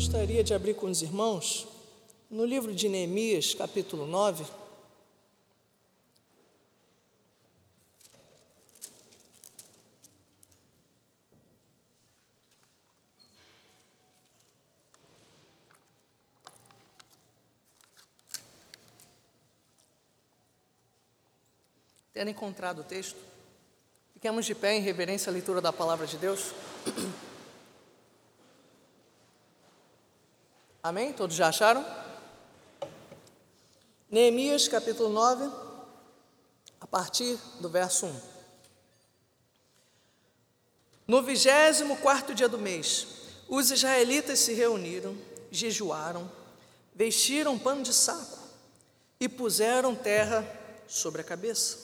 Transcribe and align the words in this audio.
gostaria 0.00 0.42
de 0.42 0.54
abrir 0.54 0.72
com 0.72 0.86
os 0.86 1.02
irmãos 1.02 1.68
no 2.30 2.46
livro 2.46 2.74
de 2.74 2.88
Neemias, 2.88 3.52
capítulo 3.52 4.06
9. 4.06 4.46
Tendo 22.14 22.30
encontrado 22.30 22.80
o 22.80 22.84
texto, 22.84 23.18
fiquemos 24.14 24.46
de 24.46 24.54
pé 24.54 24.76
em 24.76 24.80
reverência 24.80 25.28
à 25.28 25.32
leitura 25.34 25.60
da 25.60 25.70
palavra 25.74 26.06
de 26.06 26.16
Deus. 26.16 26.54
Amém? 30.82 31.12
Todos 31.12 31.36
já 31.36 31.48
acharam? 31.48 31.84
Neemias 34.10 34.66
capítulo 34.66 35.10
9, 35.10 35.50
a 36.80 36.86
partir 36.86 37.38
do 37.60 37.68
verso 37.68 38.06
1. 38.06 38.20
No 41.06 41.22
vigésimo 41.22 41.98
quarto 41.98 42.34
dia 42.34 42.48
do 42.48 42.56
mês, 42.56 43.06
os 43.46 43.70
israelitas 43.70 44.38
se 44.38 44.54
reuniram, 44.54 45.14
jejuaram, 45.50 46.30
vestiram 46.94 47.58
pano 47.58 47.82
de 47.82 47.92
saco 47.92 48.38
e 49.20 49.28
puseram 49.28 49.94
terra 49.94 50.46
sobre 50.88 51.20
a 51.20 51.24
cabeça. 51.24 51.76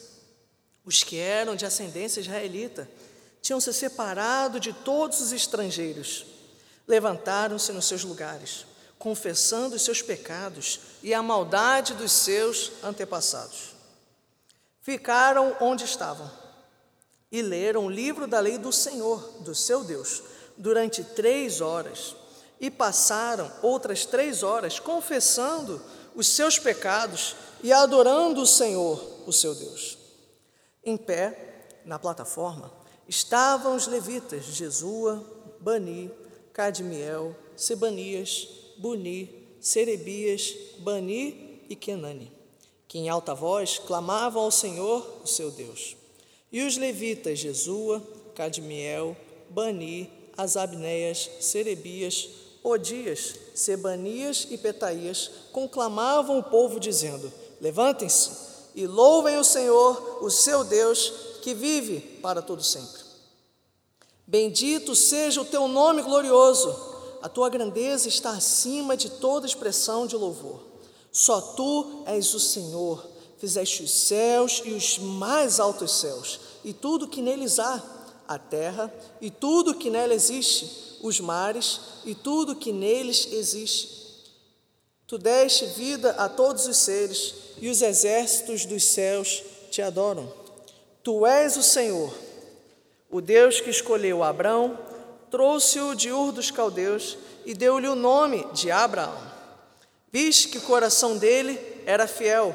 Os 0.87 1.03
que 1.05 1.19
eram 1.19 1.55
de 1.55 1.67
ascendência 1.67 2.21
israelita 2.21 2.89
tinham 3.43 3.61
se 3.61 3.75
separado 3.75 4.59
de 4.59 4.73
todos 4.73 5.21
os 5.21 5.33
estrangeiros. 5.33 6.25
Levantaram-se 6.89 7.73
nos 7.73 7.85
seus 7.85 8.03
lugares, 8.03 8.65
confessando 8.99 9.77
os 9.77 9.83
seus 9.83 10.03
pecados 10.03 10.81
e 11.03 11.13
a 11.13 11.23
maldade 11.23 11.95
dos 11.95 12.13
seus 12.13 12.73
antepassados. 12.83 13.75
Ficaram 14.81 15.57
onde 15.61 15.85
estavam 15.85 16.31
e 17.31 17.43
leram 17.43 17.87
o 17.87 17.91
livro 17.91 18.27
da 18.27 18.41
lei 18.41 18.57
do 18.57 18.73
Senhor, 18.73 19.21
do 19.41 19.55
seu 19.55 19.85
Deus, 19.85 20.23
durante 20.57 21.03
três 21.03 21.61
horas. 21.61 22.15
E 22.59 22.71
passaram 22.71 23.53
outras 23.63 24.07
três 24.07 24.43
horas 24.43 24.81
confessando 24.81 25.83
os 26.15 26.29
seus 26.29 26.59
pecados 26.59 27.37
e 27.63 27.73
adorando 27.73 28.41
o 28.41 28.47
Senhor, 28.47 28.99
o 29.27 29.33
seu 29.33 29.55
Deus. 29.55 29.99
Em 30.83 30.97
pé, 30.97 31.81
na 31.85 31.99
plataforma, 31.99 32.73
estavam 33.07 33.77
os 33.77 33.87
levitas 33.87 34.45
Jesua, 34.45 35.23
Bani, 35.61 36.11
Cadmiel, 36.53 37.37
Sebanias, 37.55 38.49
Buni, 38.79 39.31
Serebias, 39.61 40.55
Bani 40.79 41.61
e 41.69 41.75
Kenani, 41.75 42.31
que 42.87 42.99
em 42.99 43.09
alta 43.09 43.35
voz 43.35 43.79
clamavam 43.79 44.43
ao 44.43 44.51
Senhor, 44.51 45.21
o 45.25 45.27
seu 45.27 45.51
Deus. 45.51 45.97
E 46.53 46.63
os 46.63 46.77
levitas 46.77 47.39
Jesua, 47.39 48.03
Cadmiel, 48.35 49.17
Bani, 49.51 50.11
Asabneias, 50.37 51.31
Serebias, 51.41 52.29
Odias, 52.63 53.35
Sebanias 53.55 54.47
e 54.51 54.59
Petaías 54.59 55.31
conclamavam 55.53 56.39
o 56.39 56.43
povo, 56.43 56.79
dizendo: 56.79 57.33
Levantem-se 57.61 58.31
e 58.75 58.87
louvem 58.87 59.39
o 59.39 59.45
Senhor, 59.45 60.19
o 60.23 60.31
seu 60.31 60.65
Deus, 60.65 61.13
que 61.43 61.55
vive 61.55 62.01
para 62.21 62.43
todo 62.43 62.63
sempre. 62.63 63.07
Bendito 64.27 64.95
seja 64.97 65.41
o 65.41 65.45
teu 65.45 65.69
nome 65.69 66.03
glorioso. 66.03 66.96
A 67.27 67.29
tua 67.29 67.49
grandeza 67.49 68.07
está 68.07 68.31
acima 68.31 68.97
de 68.97 69.11
toda 69.11 69.49
expressão 69.49 70.07
de 70.07 70.15
louvor. 70.15 70.61
Só 71.11 71.41
tu 71.41 72.05
és 72.07 72.33
o 72.35 72.39
Senhor. 72.39 73.05
Fizeste 73.39 73.83
os 73.83 73.91
céus 73.91 74.63
e 74.65 74.71
os 74.71 74.97
mais 74.99 75.59
altos 75.59 75.99
céus, 75.99 76.39
e 76.65 76.73
tudo 76.73 77.09
que 77.09 77.21
neles 77.21 77.59
há, 77.59 77.83
a 78.29 78.39
terra 78.39 78.95
e 79.21 79.29
tudo 79.29 79.75
que 79.75 79.91
nela 79.91 80.15
existe, 80.15 81.01
os 81.03 81.19
mares 81.19 81.81
e 82.05 82.15
tudo 82.15 82.55
que 82.55 82.71
neles 82.71 83.27
existe. 83.33 84.25
Tu 85.05 85.19
deste 85.19 85.67
vida 85.67 86.13
a 86.13 86.29
todos 86.29 86.69
os 86.69 86.77
seres, 86.77 87.35
e 87.59 87.69
os 87.69 87.83
exércitos 87.83 88.65
dos 88.65 88.85
céus 88.85 89.43
te 89.73 89.83
adoram. 89.83 90.33
Tu 91.03 91.27
és 91.27 91.57
o 91.57 91.63
Senhor, 91.65 92.15
o 93.11 93.21
Deus 93.21 93.61
que 93.61 93.71
escolheu 93.71 94.23
Abrão, 94.23 94.86
trouxe-o 95.31 95.95
de 95.95 96.11
Ur 96.11 96.33
dos 96.33 96.51
Caldeus 96.51 97.17
e 97.45 97.55
deu-lhe 97.55 97.89
o 97.89 97.95
nome 97.95 98.47
de 98.53 98.71
Abraão. 98.71 99.17
Viste 100.13 100.49
que 100.49 100.59
o 100.59 100.63
coração 100.63 101.17
dele 101.17 101.61
era 101.85 102.07
fiel 102.07 102.55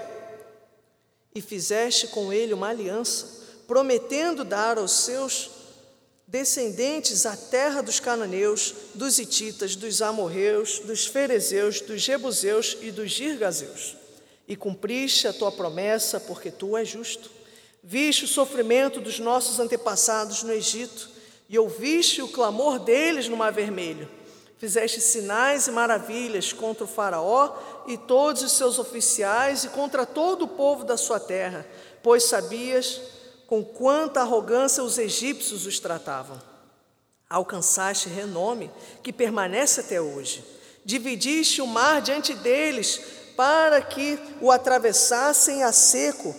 e 1.34 1.42
fizeste 1.42 2.08
com 2.08 2.34
ele 2.34 2.54
uma 2.54 2.70
aliança, 2.70 3.28
prometendo 3.68 4.44
dar 4.44 4.78
aos 4.78 4.92
seus 4.92 5.50
descendentes 6.28 7.26
a 7.26 7.36
terra 7.36 7.82
dos 7.82 8.00
cananeus, 8.00 8.74
dos 8.94 9.20
hititas, 9.20 9.76
dos 9.76 10.02
amorreus, 10.02 10.80
dos 10.80 11.06
ferezeus, 11.06 11.82
dos 11.82 12.02
jebuseus 12.02 12.78
e 12.82 12.92
dos 12.92 13.12
girgazeus 13.12 14.02
e 14.52 14.56
cumpriste 14.58 15.30
a 15.30 15.34
tua 15.34 15.50
promessa, 15.50 16.20
porque 16.20 16.52
tu 16.52 16.76
és 16.76 16.86
justo. 16.86 17.32
Viste 17.82 18.26
o 18.26 18.28
sofrimento 18.28 19.00
dos 19.00 19.18
nossos 19.18 19.62
antepassados 19.62 20.44
no 20.44 20.52
Egito 20.52 21.09
e 21.51 21.59
ouviste 21.59 22.22
o 22.22 22.29
clamor 22.29 22.79
deles 22.79 23.28
no 23.28 23.35
Mar 23.35 23.51
Vermelho. 23.51 24.07
Fizeste 24.57 25.01
sinais 25.01 25.67
e 25.67 25.72
maravilhas 25.72 26.53
contra 26.53 26.85
o 26.85 26.88
Faraó 26.88 27.57
e 27.88 27.97
todos 27.97 28.41
os 28.41 28.53
seus 28.53 28.79
oficiais 28.79 29.66
e 29.66 29.69
contra 29.69 30.06
todo 30.06 30.44
o 30.44 30.47
povo 30.47 30.85
da 30.85 30.95
sua 30.95 31.19
terra, 31.19 31.67
pois 32.01 32.23
sabias 32.23 33.01
com 33.47 33.66
quanta 33.66 34.22
arrogância 34.22 34.81
os 34.81 34.97
egípcios 34.97 35.66
os 35.66 35.78
tratavam. 35.78 36.41
Alcançaste 37.29 38.07
renome 38.07 38.72
que 39.03 39.11
permanece 39.11 39.81
até 39.81 40.00
hoje. 40.00 40.45
Dividiste 40.85 41.61
o 41.61 41.67
mar 41.67 42.01
diante 42.01 42.34
deles 42.34 43.01
para 43.35 43.81
que 43.81 44.17
o 44.40 44.51
atravessassem 44.51 45.63
a 45.63 45.73
seco, 45.73 46.34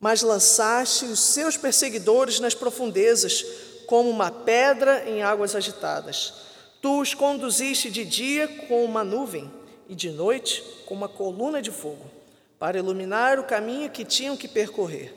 mas 0.00 0.22
lançaste 0.22 1.04
os 1.04 1.20
seus 1.20 1.58
perseguidores 1.58 2.40
nas 2.40 2.54
profundezas, 2.54 3.65
como 3.86 4.10
uma 4.10 4.30
pedra 4.30 5.08
em 5.08 5.22
águas 5.22 5.54
agitadas. 5.54 6.34
Tu 6.80 7.00
os 7.00 7.14
conduziste 7.14 7.90
de 7.90 8.04
dia 8.04 8.46
com 8.68 8.84
uma 8.84 9.02
nuvem 9.02 9.50
e 9.88 9.94
de 9.94 10.10
noite 10.10 10.62
com 10.84 10.94
uma 10.94 11.08
coluna 11.08 11.62
de 11.62 11.70
fogo, 11.70 12.10
para 12.58 12.78
iluminar 12.78 13.38
o 13.38 13.44
caminho 13.44 13.90
que 13.90 14.04
tinham 14.04 14.36
que 14.36 14.48
percorrer. 14.48 15.14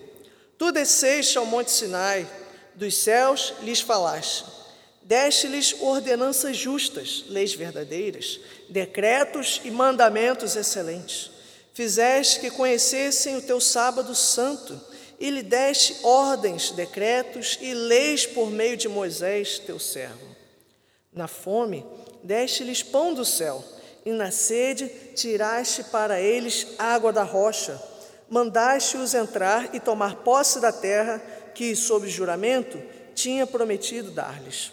Tu 0.57 0.71
desceste 0.71 1.37
ao 1.37 1.45
monte 1.45 1.71
Sinai, 1.71 2.27
dos 2.75 2.95
céus 2.95 3.53
lhes 3.61 3.81
falaste 3.81 4.59
Deste-lhes 5.09 5.75
ordenanças 5.79 6.55
justas, 6.55 7.25
leis 7.29 7.55
verdadeiras, 7.55 8.39
decretos 8.69 9.59
e 9.63 9.71
mandamentos 9.71 10.55
excelentes. 10.55 11.31
Fizeste 11.73 12.39
que 12.39 12.51
conhecessem 12.51 13.35
o 13.35 13.41
teu 13.41 13.59
sábado 13.59 14.13
santo 14.13 14.79
e 15.19 15.29
lhe 15.29 15.43
deste 15.43 15.97
ordens, 16.03 16.71
decretos 16.71 17.57
e 17.61 17.73
leis 17.73 18.25
por 18.25 18.49
meio 18.49 18.77
de 18.77 18.87
Moisés, 18.87 19.59
teu 19.59 19.77
servo. 19.77 20.35
Na 21.11 21.27
fome, 21.27 21.85
deste-lhes 22.23 22.81
pão 22.81 23.13
do 23.13 23.25
céu, 23.25 23.63
e 24.05 24.11
na 24.11 24.31
sede 24.31 24.87
tiraste 25.15 25.83
para 25.85 26.21
eles 26.21 26.67
água 26.77 27.11
da 27.11 27.23
rocha. 27.23 27.81
Mandaste-os 28.29 29.13
entrar 29.13 29.75
e 29.75 29.79
tomar 29.79 30.17
posse 30.17 30.61
da 30.61 30.71
terra 30.71 31.21
que, 31.53 31.75
sob 31.75 32.07
juramento, 32.07 32.81
tinha 33.13 33.45
prometido 33.45 34.11
dar-lhes. 34.11 34.71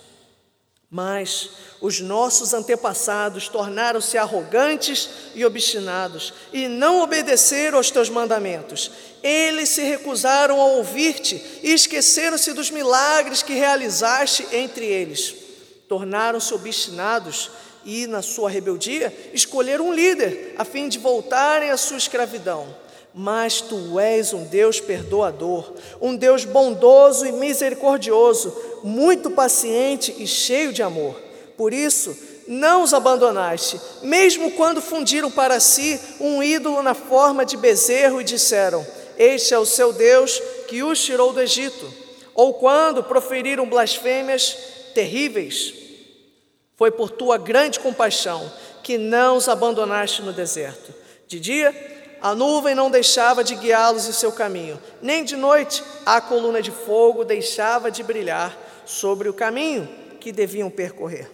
Mas 0.90 1.50
os 1.80 2.00
nossos 2.00 2.54
antepassados 2.54 3.48
tornaram-se 3.48 4.16
arrogantes 4.16 5.08
e 5.34 5.44
obstinados 5.44 6.32
e 6.52 6.68
não 6.68 7.02
obedeceram 7.02 7.78
aos 7.78 7.90
teus 7.90 8.08
mandamentos. 8.08 8.90
Eles 9.22 9.70
se 9.70 9.82
recusaram 9.82 10.60
a 10.60 10.64
ouvir-te 10.66 11.42
e 11.62 11.72
esqueceram-se 11.72 12.52
dos 12.52 12.70
milagres 12.70 13.42
que 13.42 13.54
realizaste 13.54 14.46
entre 14.52 14.86
eles. 14.86 15.34
Tornaram-se 15.88 16.54
obstinados 16.54 17.50
e, 17.84 18.06
na 18.06 18.22
sua 18.22 18.48
rebeldia, 18.48 19.12
escolheram 19.32 19.88
um 19.88 19.92
líder 19.92 20.54
a 20.56 20.64
fim 20.64 20.88
de 20.88 20.98
voltarem 20.98 21.70
à 21.70 21.76
sua 21.76 21.96
escravidão 21.96 22.85
mas 23.18 23.62
tu 23.62 23.98
és 23.98 24.34
um 24.34 24.44
Deus 24.44 24.78
perdoador, 24.78 25.72
um 26.02 26.14
Deus 26.14 26.44
bondoso 26.44 27.24
e 27.24 27.32
misericordioso, 27.32 28.54
muito 28.84 29.30
paciente 29.30 30.14
e 30.18 30.26
cheio 30.26 30.70
de 30.70 30.82
amor. 30.82 31.18
Por 31.56 31.72
isso, 31.72 32.14
não 32.46 32.82
os 32.82 32.92
abandonaste, 32.92 33.80
mesmo 34.02 34.50
quando 34.50 34.82
fundiram 34.82 35.30
para 35.30 35.58
si 35.60 35.98
um 36.20 36.42
ídolo 36.42 36.82
na 36.82 36.92
forma 36.92 37.46
de 37.46 37.56
bezerro 37.56 38.20
e 38.20 38.24
disseram: 38.24 38.86
Este 39.16 39.54
é 39.54 39.58
o 39.58 39.64
seu 39.64 39.94
Deus 39.94 40.38
que 40.68 40.82
os 40.82 41.02
tirou 41.02 41.32
do 41.32 41.40
Egito, 41.40 41.90
ou 42.34 42.52
quando 42.52 43.02
proferiram 43.02 43.66
blasfêmias 43.66 44.58
terríveis 44.92 45.72
Foi 46.76 46.90
por 46.90 47.10
tua 47.10 47.38
grande 47.38 47.80
compaixão 47.80 48.52
que 48.82 48.98
não 48.98 49.38
os 49.38 49.48
abandonaste 49.48 50.20
no 50.20 50.34
deserto. 50.34 50.94
De 51.26 51.40
dia, 51.40 51.95
a 52.26 52.34
nuvem 52.34 52.74
não 52.74 52.90
deixava 52.90 53.44
de 53.44 53.54
guiá-los 53.54 54.08
em 54.08 54.12
seu 54.12 54.32
caminho, 54.32 54.82
nem 55.00 55.22
de 55.22 55.36
noite 55.36 55.84
a 56.04 56.20
coluna 56.20 56.60
de 56.60 56.72
fogo 56.72 57.24
deixava 57.24 57.88
de 57.88 58.02
brilhar 58.02 58.58
sobre 58.84 59.28
o 59.28 59.32
caminho 59.32 59.88
que 60.18 60.32
deviam 60.32 60.68
percorrer. 60.68 61.30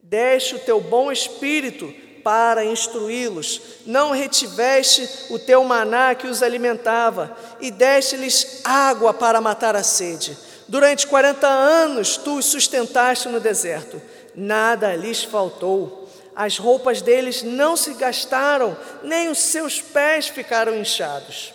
Deste 0.00 0.54
o 0.54 0.60
teu 0.60 0.80
bom 0.80 1.10
espírito 1.10 1.92
para 2.22 2.64
instruí-los, 2.64 3.60
não 3.86 4.12
retiveste 4.12 5.32
o 5.32 5.38
teu 5.40 5.64
maná 5.64 6.14
que 6.14 6.28
os 6.28 6.44
alimentava, 6.44 7.36
e 7.60 7.72
deste-lhes 7.72 8.60
água 8.62 9.12
para 9.12 9.40
matar 9.40 9.74
a 9.74 9.82
sede. 9.82 10.38
Durante 10.68 11.08
quarenta 11.08 11.48
anos 11.48 12.16
tu 12.16 12.38
os 12.38 12.46
sustentaste 12.46 13.28
no 13.28 13.40
deserto, 13.40 14.00
nada 14.32 14.94
lhes 14.94 15.24
faltou. 15.24 16.03
As 16.36 16.58
roupas 16.58 17.00
deles 17.00 17.42
não 17.42 17.76
se 17.76 17.94
gastaram, 17.94 18.76
nem 19.02 19.28
os 19.28 19.38
seus 19.38 19.80
pés 19.80 20.28
ficaram 20.28 20.76
inchados. 20.76 21.54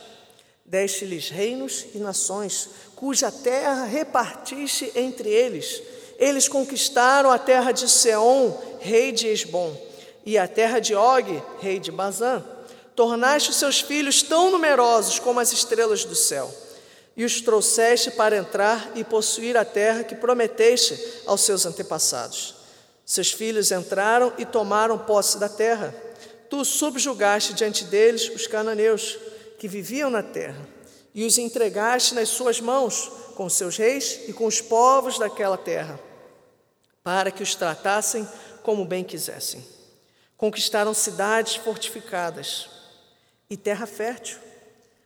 Deste-lhes 0.64 1.30
reinos 1.30 1.86
e 1.94 1.98
nações, 1.98 2.70
cuja 2.96 3.32
terra 3.32 3.86
repartiste 3.86 4.92
entre 4.96 5.30
eles. 5.30 5.82
Eles 6.18 6.48
conquistaram 6.48 7.32
a 7.32 7.40
terra 7.40 7.72
de 7.72 7.90
Seom, 7.90 8.58
rei 8.80 9.12
de 9.12 9.28
Esbom 9.28 9.76
e 10.26 10.38
a 10.38 10.48
terra 10.48 10.80
de 10.80 10.94
Og, 10.94 11.42
rei 11.60 11.80
de 11.80 11.92
Bazã. 11.92 12.44
Tornaste 12.96 13.50
os 13.50 13.56
seus 13.56 13.82
filhos 13.82 14.22
tão 14.22 14.52
numerosos 14.52 15.18
como 15.20 15.40
as 15.40 15.52
estrelas 15.52 16.04
do 16.06 16.16
céu, 16.16 16.54
e 17.16 17.24
os 17.26 17.42
trouxeste 17.42 18.12
para 18.12 18.38
entrar 18.38 18.92
e 18.96 19.04
possuir 19.04 19.58
a 19.58 19.66
terra 19.66 20.04
que 20.04 20.16
prometeste 20.16 21.22
aos 21.26 21.42
seus 21.42 21.66
antepassados. 21.66 22.59
Seus 23.10 23.32
filhos 23.32 23.72
entraram 23.72 24.32
e 24.38 24.46
tomaram 24.46 24.96
posse 24.96 25.40
da 25.40 25.50
terra. 25.50 25.96
Tu 26.48 26.64
subjugaste 26.64 27.56
diante 27.56 27.86
deles 27.86 28.30
os 28.30 28.46
cananeus 28.46 29.18
que 29.58 29.68
viviam 29.68 30.12
na 30.12 30.22
terra, 30.22 30.64
e 31.16 31.26
os 31.26 31.40
entregaste 31.40 32.14
nas 32.14 32.30
suas 32.30 32.62
mãos, 32.62 33.12
com 33.34 33.50
seus 33.50 33.78
reis 33.78 34.20
e 34.28 34.32
com 34.32 34.46
os 34.46 34.62
povos 34.62 35.18
daquela 35.18 35.58
terra, 35.58 36.00
para 37.04 37.32
que 37.32 37.42
os 37.42 37.56
tratassem 37.56 38.30
como 38.62 38.86
bem 38.86 39.04
quisessem. 39.04 39.66
Conquistaram 40.38 40.94
cidades 40.94 41.56
fortificadas 41.56 42.70
e 43.50 43.58
terra 43.58 43.88
fértil. 43.88 44.38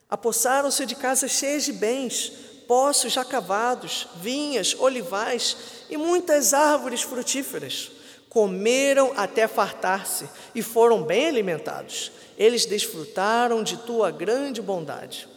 Apossaram-se 0.09 0.85
de 0.85 0.95
casas 0.95 1.31
cheias 1.31 1.63
de 1.63 1.71
bens, 1.71 2.33
poços 2.67 3.13
já 3.13 3.23
cavados, 3.23 4.07
vinhas, 4.17 4.75
olivais 4.77 5.55
e 5.89 5.95
muitas 5.95 6.53
árvores 6.53 7.01
frutíferas. 7.01 7.92
Comeram 8.33 9.13
até 9.15 9.47
fartar-se 9.47 10.25
e 10.55 10.61
foram 10.63 11.03
bem 11.03 11.27
alimentados. 11.27 12.11
Eles 12.37 12.65
desfrutaram 12.65 13.61
de 13.61 13.77
tua 13.77 14.09
grande 14.09 14.61
bondade. 14.61 15.27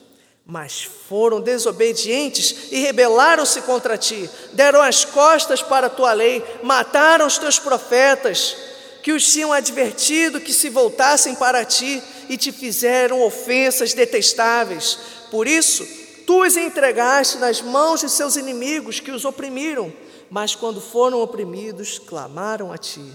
Mas 0.47 0.83
foram 0.83 1.41
desobedientes 1.41 2.73
e 2.73 2.79
rebelaram-se 2.79 3.61
contra 3.63 3.99
ti, 3.99 4.31
deram 4.53 4.81
as 4.81 5.05
costas 5.05 5.61
para 5.61 5.89
a 5.89 5.91
tua 5.91 6.13
lei, 6.13 6.43
mataram 6.63 7.27
os 7.27 7.37
teus 7.37 7.59
profetas 7.59 8.57
que 9.03 9.13
os 9.13 9.31
tinham 9.33 9.53
advertido 9.53 10.41
que 10.41 10.53
se 10.53 10.69
voltassem 10.69 11.35
para 11.35 11.65
ti 11.65 12.03
e 12.29 12.37
te 12.37 12.51
fizeram 12.51 13.23
ofensas 13.23 13.93
detestáveis. 13.93 14.99
Por 15.31 15.47
isso, 15.47 15.87
tu 16.27 16.45
os 16.45 16.57
entregaste 16.57 17.39
nas 17.39 17.61
mãos 17.61 18.01
de 18.01 18.09
seus 18.09 18.37
inimigos 18.37 18.99
que 19.01 19.11
os 19.11 19.25
oprimiram, 19.25 19.93
mas 20.31 20.55
quando 20.55 20.81
foram 20.81 21.23
oprimidos, 21.23 21.99
clamaram 21.99 22.73
a 22.73 22.79
ti. 22.79 23.13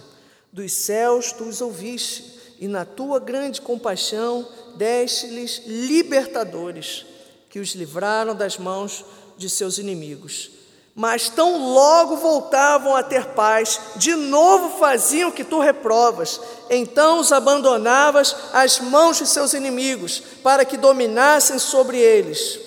Dos 0.52 0.74
céus 0.74 1.32
tu 1.32 1.46
os 1.46 1.62
ouviste, 1.62 2.40
e 2.60 2.68
na 2.68 2.86
tua 2.86 3.20
grande 3.20 3.60
compaixão 3.60 4.48
deste-lhes 4.76 5.64
libertadores, 5.66 7.06
que 7.50 7.60
os 7.60 7.74
livraram 7.74 8.36
das 8.36 8.58
mãos 8.58 9.04
de 9.38 9.50
seus 9.50 9.78
inimigos 9.78 10.52
mas 10.94 11.30
tão 11.30 11.74
logo 11.74 12.18
voltavam 12.18 12.96
a 12.96 13.04
ter 13.04 13.28
paz, 13.28 13.80
de 13.96 14.14
novo 14.14 14.78
faziam 14.78 15.30
o 15.30 15.32
que 15.32 15.44
tu 15.44 15.60
reprovas. 15.60 16.40
Então 16.70 17.20
os 17.20 17.32
abandonavas 17.32 18.36
às 18.52 18.80
mãos 18.80 19.18
de 19.18 19.26
seus 19.26 19.54
inimigos, 19.54 20.22
para 20.44 20.66
que 20.66 20.78
dominassem 20.78 21.58
sobre 21.60 21.98
eles. 21.98 22.60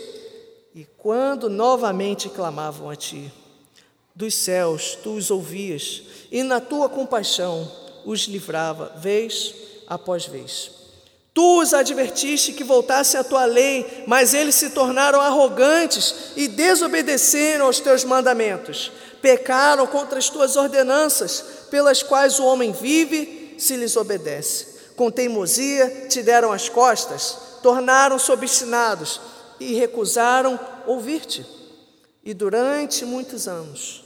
E 0.75 0.85
quando 0.97 1.51
novamente 1.51 2.29
clamavam 2.29 2.89
a 2.89 2.97
ti, 2.97 3.33
dos 4.15 4.35
céus 4.35 4.97
tu 5.03 5.15
os 5.15 5.31
ouvias, 5.31 6.03
e 6.31 6.43
na 6.43 6.61
tua 6.61 6.89
compaixão 6.89 7.71
os 8.05 8.23
livrava, 8.23 8.93
vez 8.97 9.55
após 9.89 10.27
vez. 10.27 10.71
Tu 11.33 11.61
os 11.61 11.75
advertiste 11.75 12.53
que 12.53 12.63
voltassem 12.63 13.19
à 13.19 13.25
tua 13.25 13.45
lei, 13.45 14.05
mas 14.07 14.35
eles 14.35 14.55
se 14.55 14.71
tornaram 14.71 15.21
arrogantes 15.21 16.15
e 16.37 16.47
desobedeceram 16.47 17.67
aos 17.67 17.81
teus 17.81 18.05
mandamentos. 18.05 18.93
Pecaram 19.21 19.85
contra 19.87 20.19
as 20.19 20.29
tuas 20.29 20.55
ordenanças, 20.55 21.45
pelas 21.71 22.05
quais 22.05 22.39
o 22.39 22.45
homem 22.45 22.71
vive 22.71 23.57
se 23.59 23.75
lhes 23.75 23.97
obedece. 23.97 24.75
Com 24.95 25.11
teimosia 25.11 26.07
te 26.09 26.23
deram 26.23 26.53
as 26.53 26.69
costas, 26.69 27.37
tornaram-se 27.61 28.31
obstinados 28.31 29.21
e 29.59 29.75
recusaram 29.75 30.61
ouvir-te. 30.87 31.45
E 32.25 32.33
durante 32.33 33.05
muitos 33.05 33.49
anos 33.49 34.04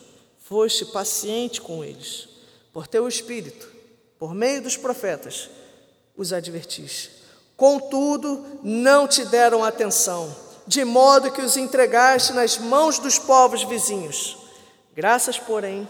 foste 0.48 0.86
paciente 0.86 1.60
com 1.60 1.84
eles, 1.84 2.26
por 2.72 2.86
teu 2.86 3.06
espírito, 3.06 3.70
por 4.18 4.32
meio 4.34 4.62
dos 4.62 4.78
profetas, 4.78 5.50
os 6.16 6.32
advertiste. 6.32 7.10
Contudo, 7.54 8.46
não 8.62 9.06
te 9.06 9.26
deram 9.26 9.62
atenção, 9.62 10.34
de 10.66 10.86
modo 10.86 11.30
que 11.30 11.42
os 11.42 11.58
entregaste 11.58 12.32
nas 12.32 12.56
mãos 12.56 12.98
dos 12.98 13.18
povos 13.18 13.62
vizinhos. 13.62 14.38
Graças, 14.96 15.38
porém, 15.38 15.86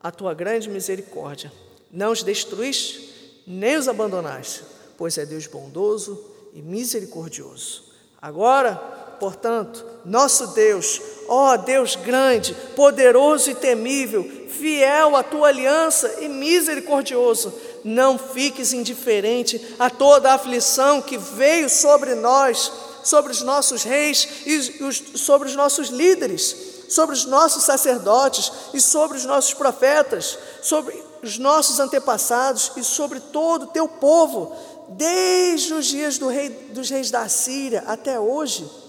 à 0.00 0.10
tua 0.10 0.32
grande 0.32 0.70
misericórdia, 0.70 1.52
não 1.90 2.12
os 2.12 2.22
destruíste, 2.22 3.42
nem 3.46 3.76
os 3.76 3.88
abandonaste, 3.88 4.62
pois 4.96 5.18
é 5.18 5.26
Deus 5.26 5.46
bondoso 5.46 6.18
e 6.54 6.62
misericordioso. 6.62 7.92
Agora, 8.22 9.01
portanto, 9.22 9.86
nosso 10.04 10.48
Deus, 10.48 11.00
ó 11.28 11.56
Deus 11.56 11.94
grande, 11.94 12.56
poderoso 12.74 13.52
e 13.52 13.54
temível, 13.54 14.28
fiel 14.48 15.14
à 15.14 15.22
tua 15.22 15.46
aliança 15.46 16.16
e 16.20 16.28
misericordioso, 16.28 17.54
não 17.84 18.18
fiques 18.18 18.72
indiferente 18.72 19.64
a 19.78 19.88
toda 19.88 20.28
a 20.28 20.34
aflição 20.34 21.00
que 21.00 21.16
veio 21.16 21.70
sobre 21.70 22.16
nós, 22.16 22.72
sobre 23.04 23.30
os 23.30 23.42
nossos 23.42 23.84
reis 23.84 24.26
e 24.44 24.82
os, 24.82 25.20
sobre 25.20 25.46
os 25.46 25.54
nossos 25.54 25.86
líderes, 25.86 26.56
sobre 26.88 27.14
os 27.14 27.24
nossos 27.24 27.62
sacerdotes 27.62 28.50
e 28.74 28.80
sobre 28.80 29.18
os 29.18 29.24
nossos 29.24 29.54
profetas, 29.54 30.36
sobre 30.60 31.00
os 31.22 31.38
nossos 31.38 31.78
antepassados 31.78 32.72
e 32.76 32.82
sobre 32.82 33.20
todo 33.20 33.66
o 33.66 33.68
teu 33.68 33.86
povo, 33.86 34.52
desde 34.88 35.74
os 35.74 35.86
dias 35.86 36.18
do 36.18 36.26
rei, 36.26 36.50
dos 36.50 36.90
reis 36.90 37.08
da 37.08 37.28
Síria 37.28 37.84
até 37.86 38.18
hoje. 38.18 38.81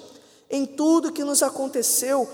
Em 0.54 0.68
tudo 0.68 1.12
que 1.12 1.24
nos 1.24 1.42
aconteceu, 1.42 2.30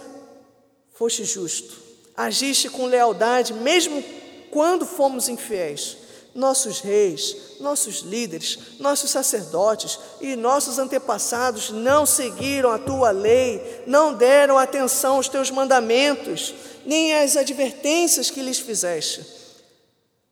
foste 0.93 1.23
justo, 1.23 1.73
agiste 2.17 2.69
com 2.69 2.85
lealdade, 2.85 3.53
mesmo 3.53 4.03
quando 4.51 4.85
fomos 4.85 5.29
infiéis 5.29 5.95
nossos 6.35 6.81
reis, 6.81 7.35
nossos 7.61 8.01
líderes, 8.01 8.59
nossos 8.77 9.09
sacerdotes 9.09 9.97
e 10.19 10.35
nossos 10.35 10.77
antepassados 10.77 11.69
não 11.69 12.05
seguiram 12.05 12.71
a 12.71 12.77
tua 12.77 13.11
lei, 13.11 13.83
não 13.88 14.13
deram 14.13 14.57
atenção 14.57 15.15
aos 15.15 15.29
teus 15.29 15.49
mandamentos, 15.49 16.53
nem 16.85 17.13
às 17.13 17.38
advertências 17.38 18.29
que 18.29 18.41
lhes 18.41 18.59
fizeste. 18.59 19.25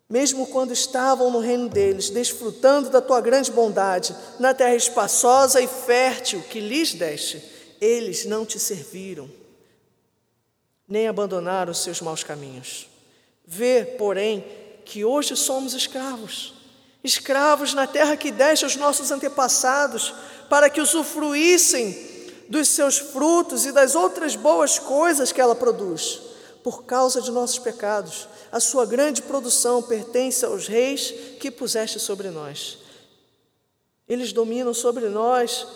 Mesmo 0.10 0.48
quando 0.48 0.74
estavam 0.74 1.32
no 1.32 1.39
reino 1.39 1.67
deles, 1.67 2.10
desfrutando 2.10 2.89
da 2.89 3.01
tua 3.01 3.20
grande 3.22 3.50
bondade, 3.50 4.13
na 4.39 4.53
terra 4.53 4.75
espaçosa 4.75 5.62
e 5.62 5.67
fértil 5.67 6.41
que 6.50 6.60
lhes 6.60 6.94
deste, 6.94 7.57
eles 7.80 8.26
não 8.26 8.46
te 8.46 8.60
serviram, 8.60 9.30
nem 10.88 11.08
abandonaram 11.08 11.72
os 11.72 11.80
seus 11.80 12.02
maus 12.02 12.24
caminhos. 12.24 12.88
Vê, 13.46 13.84
porém, 13.98 14.46
que 14.86 15.04
hoje 15.04 15.36
somos 15.36 15.74
escravos, 15.74 16.54
escravos 17.04 17.74
na 17.74 17.86
terra 17.86 18.18
que 18.18 18.32
deste 18.32 18.66
aos 18.66 18.76
nossos 18.76 19.12
antepassados, 19.12 20.14
para 20.50 20.70
que 20.70 20.82
usufruíssem 20.82 22.18
dos 22.48 22.70
seus 22.70 22.98
frutos 22.98 23.66
e 23.66 23.72
das 23.72 23.96
outras 23.96 24.36
boas 24.36 24.80
coisas 24.80 25.32
que 25.32 25.42
ela 25.42 25.56
produz. 25.56 26.22
Por 26.64 26.84
causa 26.84 27.22
de 27.22 27.32
nossos 27.32 27.60
pecados, 27.60 28.28
a 28.52 28.60
sua 28.60 28.86
grande 28.86 29.22
produção 29.22 29.82
pertence 29.84 30.46
aos 30.46 30.68
reis 30.68 31.14
que 31.40 31.52
puseste 31.52 32.00
sobre 32.00 32.30
nós. 32.30 32.80
Eles 34.08 34.32
dominam 34.32 34.74
sobre 34.74 35.10
nós 35.10 35.68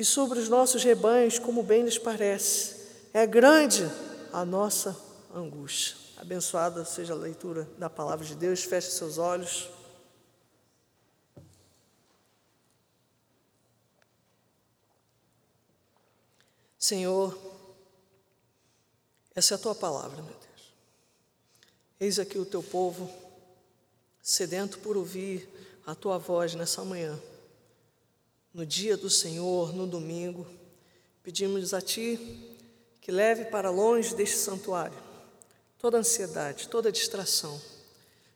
e 0.00 0.04
sobre 0.04 0.38
os 0.38 0.48
nossos 0.48 0.82
rebanhos, 0.82 1.38
como 1.38 1.62
bem 1.62 1.82
lhes 1.82 1.98
parece. 1.98 2.74
É 3.12 3.26
grande 3.26 3.84
a 4.32 4.46
nossa 4.46 4.98
angústia. 5.30 5.94
Abençoada 6.16 6.86
seja 6.86 7.12
a 7.12 7.16
leitura 7.16 7.68
da 7.76 7.90
palavra 7.90 8.24
de 8.24 8.34
Deus. 8.34 8.64
Feche 8.64 8.90
seus 8.90 9.18
olhos. 9.18 9.68
Senhor, 16.78 17.38
essa 19.34 19.52
é 19.52 19.56
a 19.56 19.58
tua 19.58 19.74
palavra, 19.74 20.22
meu 20.22 20.34
Deus. 20.34 20.72
Eis 22.00 22.18
aqui 22.18 22.38
o 22.38 22.46
teu 22.46 22.62
povo, 22.62 23.12
sedento 24.22 24.78
por 24.78 24.96
ouvir 24.96 25.46
a 25.86 25.94
tua 25.94 26.16
voz 26.16 26.54
nessa 26.54 26.82
manhã. 26.86 27.20
No 28.52 28.66
dia 28.66 28.96
do 28.96 29.08
Senhor, 29.08 29.74
no 29.74 29.86
domingo, 29.86 30.46
pedimos 31.22 31.72
a 31.72 31.80
ti 31.80 32.18
que 33.00 33.12
leve 33.12 33.44
para 33.46 33.70
longe 33.70 34.14
deste 34.14 34.36
santuário 34.36 35.10
toda 35.80 35.98
ansiedade, 35.98 36.68
toda 36.68 36.92
distração. 36.92 37.60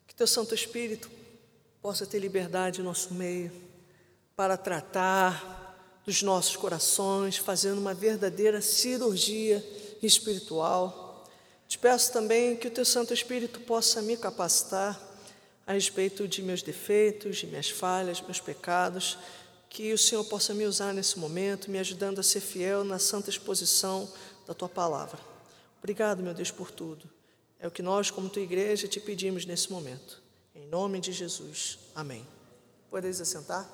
Que 0.06 0.14
teu 0.14 0.26
Santo 0.26 0.54
Espírito 0.54 1.10
possa 1.82 2.06
ter 2.06 2.18
liberdade 2.18 2.80
em 2.80 2.84
nosso 2.84 3.12
meio 3.12 3.52
para 4.34 4.56
tratar 4.56 6.00
dos 6.06 6.22
nossos 6.22 6.56
corações, 6.56 7.36
fazendo 7.36 7.78
uma 7.78 7.92
verdadeira 7.92 8.60
cirurgia 8.62 9.64
espiritual. 10.02 11.24
Te 11.68 11.78
peço 11.78 12.12
também 12.12 12.56
que 12.56 12.68
o 12.68 12.70
teu 12.70 12.84
Santo 12.84 13.12
Espírito 13.12 13.60
possa 13.60 14.00
me 14.00 14.16
capacitar 14.16 15.00
a 15.66 15.72
respeito 15.72 16.26
de 16.26 16.42
meus 16.42 16.62
defeitos, 16.62 17.36
de 17.38 17.46
minhas 17.46 17.70
falhas, 17.70 18.20
meus 18.20 18.40
pecados, 18.40 19.18
que 19.74 19.92
o 19.92 19.98
Senhor 19.98 20.22
possa 20.26 20.54
me 20.54 20.64
usar 20.66 20.94
nesse 20.94 21.18
momento, 21.18 21.68
me 21.68 21.80
ajudando 21.80 22.20
a 22.20 22.22
ser 22.22 22.38
fiel 22.38 22.84
na 22.84 22.96
santa 22.96 23.28
exposição 23.28 24.08
da 24.46 24.54
tua 24.54 24.68
palavra. 24.68 25.18
Obrigado, 25.80 26.22
meu 26.22 26.32
Deus, 26.32 26.52
por 26.52 26.70
tudo. 26.70 27.10
É 27.58 27.66
o 27.66 27.72
que 27.72 27.82
nós, 27.82 28.08
como 28.08 28.28
tua 28.28 28.40
igreja, 28.40 28.86
te 28.86 29.00
pedimos 29.00 29.44
nesse 29.44 29.72
momento. 29.72 30.22
Em 30.54 30.64
nome 30.68 31.00
de 31.00 31.10
Jesus. 31.10 31.80
Amém. 31.92 32.24
Podeis 32.88 33.20
assentar? 33.20 33.68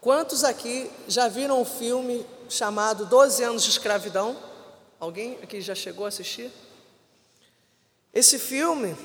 Quantos 0.00 0.44
aqui 0.44 0.90
já 1.06 1.28
viram 1.28 1.60
um 1.60 1.66
filme 1.66 2.24
chamado 2.48 3.04
Doze 3.04 3.44
Anos 3.44 3.64
de 3.64 3.68
Escravidão? 3.68 4.47
Alguém 5.00 5.38
aqui 5.40 5.60
já 5.60 5.76
chegou 5.76 6.06
a 6.06 6.08
assistir? 6.08 6.50
Esse 8.12 8.36
filme, 8.36 8.96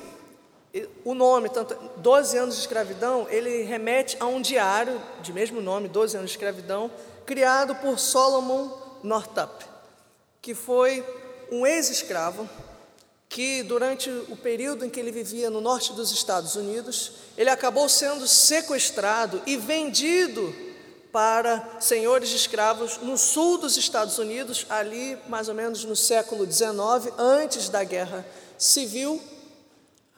o 1.04 1.14
nome, 1.14 1.48
tanto 1.48 1.76
Doze 2.00 2.36
Anos 2.36 2.56
de 2.56 2.62
Escravidão, 2.62 3.28
ele 3.30 3.62
remete 3.62 4.16
a 4.18 4.26
um 4.26 4.42
diário 4.42 5.00
de 5.22 5.32
mesmo 5.32 5.60
nome, 5.60 5.88
Doze 5.88 6.16
Anos 6.16 6.30
de 6.30 6.36
Escravidão, 6.36 6.90
criado 7.24 7.76
por 7.76 7.98
Solomon 8.00 8.70
Northup, 9.04 9.64
que 10.42 10.52
foi 10.52 11.04
um 11.52 11.64
ex-escravo 11.64 12.48
que 13.28 13.62
durante 13.62 14.10
o 14.10 14.36
período 14.36 14.84
em 14.84 14.90
que 14.90 14.98
ele 14.98 15.12
vivia 15.12 15.48
no 15.48 15.60
norte 15.60 15.92
dos 15.92 16.10
Estados 16.10 16.56
Unidos, 16.56 17.12
ele 17.36 17.50
acabou 17.50 17.88
sendo 17.88 18.26
sequestrado 18.26 19.40
e 19.46 19.56
vendido 19.56 20.54
para 21.14 21.64
senhores 21.78 22.28
de 22.28 22.34
escravos 22.34 22.98
no 22.98 23.16
sul 23.16 23.56
dos 23.56 23.76
Estados 23.76 24.18
Unidos, 24.18 24.66
ali 24.68 25.16
mais 25.28 25.48
ou 25.48 25.54
menos 25.54 25.84
no 25.84 25.94
século 25.94 26.44
XIX, 26.44 27.14
antes 27.16 27.68
da 27.68 27.84
Guerra 27.84 28.26
Civil 28.58 29.22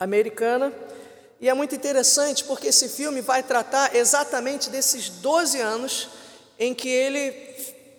Americana. 0.01 0.73
E 1.39 1.51
é 1.51 1.53
muito 1.53 1.75
interessante 1.75 2.45
porque 2.45 2.69
esse 2.69 2.89
filme 2.89 3.21
vai 3.21 3.43
tratar 3.43 3.95
exatamente 3.95 4.71
desses 4.71 5.11
12 5.11 5.61
anos 5.61 6.09
em 6.59 6.73
que 6.73 6.89
ele 6.89 7.31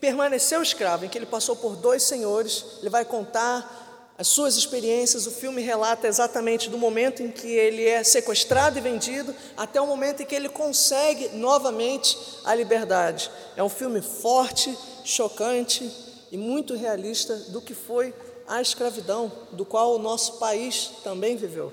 permaneceu 0.02 0.64
escravo, 0.64 1.06
em 1.06 1.10
que 1.10 1.20
ele 1.20 1.28
passou 1.28 1.56
por 1.56 1.76
dois 1.76 2.02
senhores. 2.02 2.66
Ele 2.80 2.90
vai 2.90 3.06
contar 3.06 3.87
as 4.18 4.28
suas 4.28 4.56
experiências, 4.58 5.28
o 5.28 5.32
filme 5.32 5.62
relata 5.62 6.08
exatamente 6.08 6.72
do 6.72 6.78
momento 6.78 7.22
em 7.22 7.30
que 7.30 7.48
ele 7.48 7.86
é 7.86 8.04
sequestrado 8.04 8.80
e 8.80 8.82
vendido 8.82 9.34
até 9.56 9.80
o 9.80 9.86
momento 9.86 10.24
em 10.24 10.26
que 10.26 10.34
ele 10.34 10.50
consegue 10.50 11.30
novamente 11.30 12.18
a 12.44 12.56
liberdade. 12.56 13.30
É 13.56 13.62
um 13.62 13.70
filme 13.70 14.02
forte, 14.02 14.76
chocante 15.04 15.92
e 16.32 16.38
muito 16.38 16.76
realista 16.76 17.36
do 17.50 17.62
que 17.62 17.76
foi 17.76 18.12
a 18.48 18.60
escravidão, 18.60 19.32
do 19.52 19.64
qual 19.64 19.94
o 19.94 20.00
nosso 20.00 20.40
país 20.40 20.94
também 21.04 21.38
viveu. 21.38 21.72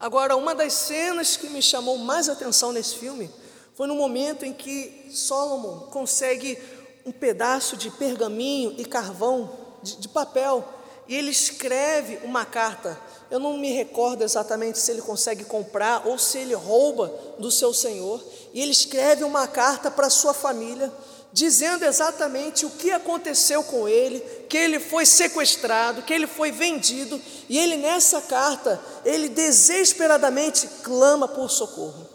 Agora, 0.00 0.34
uma 0.34 0.54
das 0.54 0.72
cenas 0.72 1.36
que 1.36 1.48
me 1.48 1.62
chamou 1.62 1.96
mais 1.96 2.28
atenção 2.28 2.72
nesse 2.72 2.96
filme 2.96 3.30
foi 3.76 3.86
no 3.86 3.94
momento 3.94 4.44
em 4.44 4.52
que 4.52 5.06
Solomon 5.12 5.90
consegue 5.90 6.58
um 7.06 7.12
pedaço 7.12 7.76
de 7.76 7.88
pergaminho 7.88 8.74
e 8.78 8.84
carvão, 8.84 9.50
de, 9.82 9.96
de 9.96 10.08
papel, 10.08 10.66
e 11.10 11.16
ele 11.16 11.32
escreve 11.32 12.20
uma 12.22 12.44
carta. 12.44 12.96
Eu 13.28 13.40
não 13.40 13.58
me 13.58 13.72
recordo 13.72 14.22
exatamente 14.22 14.78
se 14.78 14.92
ele 14.92 15.02
consegue 15.02 15.42
comprar 15.42 16.06
ou 16.06 16.16
se 16.16 16.38
ele 16.38 16.54
rouba 16.54 17.12
do 17.36 17.50
seu 17.50 17.74
senhor. 17.74 18.24
E 18.54 18.62
ele 18.62 18.70
escreve 18.70 19.24
uma 19.24 19.48
carta 19.48 19.90
para 19.90 20.08
sua 20.08 20.32
família, 20.32 20.92
dizendo 21.32 21.84
exatamente 21.84 22.64
o 22.64 22.70
que 22.70 22.92
aconteceu 22.92 23.64
com 23.64 23.88
ele, 23.88 24.20
que 24.48 24.56
ele 24.56 24.78
foi 24.78 25.04
sequestrado, 25.04 26.02
que 26.02 26.14
ele 26.14 26.28
foi 26.28 26.52
vendido, 26.52 27.20
e 27.48 27.58
ele 27.58 27.76
nessa 27.76 28.20
carta, 28.20 28.80
ele 29.04 29.28
desesperadamente 29.28 30.68
clama 30.84 31.26
por 31.26 31.50
socorro. 31.50 32.06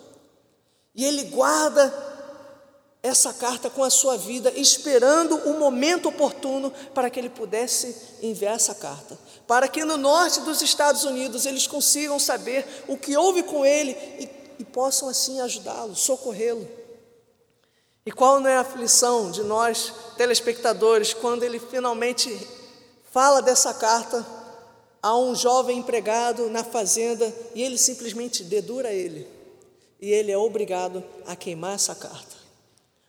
E 0.95 1.03
ele 1.03 1.25
guarda 1.25 2.14
essa 3.05 3.31
carta 3.31 3.69
com 3.69 3.83
a 3.83 3.89
sua 3.89 4.17
vida, 4.17 4.51
esperando 4.55 5.35
o 5.47 5.59
momento 5.59 6.09
oportuno 6.09 6.73
para 6.93 7.07
que 7.07 7.19
ele 7.19 7.29
pudesse 7.29 7.95
enviar 8.21 8.55
essa 8.55 8.73
carta. 8.73 9.17
Para 9.45 9.67
que 9.67 9.85
no 9.85 9.95
norte 9.95 10.41
dos 10.41 10.61
Estados 10.63 11.03
Unidos 11.03 11.45
eles 11.45 11.67
consigam 11.67 12.17
saber 12.17 12.65
o 12.87 12.97
que 12.97 13.15
houve 13.15 13.43
com 13.43 13.63
ele 13.63 13.91
e, 13.91 14.29
e 14.59 14.65
possam 14.65 15.07
assim 15.07 15.39
ajudá-lo, 15.39 15.95
socorrê-lo. 15.95 16.67
E 18.03 18.11
qual 18.11 18.39
não 18.39 18.49
é 18.49 18.57
a 18.57 18.61
aflição 18.61 19.29
de 19.29 19.43
nós, 19.43 19.93
telespectadores, 20.17 21.13
quando 21.13 21.43
ele 21.43 21.59
finalmente 21.59 22.35
fala 23.11 23.39
dessa 23.39 23.71
carta 23.73 24.25
a 25.01 25.15
um 25.15 25.35
jovem 25.35 25.77
empregado 25.77 26.49
na 26.49 26.63
fazenda 26.63 27.31
e 27.53 27.61
ele 27.61 27.77
simplesmente 27.77 28.43
dedura 28.43 28.91
ele, 28.91 29.27
e 30.01 30.11
ele 30.11 30.31
é 30.31 30.37
obrigado 30.37 31.03
a 31.27 31.35
queimar 31.35 31.75
essa 31.75 31.93
carta 31.93 32.44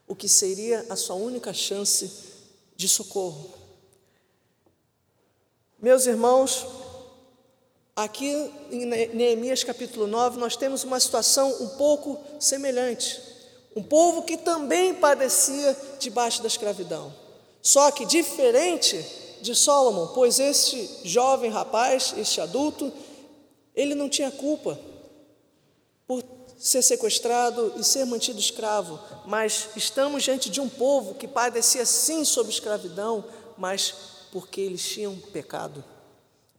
o 0.07 0.15
que 0.15 0.29
seria 0.29 0.87
a 0.89 0.97
sua 0.97 1.17
única 1.17 1.53
chance 1.53 2.11
de 2.77 2.89
socorro. 2.89 3.51
Meus 5.81 6.07
irmãos, 6.07 6.67
aqui 7.95 8.31
em 8.71 8.87
Neemias 8.87 9.65
capítulo 9.65 10.07
9, 10.07 10.39
nós 10.39 10.57
temos 10.57 10.85
uma 10.85 11.01
situação 11.01 11.51
um 11.61 11.69
pouco 11.77 12.19
semelhante. 12.39 13.21
Um 13.75 13.83
povo 13.83 14.23
que 14.23 14.37
também 14.37 14.95
padecia 14.95 15.77
debaixo 15.99 16.41
da 16.41 16.49
escravidão. 16.49 17.13
Só 17.61 17.91
que 17.91 18.07
diferente 18.07 19.05
de 19.43 19.55
Solomon, 19.55 20.09
pois 20.15 20.39
este 20.39 20.89
jovem 21.05 21.51
rapaz, 21.51 22.15
este 22.17 22.41
adulto, 22.41 22.93
ele 23.75 23.95
não 23.95 24.09
tinha 24.09 24.31
culpa 24.31 24.79
ser 26.59 26.83
sequestrado 26.83 27.75
e 27.77 27.85
ser 27.85 28.05
mantido 28.07 28.39
escravo, 28.39 28.99
mas 29.27 29.69
estamos 29.77 30.23
diante 30.23 30.49
de 30.49 30.61
um 30.61 30.69
povo 30.69 31.15
que 31.15 31.29
padecia 31.29 31.85
sim 31.85 32.25
sob 32.25 32.51
escravidão, 32.51 33.25
mas 33.57 33.95
porque 34.33 34.61
eles 34.61 34.87
tinham 34.87 35.17
pecado. 35.17 35.85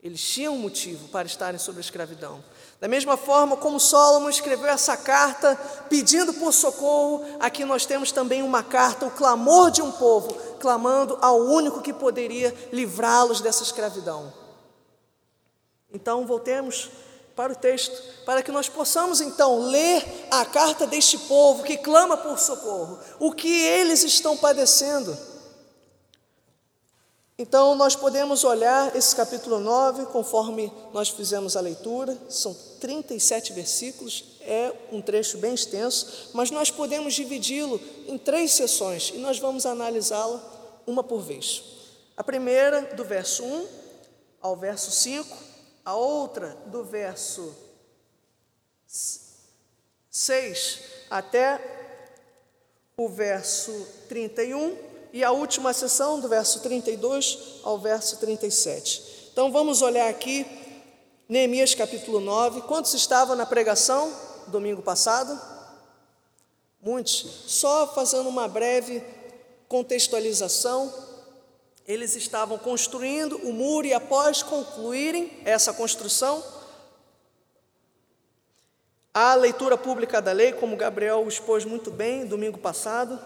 Eles 0.02 0.22
tinham 0.22 0.54
um 0.54 0.60
motivo 0.60 1.08
para 1.10 1.28
estarem 1.28 1.60
sob 1.60 1.80
a 1.80 1.82
escravidão. 1.82 2.44
Da 2.80 2.88
mesma 2.88 3.18
forma 3.18 3.58
como 3.58 3.80
Solomon 3.80 4.30
escreveu 4.30 4.70
essa 4.70 4.96
carta 4.96 5.56
pedindo 5.90 6.32
por 6.34 6.54
socorro, 6.54 7.26
aqui 7.40 7.66
nós 7.66 7.86
temos 7.86 8.12
também 8.12 8.44
uma 8.44 8.64
carta, 8.64 9.08
o 9.08 9.12
clamor 9.12 9.72
de 9.72 9.82
um 9.82 9.92
povo, 9.92 10.34
clamando 10.60 11.18
ao 11.20 11.40
único 11.40 11.82
que 11.82 11.92
poderia 11.92 12.56
livrá-los 12.72 13.42
dessa 13.42 13.64
escravidão. 13.64 14.32
Então, 15.92 16.26
voltemos 16.28 16.92
para 17.38 17.54
o 17.54 17.56
texto, 17.56 18.02
para 18.26 18.42
que 18.42 18.52
nós 18.52 18.68
possamos 18.68 19.22
então 19.22 19.60
ler 19.70 20.04
a 20.32 20.44
carta 20.44 20.88
deste 20.88 21.20
povo 21.20 21.64
que 21.64 21.78
clama 21.78 22.18
por 22.18 22.40
socorro, 22.40 23.00
o 23.20 23.32
que 23.32 23.48
eles 23.48 24.04
estão 24.04 24.36
padecendo. 24.36 25.16
Então, 27.38 27.76
nós 27.76 27.96
podemos 27.96 28.44
olhar 28.44 28.96
esse 28.96 29.16
capítulo 29.16 29.60
9, 29.60 30.08
conforme 30.08 30.74
nós 30.92 31.10
fizemos 31.10 31.56
a 31.56 31.62
leitura, 31.62 32.18
são 32.28 32.58
37 32.80 33.54
versículos, 33.54 34.40
é 34.42 34.74
um 34.92 35.00
trecho 35.00 35.38
bem 35.38 35.54
extenso, 35.54 36.32
mas 36.34 36.50
nós 36.50 36.72
podemos 36.72 37.14
dividi-lo 37.14 37.80
em 38.08 38.18
três 38.18 38.54
sessões 38.54 39.12
e 39.14 39.20
nós 39.20 39.38
vamos 39.38 39.68
analisá-la 39.68 40.42
uma 40.88 41.04
por 41.04 41.22
vez. 41.22 41.62
A 42.16 42.24
primeira, 42.24 42.82
do 42.96 43.04
verso 43.04 43.44
1 43.44 43.68
ao 44.42 44.56
verso 44.56 44.90
5, 44.90 45.47
a 45.88 45.96
outra 45.96 46.50
do 46.66 46.84
verso 46.84 47.56
6 50.12 50.80
até 51.10 51.62
o 52.98 53.08
verso 53.08 53.72
31 54.10 54.78
e 55.14 55.24
a 55.24 55.32
última 55.32 55.72
sessão, 55.72 56.20
do 56.20 56.28
verso 56.28 56.60
32 56.60 57.62
ao 57.64 57.80
verso 57.80 58.18
37. 58.18 59.30
Então 59.32 59.50
vamos 59.50 59.82
olhar 59.82 60.10
aqui, 60.10 60.46
Neemias 61.30 61.74
capítulo 61.74 62.20
9. 62.20 62.64
Quantos 62.64 62.94
estavam 62.94 63.38
na 63.38 63.46
pregação 63.46 64.14
domingo 64.48 64.82
passado? 64.82 65.40
Muitos. 66.82 67.46
Só 67.48 67.94
fazendo 67.94 68.28
uma 68.28 68.50
breve 68.50 69.02
contextualização, 69.70 70.94
eles 71.88 72.18
estavam 72.18 72.58
construindo 72.58 73.38
o 73.38 73.54
muro 73.54 73.88
e 73.88 73.94
após 73.94 74.44
concluírem 74.44 75.32
essa 75.46 75.72
construção, 75.72 76.44
a 79.14 79.34
leitura 79.36 79.78
pública 79.78 80.22
da 80.22 80.34
lei, 80.34 80.52
como 80.52 80.76
Gabriel 80.76 81.26
expôs 81.28 81.64
muito 81.64 81.90
bem 81.90 82.26
domingo 82.26 82.58
passado. 82.58 83.18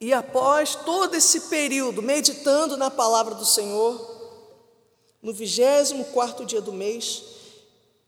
E 0.00 0.12
após 0.12 0.74
todo 0.74 1.14
esse 1.14 1.42
período 1.42 2.02
meditando 2.02 2.76
na 2.76 2.90
palavra 2.90 3.36
do 3.36 3.46
Senhor, 3.46 4.10
no 5.22 5.32
24 5.32 6.44
dia 6.44 6.60
do 6.60 6.72
mês, 6.72 7.22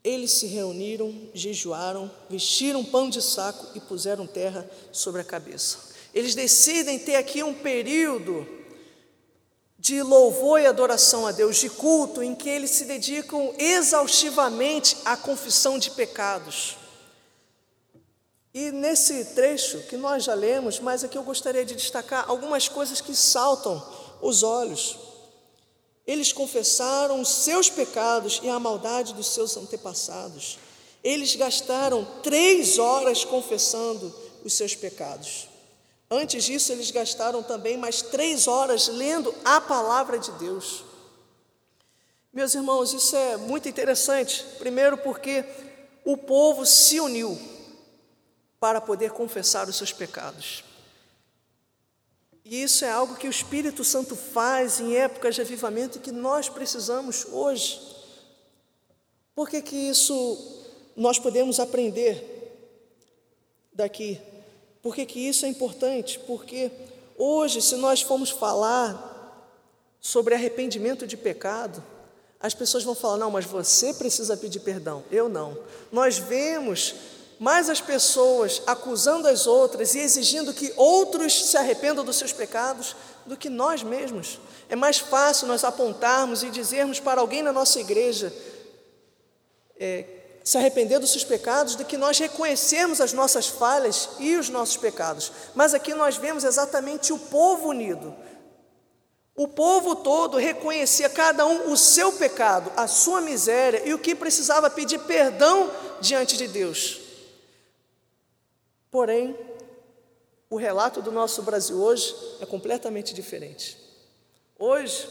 eles 0.03 0.33
se 0.33 0.47
reuniram, 0.47 1.15
jejuaram, 1.33 2.11
vestiram 2.29 2.85
pão 2.85 3.09
de 3.09 3.23
saco 3.23 3.69
e 3.77 3.81
puseram 3.81 4.27
terra 4.27 4.69
sobre 4.91 5.21
a 5.21 5.25
cabeça. 5.25 5.79
Eles 6.13 6.35
decidem 6.35 6.99
ter 6.99 7.15
aqui 7.15 7.43
um 7.45 7.55
período 7.55 8.64
de 9.85 10.03
louvor 10.03 10.59
e 10.63 10.67
adoração 10.67 11.27
a 11.27 11.31
Deus, 11.31 11.59
de 11.59 11.69
culto, 11.69 12.23
em 12.23 12.35
que 12.35 12.49
eles 12.49 12.71
se 12.71 12.87
dedicam 12.87 13.53
exaustivamente 13.59 14.97
à 15.05 15.15
confissão 15.15 15.79
de 15.79 15.91
pecados. 15.91 16.79
E 18.55 18.71
nesse 18.71 19.27
trecho 19.35 19.81
que 19.81 19.99
nós 19.99 20.25
já 20.25 20.33
lemos, 20.33 20.81
mas 20.81 21.05
aqui 21.05 21.19
eu 21.19 21.23
gostaria 21.23 21.67
de 21.67 21.75
destacar 21.75 22.25
algumas 22.27 22.67
coisas 22.67 23.03
que 23.03 23.15
saltam 23.15 23.87
os 24.23 24.43
olhos. 24.43 24.97
Eles 26.07 26.33
confessaram 26.33 27.21
os 27.21 27.29
seus 27.29 27.69
pecados 27.69 28.41
e 28.43 28.49
a 28.49 28.59
maldade 28.59 29.13
dos 29.13 29.35
seus 29.35 29.55
antepassados. 29.55 30.59
Eles 31.03 31.37
gastaram 31.37 32.07
três 32.23 32.79
horas 32.79 33.23
confessando 33.23 34.15
os 34.43 34.55
seus 34.55 34.75
pecados. 34.75 35.54
Antes 36.15 36.45
disso, 36.45 36.71
eles 36.71 36.93
gastaram 36.93 37.43
também 37.43 37.77
mais 37.77 38.01
três 38.01 38.47
horas 38.47 38.87
lendo 38.87 39.35
a 39.45 39.61
palavra 39.61 40.17
de 40.17 40.31
Deus. 40.33 40.85
Meus 42.33 42.55
irmãos, 42.55 42.93
isso 42.93 43.17
é 43.17 43.37
muito 43.37 43.69
interessante. 43.69 44.45
Primeiro, 44.57 44.97
porque 44.97 45.45
o 46.05 46.17
povo 46.17 46.65
se 46.65 47.01
uniu 47.01 47.37
para 48.61 48.81
poder 48.81 49.11
confessar 49.11 49.69
os 49.69 49.75
seus 49.75 49.93
pecados. 49.93 50.63
E 52.45 52.63
isso 52.63 52.85
é 52.85 52.91
algo 52.91 53.17
que 53.17 53.27
o 53.27 53.31
Espírito 53.31 53.83
Santo 53.83 54.15
faz 54.15 54.79
em 54.79 54.95
épocas 54.95 55.35
de 55.35 55.41
avivamento 55.41 55.99
e 55.99 56.01
que 56.01 56.13
nós 56.13 56.49
precisamos 56.49 57.27
hoje. 57.33 57.81
Por 59.35 59.49
que, 59.49 59.61
que 59.61 59.75
isso 59.75 60.63
nós 60.95 61.19
podemos 61.19 61.59
aprender 61.59 62.23
daqui? 63.73 64.21
Por 64.85 64.95
que, 64.95 65.07
que 65.07 65.19
isso 65.19 65.47
é 65.47 65.49
importante? 65.49 66.19
Porque 66.27 66.71
hoje, 67.17 67.63
se 67.63 67.75
nós 67.77 68.03
formos 68.03 68.29
falar 68.29 69.51
sobre 69.99 70.35
arrependimento 70.35 71.07
de 71.07 71.17
pecado, 71.17 71.83
as 72.39 72.53
pessoas 72.53 72.85
vão 72.85 72.95
falar: 72.95 73.17
não, 73.17 73.31
mas 73.31 73.47
você 73.47 73.95
precisa 73.95 74.37
pedir 74.37 74.61
perdão. 74.61 75.03
Eu 75.11 75.27
não. 75.27 75.57
Nós 75.91 76.19
vemos 76.19 76.97
mais 77.41 77.71
as 77.71 77.81
pessoas 77.81 78.61
acusando 78.67 79.27
as 79.27 79.47
outras 79.47 79.95
e 79.95 80.01
exigindo 80.01 80.53
que 80.53 80.71
outros 80.77 81.47
se 81.47 81.57
arrependam 81.57 82.05
dos 82.05 82.17
seus 82.17 82.35
pecados 82.35 82.95
do 83.25 83.39
que 83.39 83.49
nós 83.49 83.83
mesmos. 83.83 84.39
É 84.69 84.77
mais 84.77 84.99
fácil 84.99 85.47
nós 85.49 85.65
apontarmos 85.65 86.43
e 86.43 86.51
dizermos 86.51 87.01
para 87.01 87.23
alguém 87.23 87.43
na 87.43 87.55
nossa 87.55 87.81
igreja: 87.81 88.31
é, 89.81 90.24
se 90.45 90.59
arrepender 90.59 90.99
dos 90.99 91.11
seus 91.11 91.25
pecados 91.25 91.75
do 91.75 91.87
que 91.87 91.97
nós 91.97 92.19
reconhecermos 92.19 93.01
as 93.01 93.15
nossas 93.15 93.49
falhas 93.49 94.11
e 94.21 94.37
os 94.37 94.51
nossos 94.51 94.77
pecados. 94.77 95.33
Mas 95.55 95.73
aqui 95.73 95.95
nós 95.95 96.19
vemos 96.19 96.45
exatamente 96.45 97.15
o 97.15 97.19
povo 97.19 97.71
unido. 97.71 98.15
O 99.35 99.49
povo 99.49 99.97
todo 99.97 100.37
reconhecia 100.37 101.09
cada 101.09 101.47
um 101.47 101.73
o 101.73 101.77
seu 101.77 102.13
pecado, 102.13 102.71
a 102.77 102.87
sua 102.87 103.23
miséria 103.23 103.83
e 103.85 103.95
o 103.95 103.99
que 103.99 104.15
precisava 104.15 104.69
pedir 104.69 104.99
perdão 105.01 105.73
diante 106.01 106.37
de 106.37 106.47
Deus. 106.47 107.01
Porém, 108.91 109.37
o 110.51 110.57
relato 110.57 111.01
do 111.01 111.11
nosso 111.11 111.43
Brasil 111.43 111.83
hoje 111.83 112.15
é 112.41 112.47
completamente 112.47 113.15
diferente. 113.15 113.77
Hoje, 114.57 115.09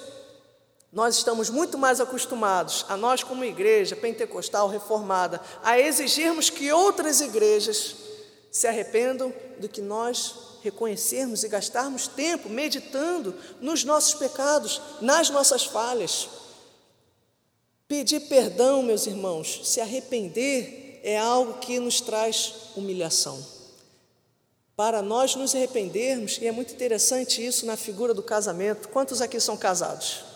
nós 0.94 1.18
estamos 1.18 1.50
muito 1.50 1.76
mais 1.76 2.00
acostumados, 2.00 2.86
a 2.88 2.96
nós 2.96 3.24
como 3.24 3.44
igreja 3.44 3.96
pentecostal 3.96 4.68
reformada, 4.68 5.42
a 5.64 5.80
exigirmos 5.80 6.52
que 6.52 6.72
outras 6.72 7.20
igrejas 7.20 7.96
se 8.52 8.68
arrependam 8.68 9.34
do 9.58 9.68
que 9.68 9.82
nós 9.82 10.36
reconhecermos 10.62 11.44
e 11.44 11.50
gastarmos 11.50 12.08
tempo 12.08 12.48
meditando 12.48 13.34
nos 13.60 13.84
nossos 13.84 14.14
pecados, 14.14 14.80
nas 15.02 15.32
nossas 15.32 15.66
falhas. 15.66 16.30
Pedir 17.88 18.22
perdão, 18.22 18.84
meus 18.84 19.08
irmãos, 19.08 19.62
se 19.64 19.82
arrepender 19.82 21.02
é 21.04 21.18
algo 21.18 21.56
que 21.56 21.80
nos 21.80 22.02
traz 22.02 22.54
humilhação. 22.76 23.44
Para 24.76 25.02
nós 25.02 25.36
nos 25.36 25.56
arrependermos, 25.56 26.38
e 26.40 26.46
é 26.46 26.52
muito 26.52 26.72
interessante 26.72 27.44
isso 27.44 27.66
na 27.66 27.76
figura 27.76 28.14
do 28.14 28.22
casamento. 28.22 28.90
Quantos 28.90 29.22
aqui 29.22 29.40
são 29.40 29.58
casados? 29.58 30.33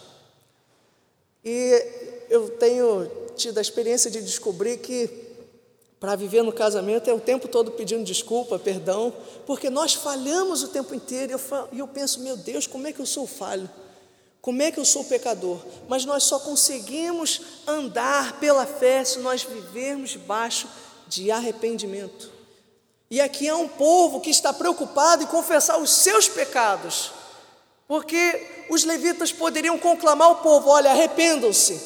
E 1.49 2.25
eu 2.29 2.49
tenho 2.49 3.09
tido 3.37 3.57
a 3.57 3.61
experiência 3.61 4.11
de 4.11 4.21
descobrir 4.21 4.79
que 4.79 5.09
para 5.97 6.13
viver 6.13 6.43
no 6.43 6.51
casamento 6.51 7.09
é 7.09 7.13
o 7.13 7.21
tempo 7.21 7.47
todo 7.47 7.71
pedindo 7.71 8.03
desculpa, 8.03 8.59
perdão, 8.59 9.13
porque 9.45 9.69
nós 9.69 9.93
falhamos 9.93 10.61
o 10.61 10.67
tempo 10.67 10.93
inteiro. 10.93 11.31
E 11.31 11.35
eu, 11.35 11.69
e 11.71 11.79
eu 11.79 11.87
penso, 11.87 12.19
meu 12.19 12.35
Deus, 12.35 12.67
como 12.67 12.85
é 12.85 12.91
que 12.91 12.99
eu 12.99 13.05
sou 13.05 13.25
falho? 13.25 13.69
Como 14.41 14.61
é 14.61 14.71
que 14.71 14.77
eu 14.77 14.83
sou 14.83 15.05
pecador? 15.05 15.57
Mas 15.87 16.03
nós 16.03 16.25
só 16.25 16.37
conseguimos 16.37 17.39
andar 17.65 18.41
pela 18.41 18.65
fé 18.65 19.05
se 19.05 19.19
nós 19.19 19.41
vivermos 19.43 20.09
debaixo 20.09 20.67
de 21.07 21.31
arrependimento. 21.31 22.29
E 23.09 23.21
aqui 23.21 23.47
há 23.47 23.55
um 23.55 23.69
povo 23.69 24.19
que 24.19 24.29
está 24.29 24.51
preocupado 24.51 25.23
em 25.23 25.27
confessar 25.27 25.77
os 25.77 25.91
seus 25.91 26.27
pecados, 26.27 27.09
porque 27.87 28.56
os 28.69 28.83
levitas 28.83 29.31
poderiam 29.31 29.77
conclamar 29.77 30.27
ao 30.27 30.35
povo: 30.37 30.69
olha, 30.69 30.91
arrependam-se. 30.91 31.79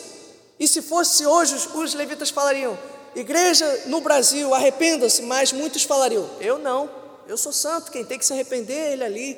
E 0.60 0.67
se 0.67 0.82
fosse 0.82 1.26
hoje, 1.26 1.56
os 1.74 1.94
levitas 1.94 2.30
falariam: 2.30 2.78
igreja 3.15 3.84
no 3.88 4.02
Brasil, 4.02 4.54
arrependam-se, 4.54 5.22
mas 5.24 5.52
muitos 5.52 5.84
falariam: 5.84 6.30
eu 6.39 6.58
não, 6.60 6.89
eu 7.28 7.38
sou 7.38 7.52
santo, 7.52 7.91
quem 7.91 8.06
tem 8.06 8.20
que 8.20 8.26
se 8.26 8.34
arrepender 8.34 8.78
é 8.78 8.94
ele 8.94 9.04
ali, 9.04 9.38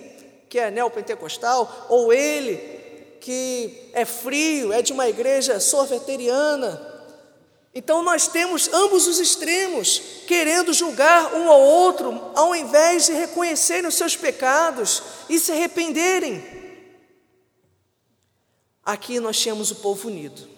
que 0.49 0.59
é 0.59 0.69
neopentecostal, 0.69 1.87
ou 1.89 2.11
ele 2.11 2.73
que 3.19 3.89
é 3.93 4.03
frio, 4.03 4.73
é 4.73 4.81
de 4.81 4.91
uma 4.91 5.07
igreja 5.07 5.57
sorveteriana. 5.59 6.93
Então 7.73 8.03
nós 8.03 8.27
temos 8.27 8.69
ambos 8.71 9.07
os 9.07 9.19
extremos, 9.19 10.01
querendo 10.27 10.73
julgar 10.73 11.33
um 11.33 11.49
ao 11.49 11.61
outro, 11.61 12.21
ao 12.35 12.53
invés 12.53 13.05
de 13.05 13.13
reconhecerem 13.13 13.87
os 13.87 13.95
seus 13.95 14.15
pecados 14.15 15.01
e 15.29 15.39
se 15.39 15.53
arrependerem. 15.53 16.62
Aqui 18.85 19.19
nós 19.19 19.39
tínhamos 19.39 19.71
o 19.71 19.75
povo 19.75 20.07
unido. 20.07 20.53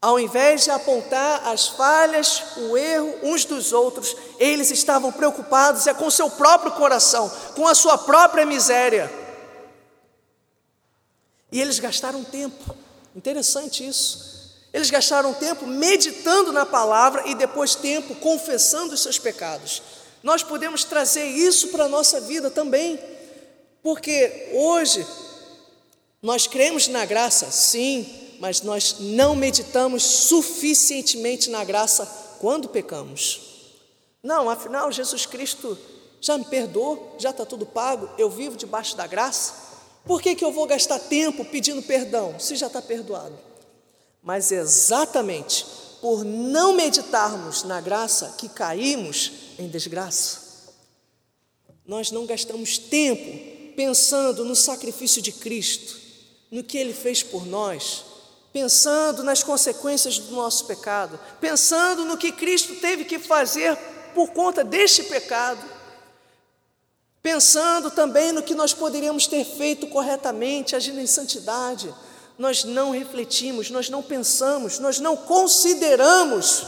Ao 0.00 0.18
invés 0.18 0.64
de 0.64 0.70
apontar 0.72 1.46
as 1.46 1.68
falhas, 1.68 2.42
o 2.56 2.76
erro 2.76 3.14
uns 3.22 3.44
dos 3.44 3.72
outros, 3.72 4.16
eles 4.36 4.72
estavam 4.72 5.12
preocupados 5.12 5.86
é 5.86 5.94
com 5.94 6.10
seu 6.10 6.28
próprio 6.28 6.72
coração, 6.72 7.30
com 7.54 7.68
a 7.68 7.74
sua 7.74 7.96
própria 7.96 8.44
miséria. 8.44 9.08
E 11.52 11.60
eles 11.60 11.78
gastaram 11.78 12.24
tempo. 12.24 12.74
Interessante 13.14 13.86
isso. 13.86 14.32
Eles 14.72 14.90
gastaram 14.90 15.34
tempo 15.34 15.66
meditando 15.66 16.50
na 16.50 16.66
palavra 16.66 17.28
e 17.28 17.34
depois 17.36 17.76
tempo 17.76 18.16
confessando 18.16 18.94
os 18.94 19.02
seus 19.02 19.20
pecados. 19.20 19.82
Nós 20.20 20.42
podemos 20.42 20.82
trazer 20.82 21.26
isso 21.26 21.68
para 21.68 21.84
a 21.84 21.88
nossa 21.88 22.20
vida 22.20 22.50
também, 22.50 22.98
porque 23.82 24.50
hoje 24.54 25.06
nós 26.22 26.46
cremos 26.46 26.86
na 26.86 27.04
graça, 27.04 27.50
sim, 27.50 28.06
mas 28.38 28.62
nós 28.62 28.96
não 29.00 29.34
meditamos 29.34 30.04
suficientemente 30.04 31.50
na 31.50 31.64
graça 31.64 32.06
quando 32.38 32.68
pecamos. 32.68 33.40
Não, 34.22 34.48
afinal, 34.48 34.92
Jesus 34.92 35.26
Cristo 35.26 35.76
já 36.20 36.38
me 36.38 36.44
perdoou, 36.44 37.16
já 37.18 37.30
está 37.30 37.44
tudo 37.44 37.66
pago, 37.66 38.08
eu 38.16 38.30
vivo 38.30 38.56
debaixo 38.56 38.96
da 38.96 39.06
graça. 39.06 39.54
Por 40.04 40.22
que, 40.22 40.36
que 40.36 40.44
eu 40.44 40.52
vou 40.52 40.66
gastar 40.66 40.98
tempo 41.00 41.44
pedindo 41.44 41.82
perdão 41.82 42.38
se 42.38 42.54
já 42.54 42.68
está 42.68 42.80
perdoado? 42.80 43.36
Mas 44.22 44.52
exatamente 44.52 45.66
por 46.00 46.24
não 46.24 46.74
meditarmos 46.74 47.62
na 47.62 47.80
graça 47.80 48.34
que 48.38 48.48
caímos 48.48 49.32
em 49.58 49.68
desgraça. 49.68 50.40
nós 51.86 52.10
não 52.10 52.26
gastamos 52.26 52.78
tempo 52.78 53.74
pensando 53.76 54.44
no 54.44 54.54
sacrifício 54.54 55.22
de 55.22 55.32
Cristo, 55.32 56.01
no 56.52 56.62
que 56.62 56.76
Ele 56.76 56.92
fez 56.92 57.22
por 57.22 57.46
nós, 57.46 58.04
pensando 58.52 59.24
nas 59.24 59.42
consequências 59.42 60.18
do 60.18 60.34
nosso 60.34 60.66
pecado, 60.66 61.18
pensando 61.40 62.04
no 62.04 62.18
que 62.18 62.30
Cristo 62.30 62.74
teve 62.74 63.06
que 63.06 63.18
fazer 63.18 63.74
por 64.14 64.28
conta 64.32 64.62
deste 64.62 65.04
pecado, 65.04 65.66
pensando 67.22 67.90
também 67.90 68.32
no 68.32 68.42
que 68.42 68.54
nós 68.54 68.74
poderíamos 68.74 69.26
ter 69.26 69.46
feito 69.46 69.86
corretamente, 69.86 70.76
agindo 70.76 71.00
em 71.00 71.06
santidade, 71.06 71.92
nós 72.38 72.64
não 72.64 72.90
refletimos, 72.90 73.70
nós 73.70 73.88
não 73.88 74.02
pensamos, 74.02 74.78
nós 74.78 75.00
não 75.00 75.16
consideramos 75.16 76.64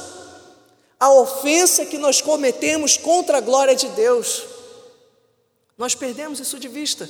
a 0.99 1.13
ofensa 1.13 1.85
que 1.85 1.99
nós 1.99 2.23
cometemos 2.23 2.97
contra 2.97 3.37
a 3.37 3.41
glória 3.41 3.77
de 3.77 3.89
Deus. 3.89 4.45
Nós 5.77 5.95
perdemos 5.95 6.41
isso 6.41 6.59
de 6.59 6.69
vista 6.69 7.07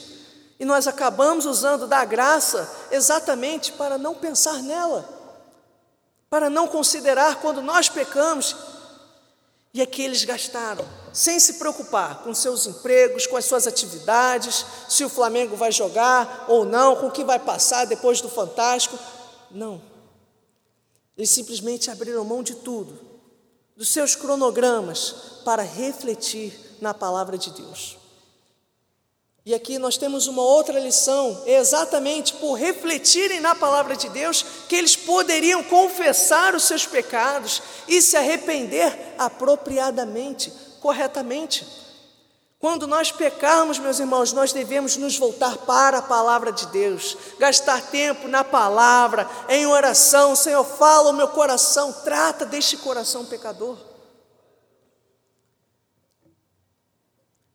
e 0.59 0.65
nós 0.65 0.87
acabamos 0.87 1.47
usando 1.47 1.87
da 1.87 2.05
graça 2.05 2.71
exatamente 2.91 3.73
para 3.73 3.99
não 3.99 4.15
pensar 4.15 4.63
nela, 4.63 5.09
para 6.31 6.49
não 6.49 6.69
considerar 6.69 7.41
quando 7.41 7.61
nós 7.61 7.89
pecamos. 7.89 8.57
E 9.73 9.83
aqui 9.83 10.03
eles 10.03 10.25
gastaram, 10.25 10.87
sem 11.13 11.41
se 11.41 11.55
preocupar 11.55 12.23
com 12.23 12.33
seus 12.33 12.67
empregos, 12.67 13.27
com 13.27 13.37
as 13.37 13.45
suas 13.45 13.67
atividades, 13.67 14.65
se 14.89 15.05
o 15.05 15.09
Flamengo 15.09 15.57
vai 15.57 15.73
jogar 15.73 16.45
ou 16.49 16.65
não, 16.65 16.95
com 16.95 17.09
o 17.09 17.11
que 17.11 17.25
vai 17.25 17.41
passar 17.41 17.85
depois 17.85 18.21
do 18.21 18.29
Fantástico. 18.29 18.97
Não. 19.51 19.83
Eles 21.17 21.31
simplesmente 21.31 21.91
abriram 21.91 22.25
mão 22.25 22.43
de 22.43 22.55
tudo, 22.55 23.01
dos 23.77 23.89
seus 23.89 24.15
cronogramas, 24.15 25.41
para 25.45 25.65
refletir 25.65 26.77
na 26.81 26.95
palavra 26.95 27.37
de 27.37 27.51
Deus. 27.51 27.99
E 29.47 29.53
aqui 29.53 29.79
nós 29.79 29.99
temos 29.99 30.27
uma 30.27 30.41
outra 30.41 30.81
lição, 30.81 31.43
é 31.45 31.57
exatamente 31.57 32.33
por 32.35 32.55
refletirem 32.55 33.41
na 33.41 33.55
palavra 33.55 33.95
de 33.95 34.09
Deus, 34.09 34.43
que 34.67 34.75
eles 34.75 34.97
poderiam 34.97 35.63
confessar 35.63 36.55
os 36.55 36.63
seus 36.65 36.87
pecados 36.87 37.61
e 37.87 38.01
se 38.01 38.17
arrepender 38.17 38.97
apropriadamente, 39.19 40.51
corretamente. 40.81 41.67
Quando 42.59 42.87
nós 42.87 43.13
pecarmos, 43.13 43.79
meus 43.79 44.01
irmãos, 44.01 44.33
nós 44.33 44.51
devemos 44.51 44.97
nos 44.97 45.19
voltar 45.19 45.59
para 45.59 45.99
a 45.99 46.03
palavra 46.03 46.51
de 46.51 46.67
Deus, 46.69 47.15
gastar 47.39 47.83
tempo 47.91 48.27
na 48.27 48.43
palavra, 48.43 49.29
em 49.51 49.67
oração. 49.67 50.35
Senhor, 50.35 50.65
fala 50.65 51.11
o 51.11 51.13
meu 51.13 51.29
coração, 51.29 51.93
trata 52.03 52.47
deste 52.47 52.79
coração 52.79 53.27
pecador. 53.27 53.77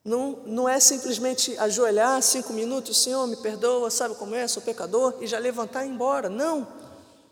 Não, 0.03 0.39
não 0.45 0.69
é 0.69 0.79
simplesmente 0.79 1.57
ajoelhar 1.57 2.21
cinco 2.21 2.53
minutos, 2.53 3.01
Senhor, 3.03 3.27
me 3.27 3.35
perdoa, 3.35 3.89
sabe 3.89 4.15
como 4.15 4.33
é, 4.33 4.47
sou 4.47 4.62
pecador, 4.62 5.15
e 5.19 5.27
já 5.27 5.38
levantar 5.38 5.83
e 5.83 5.88
ir 5.88 5.91
embora. 5.91 6.29
Não. 6.29 6.67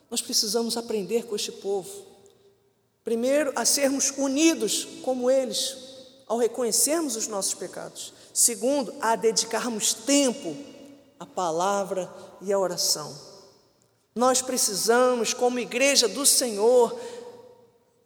Nós 0.09 0.21
precisamos 0.21 0.77
aprender 0.77 1.25
com 1.25 1.35
este 1.35 1.51
povo. 1.51 1.89
Primeiro, 3.03 3.53
a 3.55 3.63
sermos 3.63 4.11
unidos 4.17 4.85
como 5.01 5.31
eles, 5.31 5.77
ao 6.27 6.37
reconhecermos 6.37 7.15
os 7.15 7.27
nossos 7.27 7.53
pecados. 7.53 8.13
Segundo, 8.33 8.93
a 8.99 9.15
dedicarmos 9.15 9.93
tempo 9.93 10.55
à 11.19 11.25
palavra 11.25 12.13
e 12.41 12.51
à 12.51 12.59
oração. 12.59 13.15
Nós 14.13 14.41
precisamos, 14.41 15.33
como 15.33 15.59
igreja 15.59 16.07
do 16.07 16.25
Senhor, 16.25 16.97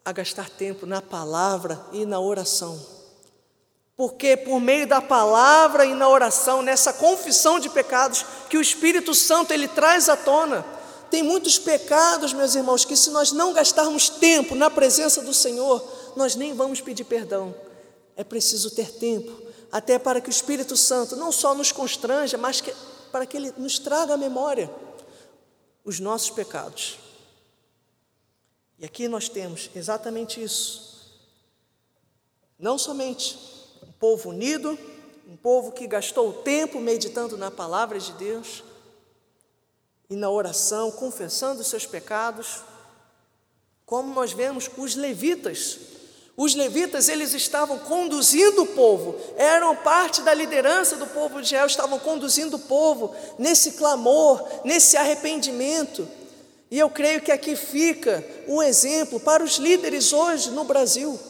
a 0.04 0.12
gastar 0.12 0.48
tempo 0.50 0.86
na 0.86 1.02
palavra 1.02 1.84
e 1.92 2.04
na 2.04 2.20
oração. 2.20 3.01
Porque 4.02 4.36
por 4.36 4.60
meio 4.60 4.84
da 4.84 5.00
palavra 5.00 5.86
e 5.86 5.94
na 5.94 6.08
oração, 6.08 6.60
nessa 6.60 6.92
confissão 6.92 7.60
de 7.60 7.70
pecados 7.70 8.26
que 8.50 8.58
o 8.58 8.60
Espírito 8.60 9.14
Santo 9.14 9.52
ele 9.52 9.68
traz 9.68 10.08
à 10.08 10.16
tona, 10.16 10.66
tem 11.08 11.22
muitos 11.22 11.56
pecados, 11.56 12.32
meus 12.32 12.56
irmãos, 12.56 12.84
que 12.84 12.96
se 12.96 13.10
nós 13.10 13.30
não 13.30 13.52
gastarmos 13.52 14.08
tempo 14.08 14.56
na 14.56 14.68
presença 14.68 15.22
do 15.22 15.32
Senhor, 15.32 15.80
nós 16.16 16.34
nem 16.34 16.52
vamos 16.52 16.80
pedir 16.80 17.04
perdão. 17.04 17.54
É 18.16 18.24
preciso 18.24 18.72
ter 18.72 18.90
tempo, 18.90 19.40
até 19.70 20.00
para 20.00 20.20
que 20.20 20.28
o 20.28 20.32
Espírito 20.32 20.76
Santo 20.76 21.14
não 21.14 21.30
só 21.30 21.54
nos 21.54 21.70
constranja, 21.70 22.36
mas 22.36 22.60
que, 22.60 22.74
para 23.12 23.24
que 23.24 23.36
ele 23.36 23.54
nos 23.56 23.78
traga 23.78 24.14
à 24.14 24.16
memória 24.16 24.68
os 25.84 26.00
nossos 26.00 26.30
pecados. 26.30 26.98
E 28.80 28.84
aqui 28.84 29.06
nós 29.06 29.28
temos 29.28 29.70
exatamente 29.76 30.42
isso. 30.42 31.08
Não 32.58 32.76
somente 32.76 33.61
povo 33.98 34.30
unido, 34.30 34.78
um 35.28 35.36
povo 35.36 35.72
que 35.72 35.86
gastou 35.86 36.32
tempo 36.32 36.78
meditando 36.78 37.36
na 37.36 37.50
palavra 37.50 37.98
de 37.98 38.12
Deus 38.12 38.62
e 40.10 40.16
na 40.16 40.28
oração, 40.30 40.90
confessando 40.90 41.62
os 41.62 41.68
seus 41.68 41.86
pecados, 41.86 42.62
como 43.86 44.12
nós 44.12 44.32
vemos 44.32 44.70
os 44.76 44.94
levitas. 44.94 45.78
Os 46.36 46.54
levitas, 46.54 47.08
eles 47.08 47.34
estavam 47.34 47.78
conduzindo 47.78 48.62
o 48.62 48.66
povo, 48.66 49.14
eram 49.36 49.76
parte 49.76 50.22
da 50.22 50.32
liderança 50.32 50.96
do 50.96 51.06
povo 51.06 51.40
de 51.40 51.46
Israel, 51.46 51.66
estavam 51.66 51.98
conduzindo 51.98 52.56
o 52.56 52.60
povo 52.60 53.14
nesse 53.38 53.72
clamor, 53.72 54.42
nesse 54.64 54.96
arrependimento. 54.96 56.08
E 56.70 56.78
eu 56.78 56.88
creio 56.88 57.20
que 57.20 57.30
aqui 57.30 57.54
fica 57.54 58.24
um 58.48 58.62
exemplo 58.62 59.20
para 59.20 59.44
os 59.44 59.56
líderes 59.56 60.12
hoje 60.12 60.50
no 60.50 60.64
Brasil. 60.64 61.20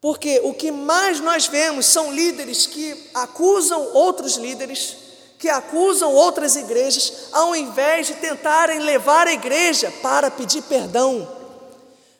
Porque 0.00 0.40
o 0.44 0.52
que 0.52 0.70
mais 0.70 1.20
nós 1.20 1.46
vemos 1.46 1.86
são 1.86 2.12
líderes 2.12 2.66
que 2.66 3.10
acusam 3.14 3.92
outros 3.94 4.36
líderes, 4.36 4.96
que 5.38 5.48
acusam 5.48 6.12
outras 6.12 6.56
igrejas, 6.56 7.28
ao 7.32 7.54
invés 7.56 8.06
de 8.06 8.14
tentarem 8.14 8.80
levar 8.80 9.26
a 9.26 9.32
igreja 9.32 9.92
para 10.02 10.30
pedir 10.30 10.62
perdão. 10.62 11.26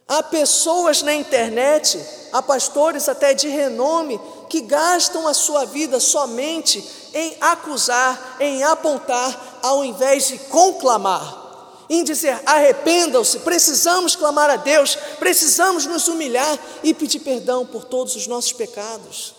Há 0.08 0.22
pessoas 0.22 1.02
na 1.02 1.14
internet, 1.14 2.00
há 2.32 2.40
pastores 2.40 3.08
até 3.08 3.34
de 3.34 3.48
renome, 3.48 4.20
que 4.48 4.60
gastam 4.60 5.26
a 5.26 5.34
sua 5.34 5.64
vida 5.64 5.98
somente 5.98 6.84
em 7.12 7.36
acusar, 7.40 8.36
em 8.38 8.62
apontar, 8.62 9.58
ao 9.62 9.84
invés 9.84 10.28
de 10.28 10.38
conclamar 10.38 11.45
em 11.88 12.04
dizer: 12.04 12.40
arrependam-se, 12.46 13.40
precisamos 13.40 14.16
clamar 14.16 14.50
a 14.50 14.56
Deus, 14.56 14.96
precisamos 15.18 15.86
nos 15.86 16.08
humilhar 16.08 16.58
e 16.82 16.92
pedir 16.92 17.20
perdão 17.20 17.66
por 17.66 17.84
todos 17.84 18.16
os 18.16 18.26
nossos 18.26 18.52
pecados. 18.52 19.34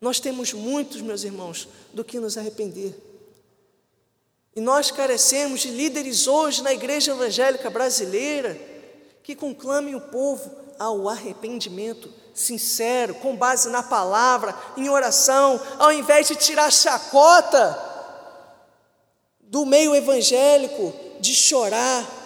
Nós 0.00 0.20
temos 0.20 0.52
muitos, 0.52 1.00
meus 1.00 1.24
irmãos, 1.24 1.68
do 1.92 2.04
que 2.04 2.20
nos 2.20 2.36
arrepender. 2.36 2.94
E 4.54 4.60
nós 4.60 4.90
carecemos 4.90 5.60
de 5.60 5.70
líderes 5.70 6.26
hoje 6.26 6.62
na 6.62 6.72
igreja 6.72 7.12
evangélica 7.12 7.68
brasileira 7.68 8.58
que 9.22 9.34
conclamem 9.34 9.94
o 9.94 10.00
povo 10.00 10.50
ao 10.78 11.08
arrependimento 11.08 12.10
sincero, 12.32 13.14
com 13.16 13.34
base 13.34 13.70
na 13.70 13.82
palavra, 13.82 14.54
em 14.76 14.88
oração, 14.88 15.60
ao 15.78 15.90
invés 15.90 16.28
de 16.28 16.36
tirar 16.36 16.70
chacota 16.70 17.82
do 19.40 19.64
meio 19.64 19.94
evangélico, 19.94 20.92
de 21.20 21.34
chorar 21.34 22.24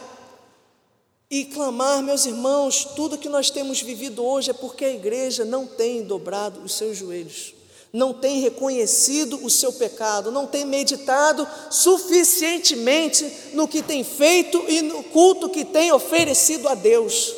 e 1.31 1.45
clamar, 1.45 2.03
meus 2.03 2.27
irmãos, 2.27 2.85
tudo 2.97 3.17
que 3.17 3.29
nós 3.29 3.51
temos 3.51 3.81
vivido 3.81 4.25
hoje 4.25 4.51
é 4.51 4.53
porque 4.53 4.85
a 4.85 4.91
igreja 4.91 5.45
não 5.45 5.65
tem 5.65 6.03
dobrado 6.03 6.61
os 6.61 6.75
seus 6.75 6.99
joelhos, 6.99 7.55
não 7.93 8.13
tem 8.13 8.41
reconhecido 8.41 9.39
o 9.45 9.49
seu 9.49 9.73
pecado, 9.73 10.33
não 10.33 10.47
tem 10.47 10.65
meditado 10.65 11.47
suficientemente 11.71 13.53
no 13.53 13.69
que 13.69 13.81
tem 13.81 14.03
feito 14.03 14.65
e 14.69 14.83
no 14.83 15.05
culto 15.05 15.49
que 15.49 15.65
tem 15.65 15.93
oferecido 15.93 16.69
a 16.69 16.75
Deus. 16.75 17.33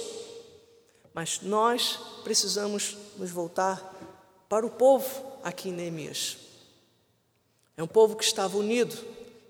Mas 1.12 1.40
nós 1.42 1.98
precisamos 2.24 2.96
nos 3.18 3.30
voltar 3.30 3.92
para 4.48 4.64
o 4.64 4.70
povo 4.70 5.06
aqui 5.42 5.68
em 5.68 5.72
Neemias. 5.72 6.38
É 7.76 7.82
um 7.82 7.86
povo 7.86 8.16
que 8.16 8.24
estava 8.24 8.56
unido, 8.56 8.96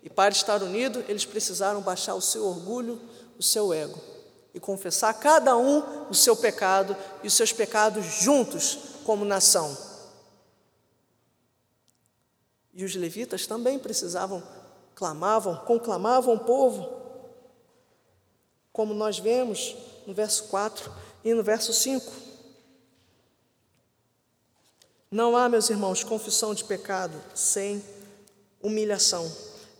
e 0.02 0.10
para 0.10 0.32
estar 0.32 0.62
unido, 0.62 1.04
eles 1.08 1.24
precisaram 1.24 1.80
baixar 1.80 2.14
o 2.14 2.20
seu 2.20 2.44
orgulho, 2.44 3.00
o 3.38 3.42
seu 3.42 3.72
ego 3.72 4.12
e 4.54 4.60
confessar 4.60 5.14
cada 5.14 5.56
um 5.56 6.10
o 6.10 6.14
seu 6.14 6.36
pecado 6.36 6.96
e 7.22 7.26
os 7.26 7.34
seus 7.34 7.52
pecados 7.52 8.04
juntos 8.04 8.78
como 9.04 9.24
nação. 9.24 9.76
E 12.74 12.84
os 12.84 12.94
levitas 12.94 13.46
também 13.46 13.78
precisavam, 13.78 14.42
clamavam, 14.94 15.56
conclamavam 15.64 16.34
o 16.34 16.40
povo, 16.40 17.00
como 18.72 18.94
nós 18.94 19.18
vemos 19.18 19.76
no 20.06 20.14
verso 20.14 20.44
4 20.44 20.92
e 21.24 21.34
no 21.34 21.42
verso 21.42 21.72
5. 21.72 22.12
Não 25.10 25.36
há, 25.36 25.48
meus 25.48 25.68
irmãos, 25.68 26.02
confissão 26.02 26.54
de 26.54 26.64
pecado 26.64 27.22
sem 27.34 27.84
humilhação. 28.62 29.30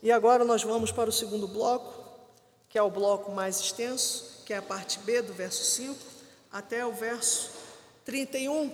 E 0.03 0.11
agora 0.11 0.45
nós 0.45 0.65
vamos 0.65 0.91
para 0.91 1.09
o 1.09 1.13
segundo 1.13 1.47
bloco, 1.47 2.03
que 2.69 2.77
é 2.77 2.83
o 2.83 2.91
bloco 2.91 3.31
mais 3.31 3.61
extenso, 3.61 4.43
que 4.45 4.53
é 4.53 4.57
a 4.57 4.63
parte 4.63 4.99
B 4.99 5.23
do 5.23 5.33
verso 5.33 5.65
5 5.65 5.97
até 6.51 6.85
o 6.85 6.93
verso 6.93 7.51
31. 8.05 8.71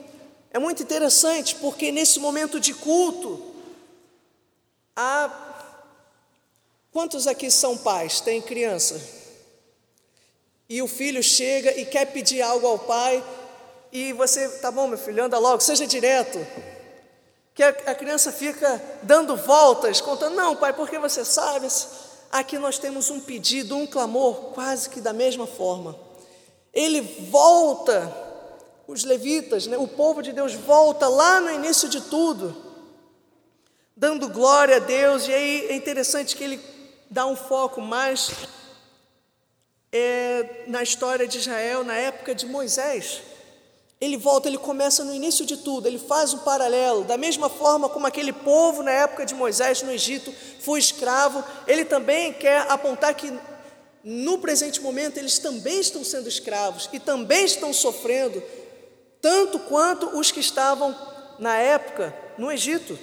é 0.51 0.59
muito 0.59 0.83
interessante 0.83 1.55
porque 1.57 1.93
nesse 1.93 2.19
momento 2.19 2.59
de 2.59 2.73
culto, 2.73 3.55
há. 4.97 5.45
Quantos 6.91 7.27
aqui 7.27 7.51
são 7.51 7.77
pais? 7.77 8.21
Tem 8.21 8.41
criança? 8.41 8.99
E 10.67 10.81
o 10.81 10.89
filho 10.89 11.23
chega 11.23 11.79
e 11.79 11.85
quer 11.85 12.07
pedir 12.07 12.41
algo 12.41 12.67
ao 12.67 12.79
pai, 12.79 13.23
e 13.93 14.13
você, 14.15 14.49
tá 14.61 14.71
bom, 14.71 14.87
meu 14.87 14.99
filho, 14.99 15.25
anda 15.25 15.39
logo, 15.39 15.61
seja 15.61 15.87
direto. 15.87 16.39
Que 17.59 17.65
a, 17.65 17.93
criança 17.93 18.31
fica 18.31 18.81
dando 19.03 19.35
voltas, 19.35 20.01
contando, 20.01 20.37
não, 20.37 20.55
pai, 20.55 20.73
porque 20.73 20.97
você 20.97 21.25
sabe, 21.25 21.67
aqui 22.31 22.57
nós 22.57 22.79
temos 22.79 23.11
um 23.11 23.19
pedido, 23.19 23.77
um 23.77 23.85
clamor, 23.85 24.53
quase 24.53 24.89
que 24.89 25.01
da 25.01 25.13
mesma 25.13 25.45
forma. 25.45 25.99
Ele 26.73 27.01
volta, 27.01 28.15
os 28.87 29.03
levitas, 29.03 29.67
né, 29.67 29.77
o 29.77 29.89
povo 29.89 30.23
de 30.23 30.31
Deus 30.31 30.55
volta 30.55 31.09
lá 31.09 31.41
no 31.41 31.51
início 31.51 31.89
de 31.89 32.01
tudo, 32.03 32.57
dando 33.97 34.29
glória 34.29 34.77
a 34.77 34.79
Deus, 34.79 35.27
e 35.27 35.35
aí 35.35 35.67
é 35.69 35.75
interessante 35.75 36.37
que 36.37 36.45
ele 36.45 36.65
dá 37.11 37.27
um 37.27 37.35
foco 37.35 37.81
mais 37.81 38.31
é, 39.91 40.63
na 40.69 40.81
história 40.81 41.27
de 41.27 41.39
Israel, 41.39 41.83
na 41.83 41.97
época 41.97 42.37
de 42.37 42.47
Moisés. 42.47 43.21
Ele 44.01 44.17
volta, 44.17 44.47
ele 44.49 44.59
começa 44.59 45.05
no 45.05 45.13
início 45.13 45.45
de 45.45 45.57
tudo, 45.57 45.89
ele 45.89 45.99
faz 45.99 46.33
um 46.33 46.39
paralelo, 46.39 47.03
da 47.05 47.17
mesma 47.17 47.49
forma 47.49 47.89
como 47.89 48.07
aquele 48.07 48.33
povo 48.33 48.83
na 48.83 48.93
época 48.93 49.27
de 49.27 49.35
Moisés 49.35 49.83
no 49.83 49.91
Egito 49.91 50.33
foi 50.61 50.79
escravo, 50.79 51.43
ele 51.67 51.85
também 51.85 52.33
quer 52.33 52.61
apontar 52.71 53.13
que 53.15 53.33
no 54.05 54.39
presente 54.39 54.81
momento 54.81 55.19
eles 55.19 55.41
também 55.41 55.81
estão 55.81 56.05
sendo 56.05 56.29
escravos 56.29 56.89
e 56.93 57.01
também 57.01 57.45
estão 57.45 57.73
sofrendo, 57.73 58.41
tanto 59.21 59.59
quanto 59.59 60.17
os 60.17 60.31
que 60.31 60.39
estavam 60.39 60.97
na 61.39 61.57
época 61.57 62.15
no 62.39 62.53
Egito. 62.53 62.97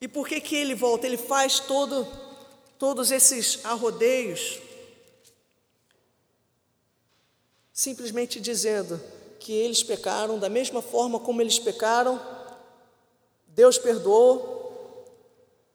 E 0.00 0.08
por 0.08 0.26
que 0.26 0.40
que 0.40 0.56
ele 0.56 0.74
volta? 0.74 1.06
Ele 1.06 1.18
faz 1.18 1.60
todo, 1.60 2.08
todos 2.78 3.10
esses 3.10 3.60
arrodeios 3.62 4.58
simplesmente 7.72 8.40
dizendo 8.40 9.00
que 9.38 9.52
eles 9.52 9.82
pecaram 9.82 10.38
da 10.38 10.48
mesma 10.48 10.82
forma 10.82 11.18
como 11.18 11.40
eles 11.40 11.58
pecaram, 11.58 12.20
Deus 13.46 13.78
perdoou, 13.78 14.60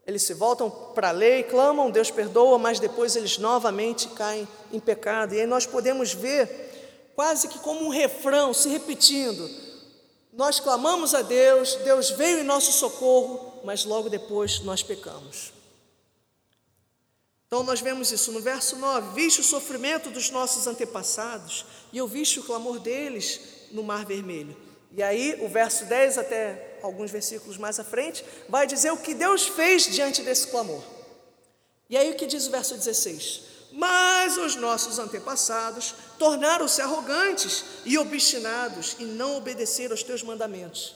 eles 0.05 0.23
se 0.23 0.33
voltam 0.33 0.69
para 0.69 1.09
a 1.09 1.11
lei, 1.11 1.43
clamam, 1.43 1.91
Deus 1.91 2.09
perdoa, 2.09 2.57
mas 2.57 2.79
depois 2.79 3.15
eles 3.15 3.37
novamente 3.37 4.07
caem 4.09 4.47
em 4.71 4.79
pecado. 4.79 5.33
E 5.33 5.41
aí 5.41 5.45
nós 5.45 5.65
podemos 5.65 6.13
ver 6.13 7.11
quase 7.13 7.49
que 7.49 7.59
como 7.59 7.85
um 7.85 7.89
refrão 7.89 8.53
se 8.53 8.69
repetindo. 8.69 9.49
Nós 10.31 10.59
clamamos 10.59 11.13
a 11.13 11.23
Deus, 11.23 11.75
Deus 11.83 12.11
veio 12.11 12.39
em 12.39 12.43
nosso 12.43 12.71
socorro, 12.71 13.59
mas 13.65 13.83
logo 13.83 14.07
depois 14.07 14.61
nós 14.61 14.81
pecamos. 14.81 15.56
Então 17.47 17.63
nós 17.63 17.79
vemos 17.79 18.11
isso 18.11 18.31
no 18.33 18.41
verso 18.41 18.75
9: 18.75 19.15
Viste 19.15 19.39
o 19.39 19.43
sofrimento 19.43 20.09
dos 20.09 20.29
nossos 20.29 20.67
antepassados, 20.67 21.65
e 21.93 21.97
eu 21.97 22.07
viste 22.07 22.39
o 22.39 22.43
clamor 22.43 22.79
deles 22.79 23.39
no 23.71 23.83
Mar 23.83 24.05
Vermelho. 24.05 24.55
E 24.91 25.01
aí, 25.01 25.37
o 25.41 25.47
verso 25.47 25.85
10 25.85 26.17
até 26.17 26.79
alguns 26.81 27.11
versículos 27.11 27.57
mais 27.57 27.79
à 27.79 27.83
frente, 27.83 28.23
vai 28.47 28.67
dizer 28.67 28.91
o 28.91 28.97
que 28.97 29.13
Deus 29.13 29.47
fez 29.47 29.83
diante 29.83 30.21
desse 30.21 30.47
clamor. 30.47 30.81
E 31.89 31.97
aí, 31.97 32.11
o 32.11 32.15
que 32.15 32.25
diz 32.25 32.47
o 32.47 32.51
verso 32.51 32.75
16? 32.75 33.41
Mas 33.71 34.37
os 34.37 34.55
nossos 34.55 34.97
antepassados 34.97 35.93
tornaram-se 36.17 36.81
arrogantes 36.81 37.63
e 37.85 37.97
obstinados 37.97 38.95
e 38.99 39.03
não 39.03 39.37
obedeceram 39.37 39.93
aos 39.93 40.03
teus 40.03 40.23
mandamentos. 40.23 40.95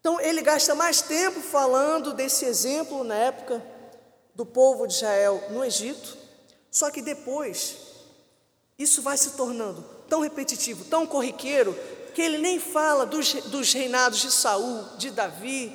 Então, 0.00 0.20
ele 0.20 0.42
gasta 0.42 0.74
mais 0.74 1.00
tempo 1.00 1.40
falando 1.40 2.12
desse 2.12 2.44
exemplo 2.44 3.04
na 3.04 3.14
época 3.14 3.62
do 4.34 4.46
povo 4.46 4.86
de 4.86 4.94
Israel 4.94 5.42
no 5.50 5.64
Egito, 5.64 6.16
só 6.70 6.90
que 6.90 7.02
depois 7.02 7.76
isso 8.78 9.02
vai 9.02 9.16
se 9.16 9.32
tornando 9.32 9.84
tão 10.08 10.20
repetitivo, 10.20 10.84
tão 10.84 11.06
corriqueiro, 11.06 11.76
que 12.14 12.20
ele 12.20 12.38
nem 12.38 12.58
fala 12.58 13.06
dos, 13.06 13.32
dos 13.44 13.72
reinados 13.72 14.20
de 14.20 14.30
Saul, 14.30 14.84
de 14.98 15.10
Davi, 15.10 15.72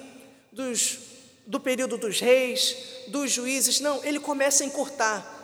dos, 0.51 0.99
do 1.45 1.59
período 1.59 1.97
dos 1.97 2.19
reis, 2.19 2.75
dos 3.07 3.31
juízes, 3.31 3.79
não, 3.79 4.03
ele 4.03 4.19
começa 4.19 4.63
a 4.63 4.67
encurtar. 4.67 5.35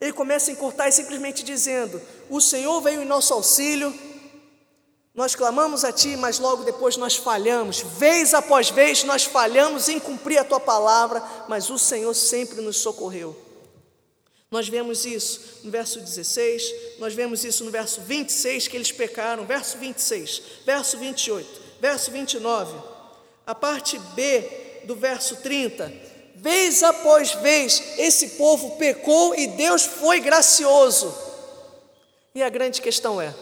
Ele 0.00 0.12
começa 0.12 0.50
a 0.50 0.54
encurtar 0.54 0.88
e 0.88 0.92
simplesmente 0.92 1.42
dizendo: 1.42 2.00
O 2.28 2.40
Senhor 2.40 2.80
veio 2.80 3.02
em 3.02 3.06
nosso 3.06 3.34
auxílio, 3.34 3.92
nós 5.14 5.34
clamamos 5.34 5.84
a 5.84 5.92
Ti, 5.92 6.16
mas 6.16 6.38
logo 6.38 6.62
depois 6.62 6.96
nós 6.96 7.16
falhamos, 7.16 7.80
vez 7.80 8.32
após 8.32 8.70
vez 8.70 9.02
nós 9.04 9.24
falhamos 9.24 9.88
em 9.88 9.98
cumprir 9.98 10.38
a 10.38 10.44
Tua 10.44 10.60
palavra, 10.60 11.22
mas 11.48 11.68
o 11.68 11.78
Senhor 11.78 12.14
sempre 12.14 12.60
nos 12.60 12.76
socorreu. 12.76 13.36
Nós 14.50 14.68
vemos 14.68 15.04
isso 15.04 15.60
no 15.62 15.70
verso 15.70 16.00
16, 16.00 16.74
nós 16.98 17.14
vemos 17.14 17.44
isso 17.44 17.64
no 17.64 17.70
verso 17.70 18.00
26, 18.00 18.66
que 18.66 18.76
eles 18.76 18.90
pecaram, 18.90 19.46
verso 19.46 19.78
26, 19.78 20.42
verso 20.66 20.98
28, 20.98 21.62
verso 21.80 22.10
29, 22.10 22.76
a 23.46 23.54
parte 23.54 23.98
B 24.14 24.82
do 24.84 24.96
verso 24.96 25.36
30. 25.36 25.92
Vez 26.34 26.82
após 26.82 27.32
vez 27.34 27.98
esse 27.98 28.30
povo 28.30 28.76
pecou 28.76 29.34
e 29.34 29.46
Deus 29.48 29.84
foi 29.84 30.20
gracioso. 30.20 31.14
E 32.34 32.42
a 32.42 32.48
grande 32.48 32.80
questão 32.80 33.20
é: 33.20 33.34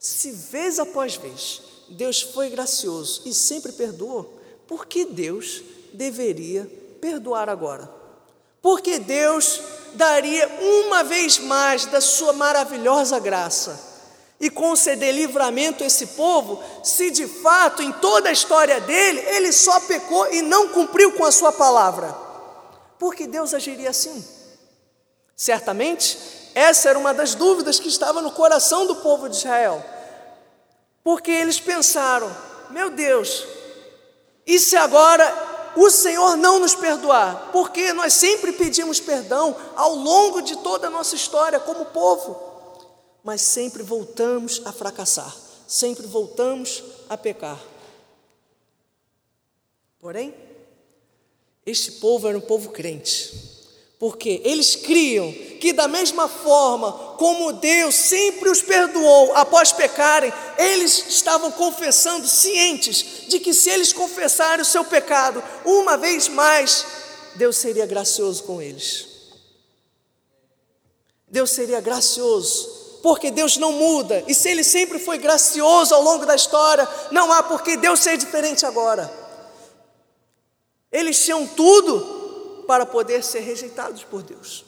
se 0.00 0.32
vez 0.32 0.78
após 0.78 1.16
vez 1.16 1.60
Deus 1.90 2.22
foi 2.22 2.48
gracioso 2.48 3.20
e 3.26 3.34
sempre 3.34 3.70
perdoou, 3.70 4.40
por 4.66 4.86
que 4.86 5.04
Deus 5.04 5.62
deveria 5.92 6.64
perdoar 7.00 7.50
agora? 7.50 7.92
Porque 8.62 8.98
Deus 8.98 9.60
daria 9.92 10.48
uma 10.86 11.04
vez 11.04 11.38
mais 11.38 11.84
da 11.84 12.00
sua 12.00 12.32
maravilhosa 12.32 13.18
graça 13.18 13.78
e 14.40 14.48
conceder 14.48 15.12
livramento 15.12 15.84
a 15.84 15.86
esse 15.86 16.06
povo, 16.08 16.62
se 16.82 17.10
de 17.10 17.26
fato 17.26 17.82
em 17.82 17.92
toda 17.92 18.30
a 18.30 18.32
história 18.32 18.80
dele 18.80 19.20
ele 19.20 19.52
só 19.52 19.80
pecou 19.80 20.32
e 20.32 20.40
não 20.40 20.68
cumpriu 20.68 21.12
com 21.12 21.26
a 21.26 21.32
sua 21.32 21.52
palavra? 21.52 22.16
Porque 22.98 23.26
Deus 23.26 23.52
agiria 23.52 23.90
assim? 23.90 24.24
Certamente 25.36 26.39
essa 26.60 26.90
era 26.90 26.98
uma 26.98 27.14
das 27.14 27.34
dúvidas 27.34 27.80
que 27.80 27.88
estava 27.88 28.20
no 28.20 28.32
coração 28.32 28.86
do 28.86 28.96
povo 28.96 29.30
de 29.30 29.36
Israel. 29.36 29.82
Porque 31.02 31.30
eles 31.30 31.58
pensaram: 31.58 32.30
meu 32.68 32.90
Deus, 32.90 33.46
e 34.46 34.58
se 34.58 34.76
agora 34.76 35.72
o 35.74 35.88
Senhor 35.88 36.36
não 36.36 36.58
nos 36.58 36.74
perdoar? 36.74 37.48
Porque 37.50 37.94
nós 37.94 38.12
sempre 38.12 38.52
pedimos 38.52 39.00
perdão 39.00 39.56
ao 39.74 39.94
longo 39.94 40.42
de 40.42 40.56
toda 40.58 40.88
a 40.88 40.90
nossa 40.90 41.14
história 41.14 41.58
como 41.58 41.86
povo, 41.86 42.38
mas 43.24 43.40
sempre 43.40 43.82
voltamos 43.82 44.60
a 44.66 44.72
fracassar, 44.72 45.34
sempre 45.66 46.06
voltamos 46.06 46.84
a 47.08 47.16
pecar. 47.16 47.58
Porém, 49.98 50.34
este 51.64 51.92
povo 51.92 52.28
era 52.28 52.36
um 52.36 52.42
povo 52.42 52.68
crente 52.68 53.59
porque 54.00 54.40
eles 54.46 54.74
criam 54.74 55.30
que, 55.60 55.74
da 55.74 55.86
mesma 55.86 56.26
forma 56.26 56.90
como 57.18 57.52
Deus 57.52 57.94
sempre 57.94 58.48
os 58.48 58.62
perdoou 58.62 59.34
após 59.34 59.72
pecarem, 59.72 60.32
eles 60.56 61.04
estavam 61.06 61.52
confessando, 61.52 62.26
cientes 62.26 63.26
de 63.28 63.38
que, 63.38 63.52
se 63.52 63.68
eles 63.68 63.92
confessarem 63.92 64.62
o 64.62 64.64
seu 64.64 64.82
pecado 64.82 65.44
uma 65.66 65.98
vez 65.98 66.28
mais, 66.28 66.86
Deus 67.34 67.58
seria 67.58 67.84
gracioso 67.84 68.42
com 68.44 68.62
eles. 68.62 69.06
Deus 71.28 71.50
seria 71.50 71.82
gracioso, 71.82 73.00
porque 73.02 73.30
Deus 73.30 73.58
não 73.58 73.72
muda, 73.72 74.24
e 74.26 74.34
se 74.34 74.48
Ele 74.48 74.64
sempre 74.64 74.98
foi 74.98 75.18
gracioso 75.18 75.94
ao 75.94 76.02
longo 76.02 76.24
da 76.24 76.34
história, 76.34 76.88
não 77.10 77.30
há 77.30 77.42
por 77.42 77.62
que 77.62 77.76
Deus 77.76 78.00
ser 78.00 78.16
diferente 78.16 78.64
agora. 78.64 79.12
Eles 80.90 81.22
tinham 81.22 81.46
tudo 81.46 82.19
para 82.70 82.86
poder 82.86 83.24
ser 83.24 83.40
rejeitados 83.40 84.04
por 84.04 84.22
Deus. 84.22 84.64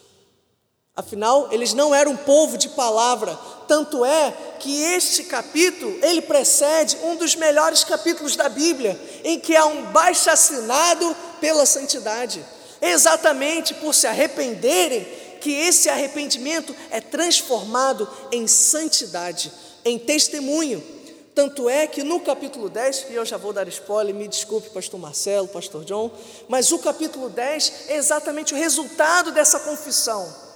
Afinal, 0.97 1.53
eles 1.53 1.73
não 1.73 1.95
eram 1.95 2.11
um 2.11 2.17
povo 2.17 2.59
de 2.59 2.71
palavra, 2.71 3.39
tanto 3.69 4.05
é 4.05 4.37
que 4.59 4.83
este 4.83 5.23
capítulo, 5.23 5.97
ele 6.03 6.21
precede 6.21 6.99
um 7.05 7.15
dos 7.15 7.37
melhores 7.37 7.85
capítulos 7.85 8.35
da 8.35 8.49
Bíblia, 8.49 9.01
em 9.23 9.39
que 9.39 9.55
há 9.55 9.67
um 9.67 9.85
baixo-assinado 9.93 11.15
pela 11.41 11.65
santidade. 11.65 12.45
Exatamente 12.81 13.73
por 13.75 13.95
se 13.95 14.09
arrependerem, 14.09 15.07
que 15.41 15.53
esse 15.53 15.89
arrependimento 15.89 16.75
é 16.91 17.01
transformado 17.01 18.11
em 18.33 18.49
santidade, 18.49 19.53
em 19.85 19.97
testemunho, 19.97 20.83
tanto 21.35 21.69
é 21.69 21.87
que 21.87 22.03
no 22.03 22.21
capítulo 22.21 22.69
10, 22.69 23.07
e 23.11 23.15
eu 23.15 23.25
já 23.25 23.37
vou 23.37 23.53
dar 23.53 23.67
spoiler, 23.69 24.15
me 24.15 24.29
desculpe, 24.29 24.69
pastor 24.71 25.01
Marcelo, 25.01 25.49
pastor 25.49 25.85
John, 25.85 26.11
mas 26.49 26.73
o 26.73 26.79
capítulo 26.79 27.31
10 27.31 27.89
é 27.89 27.97
exatamente 27.97 28.53
o 28.53 28.57
resultado 28.57 29.33
dessa 29.33 29.61
confissão. 29.61 30.53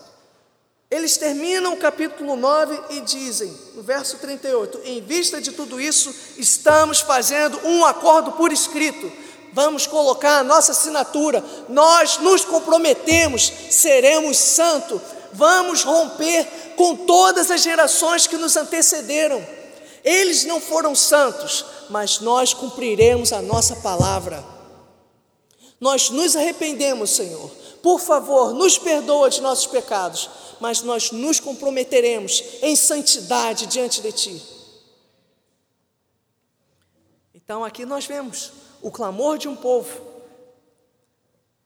Eles 0.91 1.17
terminam 1.17 1.73
o 1.73 1.79
capítulo 1.79 2.37
9 2.37 2.81
e 2.91 3.01
dizem, 3.01 3.53
no 3.75 3.83
verso 3.83 4.19
38, 4.19 4.83
em 4.85 5.01
vista 5.01 5.41
de 5.41 5.51
tudo 5.51 5.81
isso, 5.81 6.15
estamos 6.37 7.01
fazendo 7.01 7.59
um 7.67 7.85
acordo 7.85 8.33
por 8.33 8.53
escrito. 8.53 9.11
Vamos 9.53 9.87
colocar 9.87 10.39
a 10.39 10.45
nossa 10.45 10.73
assinatura, 10.73 11.43
nós 11.69 12.19
nos 12.19 12.45
comprometemos, 12.45 13.51
seremos 13.71 14.37
santos, 14.37 15.01
vamos 15.33 15.83
romper 15.83 16.47
com 16.77 16.95
todas 16.95 17.51
as 17.51 17.63
gerações 17.63 18.27
que 18.27 18.37
nos 18.37 18.55
antecederam. 18.57 19.57
Eles 20.07 20.45
não 20.45 20.59
foram 20.61 20.95
santos, 20.95 21.67
mas 21.91 22.21
nós 22.21 22.55
cumpriremos 22.55 23.31
a 23.33 23.43
nossa 23.43 23.77
palavra. 23.77 24.43
Nós 25.79 26.09
nos 26.09 26.35
arrependemos, 26.35 27.11
Senhor. 27.11 27.51
Por 27.83 28.01
favor, 28.01 28.55
nos 28.55 28.79
perdoa 28.79 29.29
de 29.29 29.43
nossos 29.43 29.67
pecados 29.67 30.31
mas 30.61 30.83
nós 30.83 31.11
nos 31.11 31.41
comprometeremos 31.41 32.43
em 32.63 32.75
santidade 32.75 33.67
diante 33.67 34.01
de 34.01 34.13
Ti. 34.13 34.43
Então 37.35 37.65
aqui 37.65 37.85
nós 37.85 38.07
vemos 38.07 38.53
o 38.83 38.91
clamor 38.91 39.39
de 39.39 39.49
um 39.49 39.57
povo. 39.57 40.01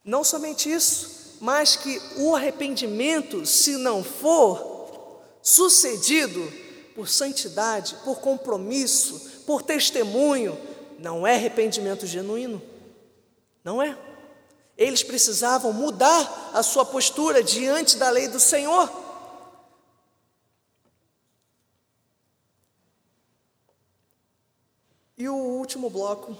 Não 0.05 0.24
somente 0.24 0.70
isso, 0.70 1.38
mas 1.40 1.76
que 1.76 2.00
o 2.16 2.35
arrependimento, 2.35 3.46
se 3.46 3.76
não 3.76 4.03
for 4.03 5.20
sucedido 5.42 6.53
por 7.01 7.09
santidade, 7.09 7.95
por 8.05 8.21
compromisso, 8.21 9.43
por 9.47 9.63
testemunho, 9.63 10.61
não 10.99 11.27
é 11.27 11.35
arrependimento 11.35 12.07
genuíno. 12.07 12.61
Não 13.65 13.83
é. 13.83 13.97
Eles 14.77 15.03
precisavam 15.03 15.73
mudar 15.73 16.51
a 16.53 16.63
sua 16.63 16.85
postura 16.85 17.43
diante 17.43 17.97
da 17.97 18.11
lei 18.11 18.29
do 18.29 18.39
Senhor. 18.39 18.93
E 25.17 25.27
o 25.27 25.35
último 25.35 25.89
bloco, 25.89 26.37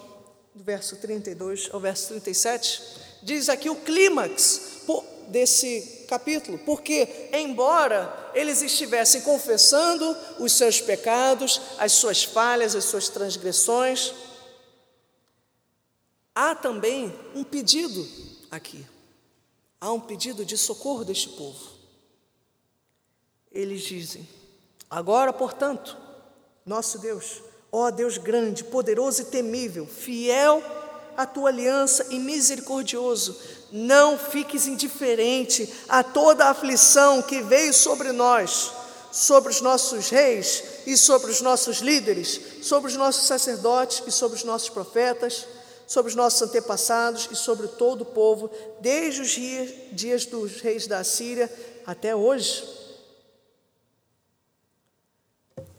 do 0.55 0.63
verso 0.63 0.97
32 0.97 1.71
ao 1.73 1.81
verso 1.81 2.09
37, 2.09 2.83
diz 3.23 3.49
aqui 3.49 3.71
o 3.71 3.77
clímax 3.77 4.83
desse 5.29 6.00
capítulo, 6.11 6.59
porque, 6.59 7.31
embora 7.33 8.33
eles 8.35 8.63
estivessem 8.63 9.21
confessando 9.21 10.17
os 10.41 10.51
seus 10.51 10.81
pecados, 10.81 11.61
as 11.79 11.93
suas 11.93 12.25
falhas, 12.25 12.75
as 12.75 12.85
suas 12.85 13.09
transgressões, 13.09 14.13
há 16.35 16.53
também 16.53 17.17
um 17.33 17.45
pedido 17.45 18.05
aqui. 18.51 18.85
Há 19.81 19.93
um 19.93 20.01
pedido 20.01 20.45
de 20.45 20.59
socorro 20.59 21.05
deste 21.05 21.29
povo. 21.29 21.71
Eles 23.53 23.83
dizem: 23.83 24.29
Agora, 24.91 25.33
portanto, 25.33 25.97
nosso 26.67 26.99
Deus, 26.99 27.41
ó 27.71 27.89
Deus 27.93 28.19
grande, 28.19 28.65
poderoso 28.65 29.23
e 29.23 29.27
temível, 29.27 29.87
fiel 29.87 30.61
à 31.17 31.25
tua 31.25 31.51
aliança 31.51 32.09
e 32.11 32.19
misericordioso, 32.19 33.60
não 33.73 34.19
fiques 34.19 34.67
indiferente 34.67 35.73
a 35.89 36.03
toda 36.03 36.45
a 36.45 36.51
aflição 36.51 37.23
que 37.23 37.43
veio 37.43 37.73
sobre 37.73 38.13
nós, 38.13 38.73
sobre 39.13 39.51
os 39.51 39.61
nossos 39.61 40.09
reis 40.09 40.63
e 40.87 40.97
sobre 40.97 41.31
os 41.31 41.41
nossos 41.41 41.79
líderes, 41.79 42.41
sobre 42.63 42.91
os 42.91 42.97
nossos 42.97 43.27
sacerdotes 43.27 44.03
e 44.07 44.11
sobre 44.11 44.37
os 44.37 44.45
nossos 44.45 44.69
profetas 44.69 45.47
sobre 45.91 46.09
os 46.09 46.15
nossos 46.15 46.41
antepassados 46.43 47.29
e 47.33 47.35
sobre 47.35 47.67
todo 47.67 48.03
o 48.03 48.05
povo, 48.05 48.49
desde 48.79 49.23
os 49.23 49.31
dias, 49.91 50.25
dos 50.25 50.61
reis 50.61 50.87
da 50.87 51.03
Síria 51.03 51.53
até 51.85 52.15
hoje. 52.15 52.63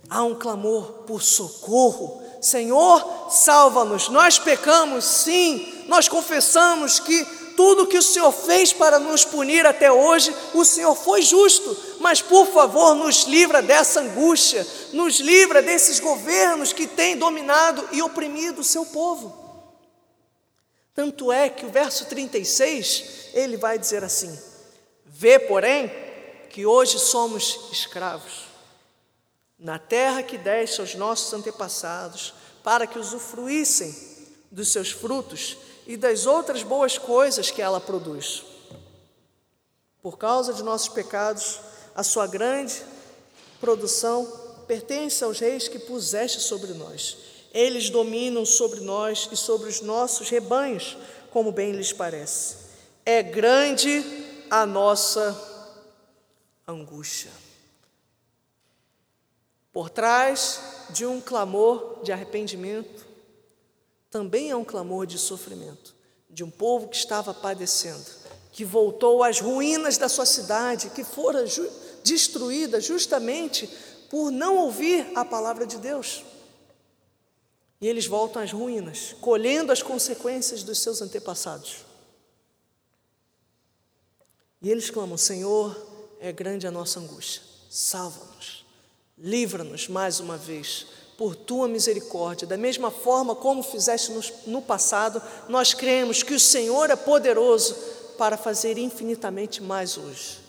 Há 0.10 0.21
um 0.23 0.36
clamor 0.36 1.06
por 1.08 1.21
socorro. 1.21 2.21
Senhor, 2.41 3.32
salva-nos. 3.32 4.10
Nós 4.10 4.38
pecamos, 4.38 5.06
sim. 5.06 5.86
Nós 5.88 6.10
confessamos 6.10 6.99
que 6.99 7.25
tudo 7.62 7.86
que 7.86 7.97
o 8.00 8.02
Senhor 8.02 8.32
fez 8.32 8.74
para 8.74 8.97
nos 8.97 9.24
punir 9.24 9.67
até 9.67 9.91
hoje, 9.91 10.36
o 10.52 10.65
Senhor 10.65 10.95
foi 10.95 11.21
justo, 11.21 11.78
mas 12.00 12.19
por 12.19 12.47
favor, 12.47 12.95
nos 12.95 13.26
livra 13.26 13.62
dessa 13.62 14.00
angústia, 14.00 14.65
nos 14.93 15.19
livra 15.19 15.62
desses 15.62 16.00
governos 16.00 16.74
que 16.74 16.88
têm 16.88 17.15
dominado 17.15 17.88
e 17.91 18.02
oprimido 18.02 18.62
o 18.62 18.63
seu 18.63 18.84
povo. 18.88 19.38
Tanto 20.95 21.32
é 21.32 21.52
que 21.52 21.63
o 21.63 21.69
verso 21.69 22.06
36, 22.06 23.30
ele 23.36 23.58
vai 23.58 23.78
dizer 23.78 24.04
assim: 24.04 24.36
Vê, 25.06 25.38
porém, 25.38 25.91
que 26.50 26.65
hoje 26.65 26.97
somos 26.97 27.69
escravos, 27.71 28.45
na 29.60 29.78
terra 29.78 30.24
que 30.24 30.36
deste 30.36 30.82
aos 30.82 30.95
nossos 30.95 31.32
antepassados, 31.32 32.34
para 32.63 32.88
que 32.88 32.97
usufruíssem 32.97 33.95
dos 34.50 34.71
seus 34.71 34.89
frutos 34.89 35.58
e 35.86 35.98
das 35.98 36.26
outras 36.26 36.63
boas 36.63 36.98
coisas 36.98 37.52
que 37.52 37.62
ela 37.62 37.80
produz. 37.80 38.44
Por 40.02 40.17
causa 40.17 40.54
de 40.54 40.63
nossos 40.63 40.89
pecados, 40.89 41.60
a 41.96 42.04
sua 42.04 42.28
grande 42.28 42.84
produção 43.60 44.26
pertence 44.67 45.24
aos 45.24 45.39
reis 45.39 45.67
que 45.67 45.80
puseste 45.80 46.39
sobre 46.39 46.74
nós 46.74 47.17
eles 47.54 47.89
dominam 47.89 48.46
sobre 48.46 48.80
nós 48.80 49.28
e 49.32 49.36
sobre 49.36 49.70
os 49.70 49.82
nossos 49.82 50.30
rebanhos, 50.30 50.98
como 51.30 51.52
bem 51.52 51.72
lhes 51.74 51.91
parece. 51.91 52.56
É 53.06 53.22
grande 53.22 54.04
a 54.50 54.65
nossa 54.65 55.38
angústia. 56.67 57.32
Por 59.74 59.89
trás 59.89 60.62
de 60.89 61.06
um 61.06 61.20
clamor 61.20 62.00
de 62.04 62.12
arrependimento, 62.12 63.01
também 64.12 64.52
é 64.52 64.56
um 64.56 64.65
clamor 64.65 65.08
de 65.08 65.17
sofrimento, 65.17 65.95
de 66.30 66.43
um 66.43 66.52
povo 66.52 66.89
que 66.89 66.97
estava 66.97 67.34
padecendo, 67.34 68.06
que 68.52 68.65
voltou 68.65 69.24
às 69.24 69.39
ruínas 69.39 69.97
da 69.97 70.10
sua 70.10 70.26
cidade, 70.26 70.89
que 70.89 71.04
fora 71.04 71.47
ju 71.47 71.67
destruída 72.04 72.82
justamente 72.82 73.69
por 74.10 74.30
não 74.30 74.58
ouvir 74.58 75.10
a 75.15 75.24
palavra 75.24 75.65
de 75.65 75.78
Deus. 75.78 76.24
E 77.80 77.88
eles 77.88 78.06
voltam 78.06 78.41
às 78.41 78.52
ruínas, 78.52 79.15
colhendo 79.21 79.71
as 79.71 79.82
consequências 79.82 80.62
dos 80.62 80.80
seus 80.80 81.02
antepassados. 81.02 81.86
E 84.62 84.69
eles 84.69 84.89
clamam: 84.89 85.17
Senhor, 85.17 85.76
é 86.19 86.32
grande 86.32 86.67
a 86.67 86.71
nossa 86.71 87.00
angústia, 87.00 87.41
salva-nos, 87.69 88.65
livra-nos 89.17 89.88
mais 89.88 90.19
uma 90.19 90.38
vez, 90.38 90.86
por 91.21 91.36
tua 91.36 91.67
misericórdia. 91.67 92.47
Da 92.47 92.57
mesma 92.57 92.89
forma 92.89 93.36
como 93.36 93.62
fizeste 93.62 94.12
no 94.47 94.60
passado, 94.60 95.21
nós 95.47 95.71
cremos 95.71 96.23
que 96.23 96.34
o 96.34 96.39
Senhor 96.39 96.89
é 96.89 96.95
poderoso 96.95 97.75
para 98.17 98.36
fazer 98.36 98.79
infinitamente 98.79 99.62
mais 99.62 99.99
hoje, 99.99 100.39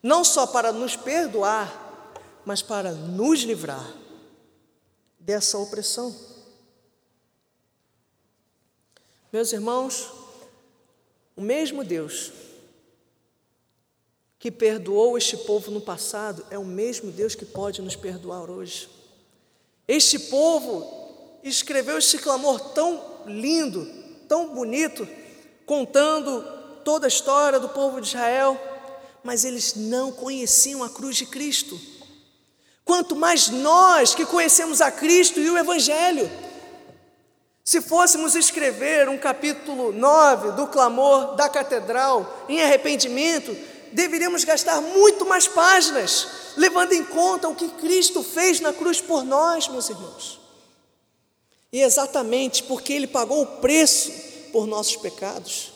não 0.00 0.22
só 0.22 0.46
para 0.46 0.70
nos 0.70 0.94
perdoar, 0.94 2.14
mas 2.44 2.62
para 2.62 2.92
nos 2.92 3.40
livrar 3.40 3.92
dessa 5.18 5.58
opressão. 5.58 6.14
Meus 9.32 9.52
irmãos, 9.52 10.12
o 11.34 11.42
mesmo 11.42 11.82
Deus 11.82 12.30
que 14.38 14.48
perdoou 14.48 15.18
este 15.18 15.36
povo 15.38 15.72
no 15.72 15.80
passado 15.80 16.46
é 16.50 16.56
o 16.56 16.64
mesmo 16.64 17.10
Deus 17.10 17.34
que 17.34 17.44
pode 17.44 17.82
nos 17.82 17.96
perdoar 17.96 18.48
hoje. 18.48 18.99
Este 19.90 20.20
povo 20.20 21.40
escreveu 21.42 21.98
este 21.98 22.16
clamor 22.16 22.60
tão 22.60 23.02
lindo, 23.26 23.84
tão 24.28 24.54
bonito, 24.54 25.04
contando 25.66 26.42
toda 26.84 27.08
a 27.08 27.08
história 27.08 27.58
do 27.58 27.70
povo 27.70 28.00
de 28.00 28.06
Israel, 28.06 28.56
mas 29.24 29.44
eles 29.44 29.74
não 29.74 30.12
conheciam 30.12 30.84
a 30.84 30.88
cruz 30.88 31.16
de 31.16 31.26
Cristo. 31.26 31.76
Quanto 32.84 33.16
mais 33.16 33.48
nós 33.48 34.14
que 34.14 34.24
conhecemos 34.24 34.80
a 34.80 34.92
Cristo 34.92 35.40
e 35.40 35.50
o 35.50 35.58
Evangelho, 35.58 36.30
se 37.64 37.80
fôssemos 37.80 38.36
escrever 38.36 39.08
um 39.08 39.18
capítulo 39.18 39.90
9 39.90 40.52
do 40.52 40.68
clamor 40.68 41.34
da 41.34 41.48
catedral 41.48 42.44
em 42.48 42.62
arrependimento, 42.62 43.56
deveríamos 43.92 44.44
gastar 44.44 44.80
muito 44.80 45.26
mais 45.26 45.46
páginas, 45.48 46.26
levando 46.56 46.92
em 46.92 47.04
conta 47.04 47.48
o 47.48 47.54
que 47.54 47.68
Cristo 47.68 48.22
fez 48.22 48.60
na 48.60 48.72
cruz 48.72 49.00
por 49.00 49.24
nós, 49.24 49.68
meus 49.68 49.88
irmãos. 49.88 50.40
E 51.72 51.80
exatamente 51.80 52.62
porque 52.64 52.92
Ele 52.92 53.06
pagou 53.06 53.42
o 53.42 53.60
preço 53.60 54.12
por 54.52 54.66
nossos 54.66 54.96
pecados, 54.96 55.72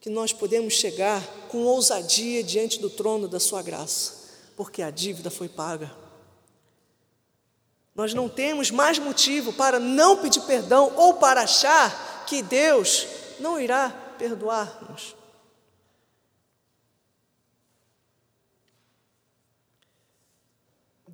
que 0.00 0.08
nós 0.08 0.32
podemos 0.32 0.74
chegar 0.74 1.22
com 1.48 1.64
ousadia 1.64 2.42
diante 2.42 2.78
do 2.78 2.90
trono 2.90 3.26
da 3.26 3.40
Sua 3.40 3.62
graça, 3.62 4.12
porque 4.56 4.82
a 4.82 4.90
dívida 4.90 5.30
foi 5.30 5.48
paga. 5.48 5.90
Nós 7.94 8.12
não 8.12 8.28
temos 8.28 8.70
mais 8.70 8.98
motivo 8.98 9.52
para 9.52 9.78
não 9.78 10.16
pedir 10.16 10.40
perdão 10.42 10.92
ou 10.96 11.14
para 11.14 11.42
achar 11.42 12.24
que 12.26 12.42
Deus 12.42 13.06
não 13.38 13.60
irá 13.60 13.88
perdoar-nos. 14.18 15.14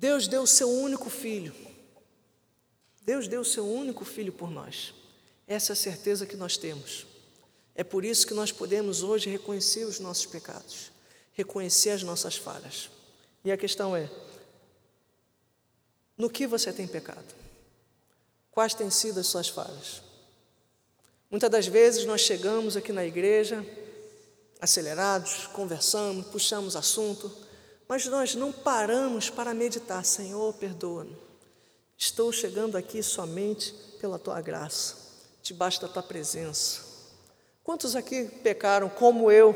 Deus 0.01 0.27
deu 0.27 0.41
o 0.41 0.47
seu 0.47 0.67
único 0.67 1.11
filho. 1.11 1.53
Deus 3.03 3.27
deu 3.27 3.41
o 3.41 3.45
seu 3.45 3.71
único 3.71 4.03
filho 4.03 4.33
por 4.33 4.49
nós. 4.49 4.95
Essa 5.47 5.73
é 5.73 5.75
a 5.75 5.75
certeza 5.75 6.25
que 6.25 6.35
nós 6.35 6.57
temos. 6.57 7.05
É 7.75 7.83
por 7.83 8.03
isso 8.03 8.25
que 8.25 8.33
nós 8.33 8.51
podemos 8.51 9.03
hoje 9.03 9.29
reconhecer 9.29 9.85
os 9.85 9.99
nossos 9.99 10.25
pecados, 10.25 10.91
reconhecer 11.33 11.91
as 11.91 12.01
nossas 12.01 12.35
falhas. 12.35 12.89
E 13.45 13.51
a 13.51 13.57
questão 13.57 13.95
é: 13.95 14.09
no 16.17 16.31
que 16.31 16.47
você 16.47 16.73
tem 16.73 16.87
pecado? 16.87 17.35
Quais 18.49 18.73
têm 18.73 18.89
sido 18.89 19.19
as 19.19 19.27
suas 19.27 19.49
falhas? 19.49 20.01
Muitas 21.29 21.51
das 21.51 21.67
vezes 21.67 22.05
nós 22.05 22.21
chegamos 22.21 22.75
aqui 22.75 22.91
na 22.91 23.05
igreja 23.05 23.63
acelerados, 24.59 25.45
conversamos, 25.53 26.25
puxamos 26.25 26.75
assunto, 26.75 27.31
mas 27.91 28.05
nós 28.05 28.35
não 28.35 28.53
paramos 28.53 29.29
para 29.29 29.53
meditar, 29.53 30.05
Senhor, 30.05 30.53
perdoa-me. 30.53 31.13
Estou 31.97 32.31
chegando 32.31 32.77
aqui 32.77 33.03
somente 33.03 33.73
pela 33.99 34.17
tua 34.17 34.39
graça, 34.39 34.95
debaixo 35.43 35.81
da 35.81 35.89
tua 35.89 36.01
presença. 36.01 36.83
Quantos 37.61 37.93
aqui 37.93 38.23
pecaram 38.43 38.87
como 38.87 39.29
eu 39.29 39.53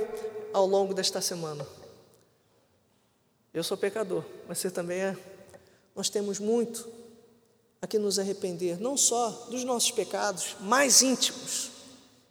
ao 0.51 0.67
longo 0.67 0.93
desta 0.93 1.21
semana? 1.21 1.65
Eu 3.53 3.63
sou 3.63 3.77
pecador, 3.77 4.25
mas 4.49 4.57
você 4.57 4.69
também 4.69 4.99
é. 4.99 5.17
Nós 5.95 6.09
temos 6.09 6.37
muito 6.37 6.91
a 7.81 7.87
que 7.87 7.97
nos 7.97 8.19
arrepender, 8.19 8.81
não 8.81 8.97
só 8.97 9.29
dos 9.49 9.63
nossos 9.63 9.91
pecados 9.91 10.57
mais 10.59 11.01
íntimos, 11.01 11.71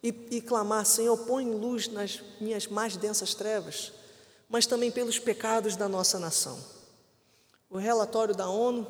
e, 0.03 0.09
e 0.33 0.43
clamar: 0.43 0.85
Senhor, 0.85 1.17
põe 1.25 1.51
luz 1.51 1.89
nas 1.89 2.23
minhas 2.39 2.67
mais 2.67 2.95
densas 2.95 3.33
trevas, 3.33 3.91
mas 4.55 4.67
também 4.67 4.89
pelos 4.89 5.19
pecados 5.19 5.75
da 5.75 5.89
nossa 5.89 6.17
nação. 6.17 6.57
O 7.69 7.77
relatório 7.77 8.33
da 8.33 8.49
ONU, 8.49 8.87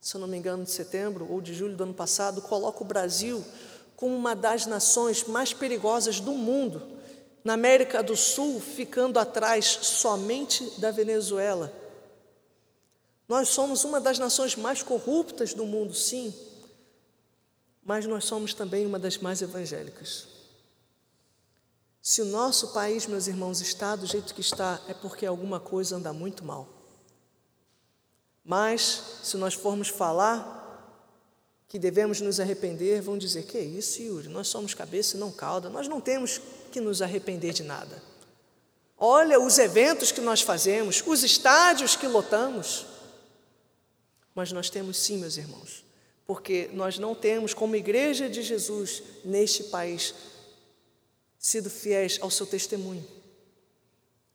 se 0.00 0.14
eu 0.14 0.20
não 0.20 0.28
me 0.28 0.36
engano, 0.36 0.62
de 0.62 0.70
setembro 0.70 1.26
ou 1.28 1.40
de 1.40 1.52
julho 1.52 1.76
do 1.76 1.82
ano 1.82 1.92
passado, 1.92 2.40
coloca 2.40 2.80
o 2.80 2.86
Brasil 2.86 3.44
como 3.96 4.14
uma 4.14 4.36
das 4.36 4.64
nações 4.64 5.24
mais 5.24 5.52
perigosas 5.52 6.20
do 6.20 6.30
mundo, 6.30 6.80
na 7.42 7.54
América 7.54 8.04
do 8.04 8.14
Sul, 8.14 8.60
ficando 8.60 9.18
atrás 9.18 9.66
somente 9.66 10.78
da 10.78 10.92
Venezuela. 10.92 11.72
Nós 13.28 13.48
somos 13.48 13.82
uma 13.82 14.00
das 14.00 14.16
nações 14.16 14.54
mais 14.54 14.80
corruptas 14.80 15.54
do 15.54 15.66
mundo, 15.66 15.92
sim, 15.92 16.32
mas 17.82 18.06
nós 18.06 18.24
somos 18.24 18.54
também 18.54 18.86
uma 18.86 19.00
das 19.00 19.18
mais 19.18 19.42
evangélicas. 19.42 20.35
Se 22.06 22.22
o 22.22 22.24
nosso 22.24 22.68
país, 22.68 23.04
meus 23.04 23.26
irmãos, 23.26 23.60
está 23.60 23.96
do 23.96 24.06
jeito 24.06 24.32
que 24.32 24.40
está, 24.40 24.80
é 24.86 24.94
porque 24.94 25.26
alguma 25.26 25.58
coisa 25.58 25.96
anda 25.96 26.12
muito 26.12 26.44
mal. 26.44 26.68
Mas, 28.44 29.02
se 29.24 29.36
nós 29.36 29.54
formos 29.54 29.88
falar 29.88 31.02
que 31.66 31.80
devemos 31.80 32.20
nos 32.20 32.38
arrepender, 32.38 33.02
vão 33.02 33.18
dizer: 33.18 33.42
que 33.42 33.58
é 33.58 33.60
isso, 33.60 34.00
Yuri? 34.00 34.28
Nós 34.28 34.46
somos 34.46 34.72
cabeça 34.72 35.16
e 35.16 35.18
não 35.18 35.32
cauda, 35.32 35.68
nós 35.68 35.88
não 35.88 36.00
temos 36.00 36.40
que 36.70 36.80
nos 36.80 37.02
arrepender 37.02 37.52
de 37.52 37.64
nada. 37.64 38.00
Olha 38.96 39.40
os 39.40 39.58
eventos 39.58 40.12
que 40.12 40.20
nós 40.20 40.42
fazemos, 40.42 41.02
os 41.04 41.24
estádios 41.24 41.96
que 41.96 42.06
lotamos. 42.06 42.86
Mas 44.32 44.52
nós 44.52 44.70
temos 44.70 44.96
sim, 44.96 45.18
meus 45.18 45.36
irmãos, 45.36 45.84
porque 46.24 46.70
nós 46.72 47.00
não 47.00 47.16
temos, 47.16 47.52
como 47.52 47.74
igreja 47.74 48.28
de 48.30 48.44
Jesus 48.44 49.02
neste 49.24 49.64
país, 49.64 50.14
sido 51.46 51.70
fiéis 51.70 52.18
ao 52.20 52.28
seu 52.28 52.44
testemunho, 52.44 53.06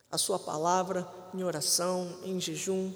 a 0.10 0.18
sua 0.18 0.40
palavra 0.40 1.06
em 1.34 1.44
oração, 1.44 2.18
em 2.24 2.40
jejum, 2.40 2.94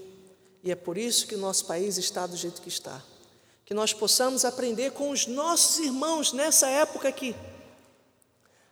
e 0.63 0.71
é 0.71 0.75
por 0.75 0.97
isso 0.97 1.27
que 1.27 1.35
o 1.35 1.37
nosso 1.37 1.65
país 1.65 1.97
está 1.97 2.25
do 2.25 2.37
jeito 2.37 2.61
que 2.61 2.69
está. 2.69 3.03
Que 3.65 3.73
nós 3.73 3.93
possamos 3.93 4.45
aprender 4.45 4.91
com 4.91 5.09
os 5.09 5.27
nossos 5.27 5.79
irmãos 5.79 6.31
nessa 6.31 6.65
época 6.69 7.09
aqui, 7.09 7.35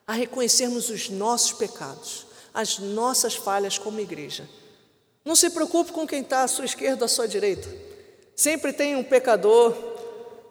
a 0.08 0.14
reconhecermos 0.14 0.90
os 0.90 1.10
nossos 1.10 1.52
pecados, 1.52 2.26
as 2.54 2.80
nossas 2.80 3.36
falhas 3.36 3.78
como 3.78 4.00
igreja. 4.00 4.50
Não 5.26 5.36
se 5.36 5.50
preocupe 5.50 5.92
com 5.92 6.08
quem 6.08 6.22
está 6.22 6.44
à 6.44 6.48
sua 6.48 6.64
esquerda 6.64 7.04
ou 7.04 7.06
à 7.06 7.10
sua 7.10 7.28
direita. 7.28 7.68
Sempre 8.34 8.72
tem 8.72 8.96
um 8.96 9.04
pecador, 9.04 9.76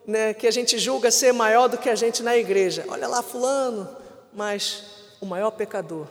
né, 0.07 0.35
que 0.35 0.47
a 0.47 0.51
gente 0.51 0.77
julga 0.77 1.11
ser 1.11 1.33
maior 1.33 1.67
do 1.69 1.79
que 1.79 1.89
a 1.89 1.95
gente 1.95 2.23
na 2.23 2.37
igreja. 2.37 2.85
Olha 2.89 3.09
lá, 3.09 3.23
Fulano, 3.23 4.02
mas 4.33 4.85
o 5.21 5.27
maior 5.27 5.51
pecador 5.51 6.07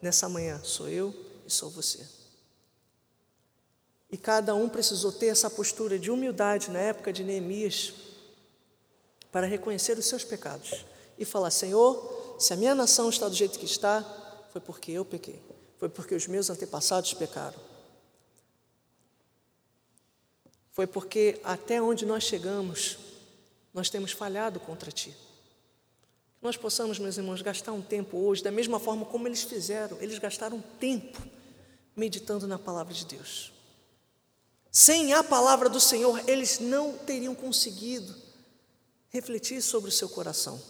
nessa 0.00 0.28
manhã 0.28 0.60
sou 0.62 0.88
eu 0.88 1.14
e 1.46 1.50
sou 1.50 1.70
você. 1.70 2.06
E 4.10 4.16
cada 4.16 4.54
um 4.54 4.68
precisou 4.68 5.12
ter 5.12 5.26
essa 5.26 5.48
postura 5.48 5.98
de 5.98 6.10
humildade 6.10 6.70
na 6.70 6.80
época 6.80 7.12
de 7.12 7.22
Neemias 7.22 7.92
para 9.30 9.46
reconhecer 9.46 9.96
os 9.96 10.06
seus 10.06 10.24
pecados 10.24 10.84
e 11.16 11.24
falar: 11.24 11.50
Senhor, 11.50 12.36
se 12.38 12.52
a 12.52 12.56
minha 12.56 12.74
nação 12.74 13.08
está 13.08 13.28
do 13.28 13.34
jeito 13.34 13.58
que 13.58 13.66
está, 13.66 14.02
foi 14.50 14.60
porque 14.60 14.90
eu 14.90 15.04
pequei, 15.04 15.40
foi 15.78 15.88
porque 15.88 16.14
os 16.14 16.26
meus 16.26 16.50
antepassados 16.50 17.14
pecaram. 17.14 17.58
Foi 20.72 20.86
porque 20.86 21.40
até 21.44 21.80
onde 21.80 22.06
nós 22.06 22.24
chegamos, 22.24 22.98
nós 23.72 23.90
temos 23.90 24.12
falhado 24.12 24.58
contra 24.58 24.90
ti. 24.90 25.14
Nós 26.40 26.56
possamos, 26.56 26.98
meus 26.98 27.18
irmãos, 27.18 27.42
gastar 27.42 27.72
um 27.72 27.82
tempo 27.82 28.16
hoje, 28.16 28.42
da 28.42 28.50
mesma 28.50 28.80
forma 28.80 29.04
como 29.04 29.28
eles 29.28 29.42
fizeram, 29.42 29.98
eles 30.00 30.18
gastaram 30.18 30.62
tempo 30.78 31.22
meditando 31.94 32.46
na 32.46 32.58
palavra 32.58 32.94
de 32.94 33.04
Deus. 33.04 33.52
Sem 34.70 35.12
a 35.12 35.22
palavra 35.22 35.68
do 35.68 35.78
Senhor, 35.78 36.22
eles 36.28 36.58
não 36.58 36.92
teriam 36.92 37.34
conseguido 37.34 38.14
refletir 39.10 39.60
sobre 39.60 39.90
o 39.90 39.92
seu 39.92 40.08
coração. 40.08 40.60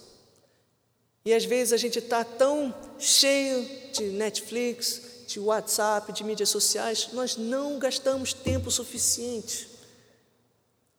E 1.23 1.33
às 1.33 1.45
vezes 1.45 1.71
a 1.71 1.77
gente 1.77 1.99
está 1.99 2.25
tão 2.25 2.75
cheio 2.99 3.65
de 3.93 4.09
Netflix, 4.09 5.25
de 5.27 5.39
WhatsApp, 5.39 6.11
de 6.11 6.23
mídias 6.23 6.49
sociais, 6.49 7.09
nós 7.13 7.37
não 7.37 7.79
gastamos 7.79 8.33
tempo 8.33 8.69
suficiente 8.69 9.69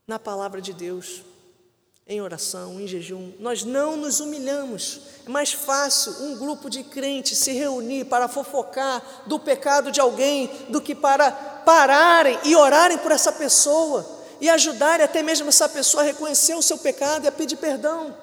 na 0.06 0.18
palavra 0.18 0.62
de 0.62 0.72
Deus 0.72 1.22
em 2.06 2.20
oração, 2.20 2.80
em 2.80 2.86
jejum. 2.86 3.32
Nós 3.38 3.62
não 3.62 3.96
nos 3.96 4.20
humilhamos. 4.20 5.00
É 5.24 5.30
mais 5.30 5.52
fácil 5.52 6.12
um 6.24 6.36
grupo 6.36 6.68
de 6.68 6.82
crentes 6.82 7.38
se 7.38 7.52
reunir 7.52 8.06
para 8.06 8.28
fofocar 8.28 9.02
do 9.26 9.38
pecado 9.38 9.92
de 9.92 10.00
alguém 10.00 10.50
do 10.68 10.80
que 10.80 10.94
para 10.94 11.30
pararem 11.30 12.38
e 12.44 12.56
orarem 12.56 12.98
por 12.98 13.12
essa 13.12 13.32
pessoa 13.32 14.04
e 14.40 14.50
ajudarem 14.50 15.04
até 15.04 15.22
mesmo 15.22 15.48
essa 15.48 15.68
pessoa 15.68 16.02
a 16.02 16.06
reconhecer 16.06 16.54
o 16.54 16.62
seu 16.62 16.76
pecado 16.76 17.24
e 17.24 17.28
a 17.28 17.32
pedir 17.32 17.56
perdão. 17.56 18.16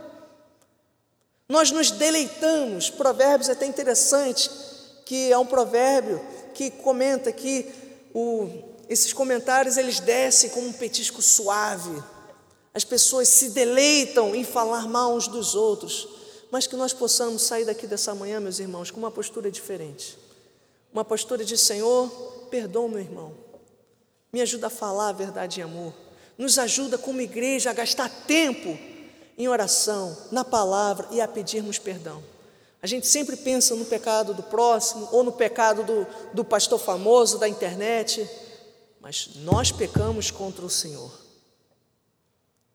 Nós 1.48 1.72
nos 1.72 1.90
deleitamos. 1.90 2.90
Provérbios 2.90 3.50
é 3.50 3.54
até 3.54 3.66
interessante, 3.66 4.52
que 5.06 5.32
é 5.32 5.38
um 5.38 5.46
provérbio 5.46 6.22
que 6.54 6.70
comenta 6.70 7.32
que 7.32 7.74
o, 8.14 8.50
esses 8.90 9.14
comentários 9.14 9.78
eles 9.78 10.02
descem 10.02 10.50
como 10.50 10.68
um 10.68 10.74
petisco 10.74 11.22
suave 11.22 12.04
as 12.74 12.84
pessoas 12.84 13.28
se 13.28 13.50
deleitam 13.50 14.36
em 14.36 14.44
falar 14.44 14.88
mal 14.88 15.16
uns 15.16 15.28
dos 15.28 15.56
outros, 15.56 16.08
mas 16.52 16.68
que 16.68 16.76
nós 16.76 16.94
possamos 16.94 17.44
sair 17.44 17.66
daqui 17.66 17.88
dessa 17.88 18.14
manhã, 18.14 18.40
meus 18.40 18.60
irmãos, 18.60 18.92
com 18.92 19.00
uma 19.00 19.12
postura 19.12 19.52
diferente. 19.52 20.18
Uma 20.92 21.06
postura 21.06 21.44
de 21.46 21.58
Senhor, 21.58 22.10
perdoa 22.50 22.88
meu 22.88 23.00
irmão. 23.00 23.34
Me 24.32 24.42
ajuda 24.42 24.68
a 24.68 24.72
falar 24.72 25.10
a 25.10 25.14
verdade 25.14 25.60
em 25.60 25.64
amor. 25.64 25.94
Nos 26.38 26.58
ajuda 26.58 26.98
como 26.98 27.22
igreja 27.22 27.70
a 27.70 27.74
gastar 27.74 28.10
tempo 28.26 28.78
em 29.38 29.48
oração, 29.48 30.16
na 30.32 30.44
palavra 30.44 31.08
e 31.12 31.22
a 31.22 31.28
pedirmos 31.28 31.78
perdão. 31.78 32.24
A 32.82 32.88
gente 32.88 33.08
sempre 33.08 33.36
pensa 33.36 33.76
no 33.76 33.86
pecado 33.86 34.34
do 34.34 34.44
próximo 34.44 35.10
ou 35.12 35.24
no 35.24 35.32
pecado 35.32 35.84
do, 35.84 36.08
do 36.34 36.46
pastor 36.46 36.80
famoso 36.80 37.38
da 37.38 37.48
internet, 37.48 38.28
mas 39.02 39.32
nós 39.36 39.72
pecamos 39.72 40.32
contra 40.32 40.66
o 40.66 40.70
Senhor. 40.70 41.29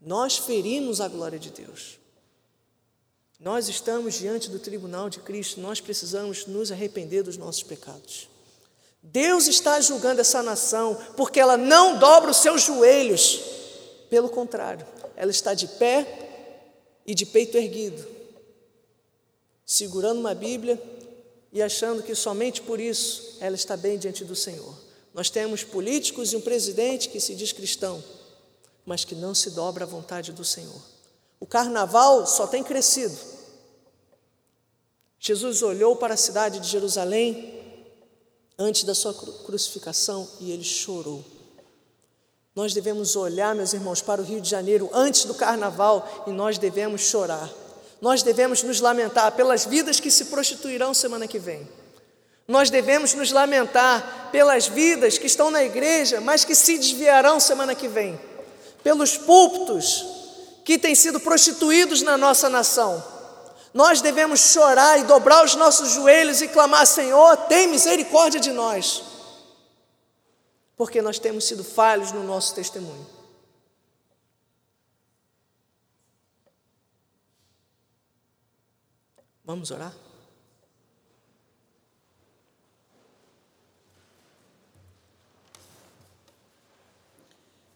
Nós 0.05 0.37
ferimos 0.37 1.01
a 1.01 1.09
glória 1.09 1.39
de 1.39 1.51
Deus. 1.51 1.99
Nós 3.41 3.69
estamos 3.69 4.15
diante 4.15 4.51
do 4.51 4.59
tribunal 4.59 5.09
de 5.09 5.19
Cristo, 5.19 5.61
nós 5.61 5.81
precisamos 5.81 6.47
nos 6.47 6.71
arrepender 6.71 7.23
dos 7.23 7.37
nossos 7.37 7.63
pecados. 7.63 8.29
Deus 9.03 9.47
está 9.47 9.81
julgando 9.81 10.21
essa 10.21 10.43
nação 10.43 10.97
porque 11.17 11.41
ela 11.41 11.57
não 11.57 11.99
dobra 11.99 12.31
os 12.31 12.39
seus 12.39 12.63
joelhos. 12.63 13.41
Pelo 14.09 14.29
contrário, 14.29 14.87
ela 15.17 15.31
está 15.31 15.53
de 15.53 15.67
pé 15.67 16.07
e 17.07 17.15
de 17.15 17.27
peito 17.27 17.57
erguido, 17.57 18.07
segurando 19.67 20.21
uma 20.21 20.35
Bíblia 20.35 20.81
e 21.53 21.61
achando 21.61 22.03
que 22.03 22.15
somente 22.15 22.63
por 22.63 22.81
isso 22.81 23.37
ela 23.41 23.57
está 23.57 23.77
bem 23.77 23.99
diante 23.99 24.25
do 24.25 24.35
Senhor. 24.35 24.75
Nós 25.13 25.29
temos 25.29 25.63
políticos 25.63 26.33
e 26.33 26.37
um 26.37 26.41
presidente 26.41 27.09
que 27.09 27.21
se 27.21 27.35
diz 27.35 27.53
cristão, 27.53 28.03
mas 28.85 29.05
que 29.05 29.15
não 29.15 29.35
se 29.35 29.51
dobra 29.51 29.85
à 29.85 29.87
vontade 29.87 30.33
do 30.33 30.45
Senhor. 30.45 30.81
O 31.41 31.47
carnaval 31.47 32.27
só 32.27 32.47
tem 32.47 32.63
crescido. 32.63 33.17
Jesus 35.19 35.63
olhou 35.63 35.97
para 35.97 36.15
a 36.15 36.19
cidade 36.19 36.61
de 36.61 36.69
Jerusalém 36.69 37.63
antes 38.59 38.85
da 38.85 38.95
sua 38.95 39.15
crucificação 39.15 40.29
e 40.41 40.53
ele 40.53 40.65
chorou. 40.65 41.25
Nós 42.55 42.73
devemos 42.73 43.17
olhar, 43.17 43.55
meus 43.55 43.73
irmãos, 43.73 44.01
para 44.01 44.23
o 44.23 44.25
Rio 44.25 44.41
de 44.41 44.49
Janeiro 44.49 44.89
antes 44.93 45.25
do 45.25 45.35
carnaval 45.35 46.25
e 46.27 46.31
nós 46.31 46.57
devemos 46.57 47.03
chorar. 47.03 47.51
Nós 48.01 48.23
devemos 48.23 48.63
nos 48.63 48.81
lamentar 48.81 49.33
pelas 49.33 49.65
vidas 49.65 49.99
que 49.99 50.11
se 50.11 50.27
prostituirão 50.27 50.95
semana 50.95 51.27
que 51.27 51.39
vem. 51.39 51.67
Nós 52.47 52.69
devemos 52.69 53.15
nos 53.15 53.33
lamentar 53.33 54.29
pelas 54.31 54.67
vidas 54.67 55.17
que 55.17 55.27
estão 55.27 55.51
na 55.51 55.65
igreja, 55.65 56.21
mas 56.21 56.45
que 56.45 56.55
se 56.55 56.77
desviarão 56.77 57.41
semana 57.41 57.75
que 57.75 57.89
vem, 57.89 58.21
pelos 58.85 59.17
púlpitos 59.17 60.05
que 60.65 60.79
têm 60.79 60.95
sido 60.95 61.19
prostituídos 61.19 62.03
na 62.03 62.17
nossa 62.17 62.49
nação. 62.49 63.03
Nós 63.73 64.01
devemos 64.01 64.39
chorar 64.39 65.01
e 65.01 65.05
dobrar 65.05 65.45
os 65.45 65.57
nossos 65.57 65.91
joelhos 65.91 66.41
e 66.41 66.47
clamar: 66.47 66.87
Senhor, 66.87 67.37
tem 67.49 67.67
misericórdia 67.67 68.39
de 68.39 68.53
nós, 68.53 69.03
porque 70.77 71.03
nós 71.03 71.19
temos 71.19 71.45
sido 71.45 71.65
falhos 71.65 72.13
no 72.13 72.23
nosso 72.23 72.55
testemunho. 72.55 73.07
Vamos 79.45 79.71
orar? 79.71 79.93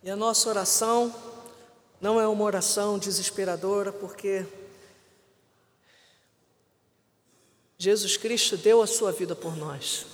E 0.09 0.11
a 0.11 0.17
nossa 0.17 0.49
oração 0.49 1.15
não 2.01 2.19
é 2.19 2.27
uma 2.27 2.43
oração 2.43 2.99
desesperadora, 2.99 3.93
porque 3.93 4.47
Jesus 7.77 8.17
Cristo 8.17 8.57
deu 8.57 8.81
a 8.81 8.87
sua 8.87 9.13
vida 9.13 9.37
por 9.37 9.55
nós. 9.55 10.07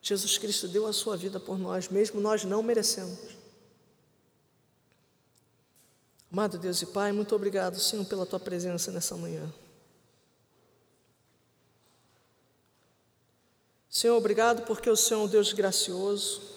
Jesus 0.00 0.38
Cristo 0.38 0.66
deu 0.66 0.86
a 0.86 0.92
sua 0.94 1.14
vida 1.14 1.38
por 1.38 1.58
nós, 1.58 1.90
mesmo 1.90 2.22
nós 2.22 2.44
não 2.44 2.62
merecemos. 2.62 3.36
Amado 6.32 6.56
Deus 6.56 6.80
e 6.80 6.86
Pai, 6.86 7.12
muito 7.12 7.36
obrigado, 7.36 7.78
Senhor, 7.78 8.06
pela 8.06 8.24
tua 8.24 8.40
presença 8.40 8.90
nessa 8.90 9.14
manhã. 9.14 9.52
Senhor, 13.90 14.16
obrigado 14.16 14.64
porque 14.64 14.88
o 14.88 14.96
Senhor 14.96 15.20
é 15.20 15.24
um 15.24 15.28
Deus 15.28 15.52
gracioso. 15.52 16.56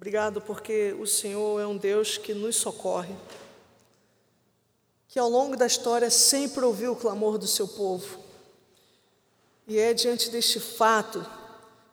Obrigado 0.00 0.40
porque 0.40 0.96
o 0.98 1.06
Senhor 1.06 1.60
é 1.60 1.66
um 1.66 1.76
Deus 1.76 2.16
que 2.16 2.32
nos 2.32 2.56
socorre, 2.56 3.14
que 5.06 5.18
ao 5.18 5.28
longo 5.28 5.58
da 5.58 5.66
história 5.66 6.08
sempre 6.08 6.64
ouviu 6.64 6.92
o 6.92 6.96
clamor 6.96 7.36
do 7.36 7.46
seu 7.46 7.68
povo. 7.68 8.18
E 9.68 9.78
é 9.78 9.92
diante 9.92 10.30
deste 10.30 10.58
fato 10.58 11.22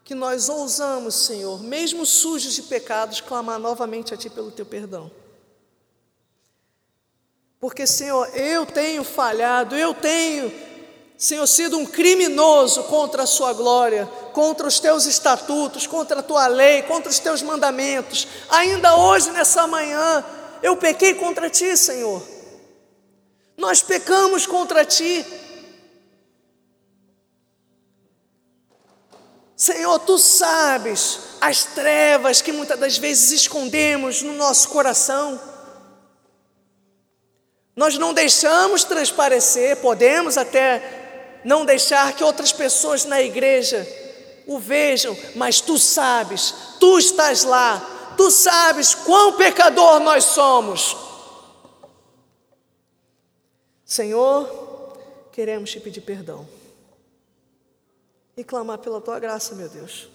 que 0.06 0.16
nós 0.16 0.48
ousamos, 0.48 1.16
Senhor, 1.16 1.62
mesmo 1.62 2.06
sujos 2.06 2.54
de 2.54 2.62
pecados, 2.62 3.20
clamar 3.20 3.60
novamente 3.60 4.14
a 4.14 4.18
Ti 4.18 4.30
pelo 4.30 4.52
Teu 4.52 4.66
perdão. 4.66 5.12
Porque, 7.60 7.86
Senhor, 7.86 8.26
eu 8.38 8.66
tenho 8.66 9.04
falhado, 9.04 9.76
eu 9.76 9.94
tenho 9.94 10.50
Senhor, 11.18 11.48
sido 11.48 11.80
um 11.80 11.86
criminoso 11.86 12.84
contra 12.84 13.24
a 13.24 13.28
Sua 13.28 13.52
glória, 13.52 14.06
contra 14.34 14.68
os 14.68 14.80
Teus 14.80 15.08
estatutos, 15.08 15.88
contra 15.88 16.20
a 16.20 16.24
Tua 16.24 16.46
lei, 16.46 16.84
contra 16.84 17.10
os 17.10 17.18
Teus 17.18 17.42
mandamentos. 17.42 18.28
Ainda 18.50 18.96
hoje, 18.96 19.32
nessa 19.32 19.66
manhã, 19.66 20.24
eu 20.62 20.78
pequei 20.78 21.16
contra 21.16 21.50
Ti, 21.50 21.76
Senhor. 21.76 22.22
Nós 23.58 23.82
pecamos 23.82 24.46
contra 24.46 24.86
Ti. 24.86 25.26
Senhor, 29.56 29.98
Tu 29.98 30.20
sabes 30.20 31.20
as 31.42 31.64
trevas 31.64 32.44
que 32.44 32.52
muitas 32.52 32.80
das 32.80 32.96
vezes 33.00 33.32
escondemos 33.32 34.22
no 34.22 34.34
nosso 34.34 34.70
coração. 34.70 35.42
Nós 37.76 37.98
não 37.98 38.14
deixamos 38.14 38.84
transparecer, 38.84 39.78
podemos 39.78 40.36
até 40.36 41.07
não 41.44 41.66
deixar 41.66 42.14
que 42.14 42.24
outras 42.24 42.52
pessoas 42.52 43.06
na 43.06 43.22
igreja 43.22 43.88
o 44.46 44.58
vejam, 44.60 45.16
mas 45.36 45.60
tu 45.60 45.78
sabes, 45.78 46.54
tu 46.80 46.98
estás 46.98 47.44
lá, 47.44 48.14
tu 48.16 48.32
sabes 48.32 48.96
quão 48.96 49.34
pecador 49.38 50.00
nós 50.00 50.24
somos. 50.24 50.96
Senhor, 53.86 54.98
queremos 55.32 55.72
te 55.72 55.80
pedir 55.80 56.02
perdão 56.02 56.48
e 58.36 58.44
clamar 58.44 58.78
pela 58.78 59.02
tua 59.02 59.20
graça, 59.20 59.56
meu 59.56 59.68
Deus. 59.68 60.10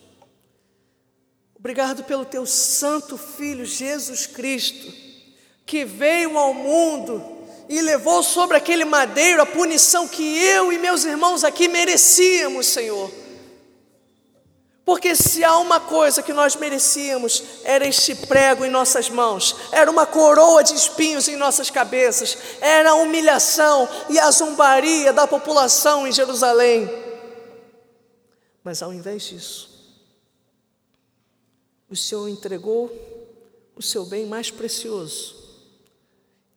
Obrigado 1.54 2.02
pelo 2.04 2.24
teu 2.24 2.44
santo 2.44 3.16
filho 3.16 3.64
Jesus 3.64 4.26
Cristo, 4.26 4.92
que 5.64 5.84
veio 5.84 6.36
ao 6.36 6.52
mundo 6.52 7.31
e 7.68 7.80
levou 7.80 8.22
sobre 8.22 8.56
aquele 8.56 8.84
madeiro 8.84 9.42
a 9.42 9.46
punição 9.46 10.06
que 10.08 10.38
eu 10.38 10.72
e 10.72 10.78
meus 10.78 11.04
irmãos 11.04 11.44
aqui 11.44 11.68
merecíamos, 11.68 12.66
Senhor. 12.66 13.10
Porque 14.84 15.14
se 15.14 15.44
há 15.44 15.56
uma 15.58 15.78
coisa 15.78 16.22
que 16.22 16.32
nós 16.32 16.56
merecíamos, 16.56 17.42
era 17.62 17.86
este 17.86 18.14
prego 18.14 18.64
em 18.64 18.70
nossas 18.70 19.08
mãos, 19.08 19.56
era 19.70 19.88
uma 19.90 20.04
coroa 20.04 20.64
de 20.64 20.74
espinhos 20.74 21.28
em 21.28 21.36
nossas 21.36 21.70
cabeças, 21.70 22.36
era 22.60 22.90
a 22.90 22.94
humilhação 22.94 23.88
e 24.10 24.18
a 24.18 24.30
zombaria 24.30 25.12
da 25.12 25.26
população 25.26 26.06
em 26.06 26.12
Jerusalém. 26.12 26.90
Mas 28.64 28.82
ao 28.82 28.92
invés 28.92 29.22
disso, 29.22 29.70
o 31.88 31.94
Senhor 31.94 32.28
entregou 32.28 32.90
o 33.76 33.82
seu 33.82 34.04
bem 34.04 34.26
mais 34.26 34.50
precioso, 34.50 35.41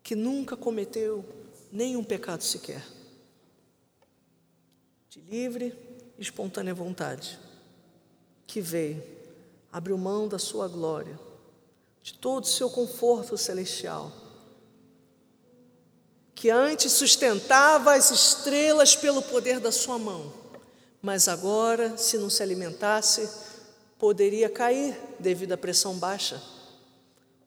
que 0.05 0.15
nunca 0.15 0.55
cometeu 0.55 1.25
nenhum 1.71 2.03
pecado 2.03 2.43
sequer, 2.43 2.85
de 5.09 5.19
livre 5.19 5.75
e 6.15 6.21
espontânea 6.21 6.75
vontade, 6.75 7.39
que 8.45 8.61
veio, 8.61 9.03
abriu 9.71 9.97
mão 9.97 10.27
da 10.27 10.37
sua 10.37 10.67
glória, 10.67 11.19
de 12.03 12.13
todo 12.13 12.43
o 12.43 12.47
seu 12.47 12.69
conforto 12.69 13.35
celestial, 13.35 14.11
que 16.35 16.51
antes 16.51 16.91
sustentava 16.91 17.95
as 17.95 18.11
estrelas 18.11 18.95
pelo 18.95 19.23
poder 19.23 19.59
da 19.59 19.71
sua 19.71 19.97
mão, 19.97 20.31
mas 21.01 21.27
agora, 21.27 21.97
se 21.97 22.15
não 22.19 22.29
se 22.29 22.43
alimentasse, 22.43 23.27
poderia 23.97 24.51
cair 24.51 24.95
devido 25.19 25.53
à 25.53 25.57
pressão 25.57 25.97
baixa. 25.97 26.39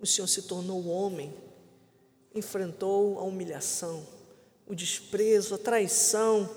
O 0.01 0.07
Senhor 0.07 0.27
se 0.27 0.43
tornou 0.43 0.89
homem 0.89 1.33
enfrentou 2.39 3.19
a 3.19 3.23
humilhação, 3.23 4.07
o 4.67 4.75
desprezo, 4.75 5.55
a 5.55 5.59
traição, 5.59 6.49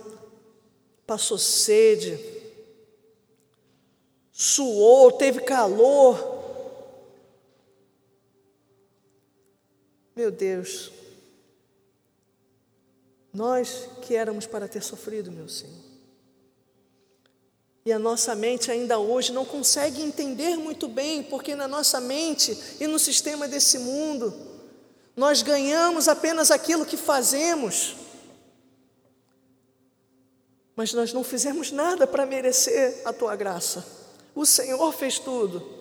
passou 1.05 1.37
sede, 1.37 2.17
suou, 4.31 5.11
teve 5.11 5.41
calor. 5.41 6.39
Meu 10.15 10.31
Deus, 10.31 10.91
nós 13.33 13.87
que 14.01 14.15
éramos 14.15 14.45
para 14.45 14.67
ter 14.67 14.83
sofrido, 14.83 15.31
meu 15.31 15.47
Senhor. 15.47 15.91
E 17.85 17.91
a 17.91 17.97
nossa 17.97 18.35
mente 18.35 18.69
ainda 18.69 18.99
hoje 18.99 19.31
não 19.31 19.43
consegue 19.43 20.01
entender 20.01 20.55
muito 20.55 20.87
bem, 20.87 21.23
porque 21.23 21.55
na 21.55 21.67
nossa 21.67 21.99
mente 21.99 22.55
e 22.79 22.85
no 22.85 22.99
sistema 22.99 23.47
desse 23.47 23.79
mundo, 23.79 24.50
nós 25.15 25.41
ganhamos 25.41 26.07
apenas 26.07 26.51
aquilo 26.51 26.85
que 26.85 26.97
fazemos, 26.97 27.95
mas 30.75 30.93
nós 30.93 31.13
não 31.13 31.23
fizemos 31.23 31.71
nada 31.71 32.07
para 32.07 32.25
merecer 32.25 33.01
a 33.05 33.11
tua 33.11 33.35
graça. 33.35 33.85
O 34.33 34.45
Senhor 34.45 34.91
fez 34.93 35.19
tudo. 35.19 35.79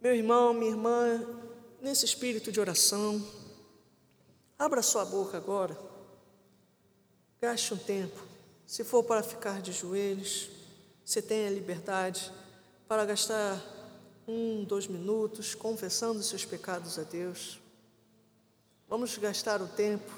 Meu 0.00 0.14
irmão, 0.14 0.52
minha 0.52 0.70
irmã, 0.70 1.26
nesse 1.80 2.04
espírito 2.04 2.52
de 2.52 2.60
oração, 2.60 3.26
abra 4.58 4.82
sua 4.82 5.04
boca 5.04 5.36
agora. 5.36 5.76
Gaste 7.40 7.74
um 7.74 7.78
tempo. 7.78 8.22
Se 8.66 8.84
for 8.84 9.02
para 9.02 9.22
ficar 9.22 9.60
de 9.62 9.72
joelhos, 9.72 10.50
você 11.04 11.22
tem 11.22 11.46
a 11.46 11.50
liberdade 11.50 12.32
para 12.86 13.04
gastar 13.04 13.60
um, 14.26 14.64
dois 14.64 14.86
minutos, 14.86 15.54
confessando 15.54 16.22
seus 16.22 16.44
pecados 16.44 16.98
a 16.98 17.02
Deus. 17.02 17.60
Vamos 18.88 19.16
gastar 19.18 19.62
o 19.62 19.68
tempo. 19.68 20.10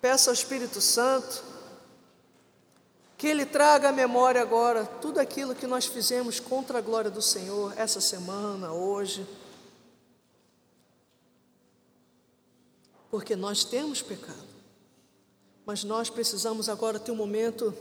Peça 0.00 0.30
ao 0.30 0.34
Espírito 0.34 0.80
Santo 0.80 1.44
que 3.16 3.26
Ele 3.26 3.44
traga 3.44 3.90
à 3.90 3.92
memória 3.92 4.40
agora 4.40 4.86
tudo 4.86 5.18
aquilo 5.18 5.54
que 5.54 5.66
nós 5.66 5.84
fizemos 5.84 6.40
contra 6.40 6.78
a 6.78 6.80
glória 6.80 7.10
do 7.10 7.20
Senhor 7.20 7.74
essa 7.76 8.00
semana, 8.00 8.72
hoje. 8.72 9.26
Porque 13.10 13.36
nós 13.36 13.62
temos 13.62 14.00
pecado. 14.00 14.48
Mas 15.66 15.84
nós 15.84 16.08
precisamos 16.08 16.70
agora 16.70 16.98
ter 16.98 17.12
um 17.12 17.16
momento, 17.16 17.74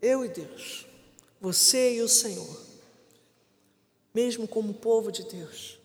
eu 0.00 0.24
e 0.24 0.28
Deus, 0.28 0.86
você 1.38 1.96
e 1.96 2.00
o 2.00 2.08
Senhor, 2.08 2.71
mesmo 4.14 4.46
como 4.46 4.74
povo 4.74 5.10
de 5.10 5.22
Deus. 5.24 5.78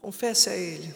Confesse 0.00 0.50
a 0.50 0.56
Ele. 0.56 0.94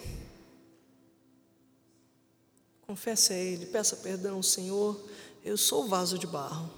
Confesse 2.85 3.33
a 3.33 3.37
Ele, 3.37 3.65
peça 3.65 3.95
perdão, 3.95 4.41
Senhor. 4.43 4.99
Eu 5.43 5.57
sou 5.57 5.87
vaso 5.87 6.17
de 6.17 6.27
barro. 6.27 6.69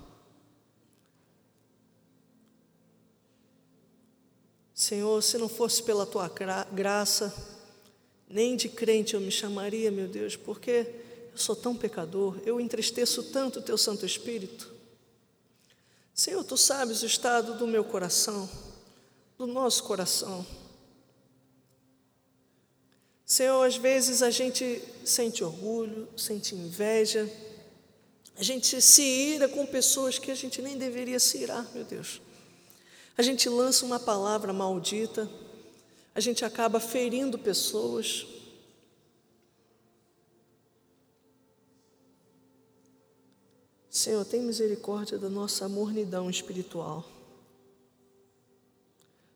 Senhor, 4.74 5.22
se 5.22 5.38
não 5.38 5.48
fosse 5.48 5.84
pela 5.84 6.06
tua 6.08 6.28
graça, 6.72 7.32
nem 8.28 8.56
de 8.56 8.68
crente 8.68 9.14
eu 9.14 9.22
me 9.22 9.30
chamaria, 9.30 9.92
meu 9.92 10.08
Deus, 10.08 10.36
porque 10.36 10.88
eu 11.32 11.38
sou 11.38 11.56
tão 11.56 11.76
pecador, 11.76 12.40
eu 12.46 12.60
entristeço 12.60 13.24
tanto 13.32 13.60
o 13.60 13.62
teu 13.62 13.78
Santo 13.78 14.06
Espírito. 14.06 14.81
Senhor, 16.14 16.44
tu 16.44 16.58
sabes 16.58 17.02
o 17.02 17.06
estado 17.06 17.58
do 17.58 17.66
meu 17.66 17.84
coração, 17.84 18.50
do 19.38 19.48
nosso 19.48 19.84
coração. 19.84 20.46
Senhor, 23.26 23.64
às 23.64 23.78
vezes 23.78 24.22
a 24.22 24.30
gente 24.30 24.84
sente 25.06 25.44
orgulho, 25.44 26.08
sente 26.18 26.54
inveja, 26.54 27.32
a 28.38 28.44
gente 28.44 28.82
se 28.82 29.02
ira 29.02 29.48
com 29.48 29.66
pessoas 29.66 30.20
que 30.20 30.32
a 30.32 30.36
gente 30.36 30.62
nem 30.62 30.78
deveria 30.78 31.20
se 31.20 31.38
irar, 31.38 31.66
meu 31.74 31.84
Deus. 31.84 32.22
A 33.18 33.22
gente 33.22 33.48
lança 33.48 33.86
uma 33.86 34.00
palavra 34.00 34.52
maldita, 34.52 35.30
a 36.14 36.20
gente 36.20 36.44
acaba 36.44 36.80
ferindo 36.80 37.38
pessoas, 37.38 38.26
Senhor, 43.92 44.24
tem 44.24 44.42
misericórdia 44.42 45.18
da 45.18 45.28
nossa 45.28 45.68
mornidão 45.68 46.30
espiritual. 46.30 47.06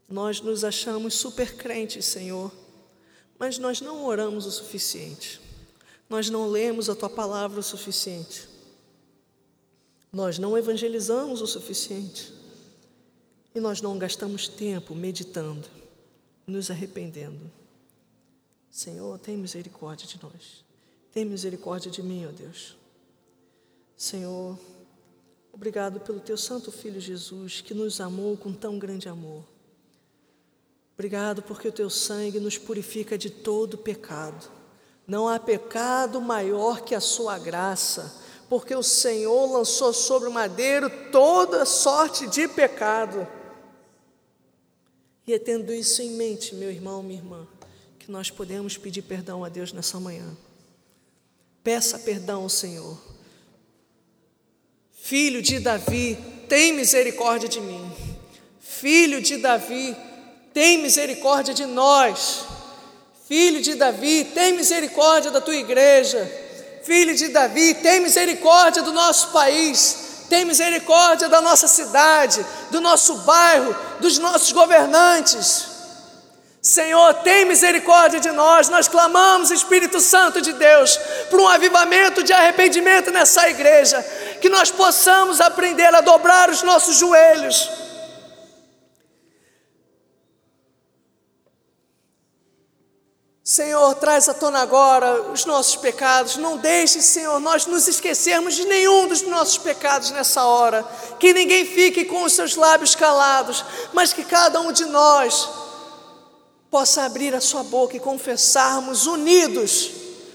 Nós 0.08 0.40
nos 0.40 0.64
achamos 0.64 1.16
super 1.16 1.58
crentes, 1.58 2.06
Senhor, 2.06 2.50
mas 3.38 3.58
nós 3.58 3.82
não 3.82 4.06
oramos 4.06 4.46
o 4.46 4.52
suficiente. 4.52 5.42
Nós 6.10 6.30
não 6.30 6.48
lemos 6.48 6.90
a 6.90 6.96
tua 6.96 7.10
palavra 7.10 7.60
o 7.60 7.64
suficiente. 7.64 8.48
Nós 10.10 10.40
não 10.40 10.58
evangelizamos 10.58 11.42
o 11.42 11.48
suficiente. 11.48 12.32
E 13.54 13.60
nós 13.60 13.82
não 13.82 13.98
gastamos 13.98 14.48
tempo 14.48 14.96
meditando, 14.96 15.68
nos 16.48 16.72
arrependendo. 16.72 17.52
Senhor, 18.72 19.20
tem 19.20 19.36
misericórdia 19.36 20.08
de 20.08 20.18
nós. 20.24 20.64
Tem 21.12 21.26
misericórdia 21.26 21.92
de 21.92 22.02
mim, 22.02 22.26
ó 22.26 22.32
Deus. 22.32 22.78
Senhor, 23.98 24.60
obrigado 25.54 26.02
pelo 26.02 26.20
teu 26.20 26.36
santo 26.36 26.70
filho 26.70 27.00
Jesus 27.00 27.62
que 27.62 27.74
nos 27.74 28.02
amou 28.02 28.36
com 28.36 28.52
tão 28.52 28.78
grande 28.78 29.08
amor. 29.08 29.44
Obrigado 30.94 31.42
porque 31.42 31.70
o 31.70 31.72
teu 31.72 31.90
sangue 31.90 32.40
nos 32.40 32.58
purifica 32.58 33.18
de 33.18 33.30
todo 33.30 33.78
pecado. 33.78 34.52
Não 35.08 35.30
há 35.30 35.40
pecado 35.40 36.20
maior 36.20 36.82
que 36.82 36.94
a 36.94 37.00
sua 37.00 37.38
graça, 37.38 38.22
porque 38.50 38.76
o 38.76 38.84
Senhor 38.84 39.52
lançou 39.52 39.94
sobre 39.94 40.28
o 40.28 40.32
madeiro 40.32 40.90
toda 41.12 41.66
sorte 41.66 42.28
de 42.28 42.48
pecado. 42.50 43.26
E 45.26 45.34
é 45.34 45.40
tendo 45.40 45.74
isso 45.74 46.02
em 46.02 46.12
mente, 46.12 46.54
meu 46.54 46.70
irmão, 46.70 47.02
minha 47.02 47.20
irmã, 47.20 47.48
que 47.98 48.12
nós 48.12 48.30
podemos 48.30 48.78
pedir 48.78 49.04
perdão 49.04 49.44
a 49.44 49.50
Deus 49.50 49.72
nessa 49.72 50.00
manhã. 50.00 50.36
Peça 51.64 51.98
perdão 51.98 52.44
ao 52.44 52.50
Senhor 52.50 53.15
Filho 55.08 55.40
de 55.40 55.60
Davi, 55.60 56.18
tem 56.50 56.74
misericórdia 56.74 57.48
de 57.48 57.62
mim. 57.62 57.96
Filho 58.60 59.22
de 59.22 59.38
Davi, 59.38 59.96
tem 60.52 60.80
misericórdia 60.80 61.54
de 61.54 61.68
nós. 61.68 62.46
Filho 63.28 63.62
de 63.62 63.76
Davi, 63.76 64.24
tem 64.34 64.54
misericórdia 64.54 65.30
da 65.30 65.40
tua 65.40 65.56
igreja. 65.56 66.28
Filho 66.84 67.14
de 67.14 67.28
Davi, 67.28 67.76
tem 67.76 68.00
misericórdia 68.00 68.82
do 68.82 68.92
nosso 68.92 69.28
país. 69.28 70.26
Tem 70.28 70.44
misericórdia 70.44 71.30
da 71.30 71.40
nossa 71.40 71.68
cidade, 71.68 72.44
do 72.72 72.82
nosso 72.82 73.14
bairro, 73.18 73.76
dos 74.00 74.18
nossos 74.18 74.52
governantes. 74.54 75.76
Senhor, 76.66 77.14
tem 77.22 77.46
misericórdia 77.46 78.20
de 78.20 78.32
nós. 78.32 78.70
Nós 78.70 78.88
clamamos, 78.88 79.52
Espírito 79.52 80.00
Santo 80.00 80.42
de 80.42 80.52
Deus, 80.52 81.00
por 81.30 81.40
um 81.40 81.48
avivamento 81.48 82.24
de 82.24 82.34
arrependimento 82.34 83.12
nessa 83.12 83.48
igreja, 83.48 84.04
que 84.42 84.50
nós 84.50 84.72
possamos 84.72 85.42
aprender 85.42 85.94
a 85.94 86.02
dobrar 86.02 86.50
os 86.50 86.64
nossos 86.64 86.98
joelhos. 86.98 87.70
Senhor, 93.48 93.94
traz 93.94 94.28
à 94.28 94.34
tona 94.34 94.60
agora 94.60 95.32
os 95.32 95.46
nossos 95.46 95.76
pecados. 95.76 96.36
Não 96.36 96.58
deixe, 96.58 97.00
Senhor, 97.00 97.40
nós 97.40 97.68
nos 97.68 97.88
esquecermos 97.88 98.56
de 98.56 98.66
nenhum 98.66 99.08
dos 99.08 99.22
nossos 99.22 99.60
pecados 99.60 100.10
nessa 100.10 100.44
hora. 100.46 100.84
Que 101.20 101.32
ninguém 101.32 101.64
fique 101.64 102.06
com 102.06 102.24
os 102.24 102.34
seus 102.34 102.56
lábios 102.56 102.96
calados, 102.96 103.64
mas 103.94 104.12
que 104.12 104.24
cada 104.24 104.60
um 104.60 104.72
de 104.72 104.86
nós 104.86 105.48
possa 106.72 107.04
abrir 107.04 107.36
a 107.36 107.40
sua 107.40 107.62
boca 107.62 107.96
e 107.96 108.00
confessarmos 108.00 109.06
unidos 109.06 109.92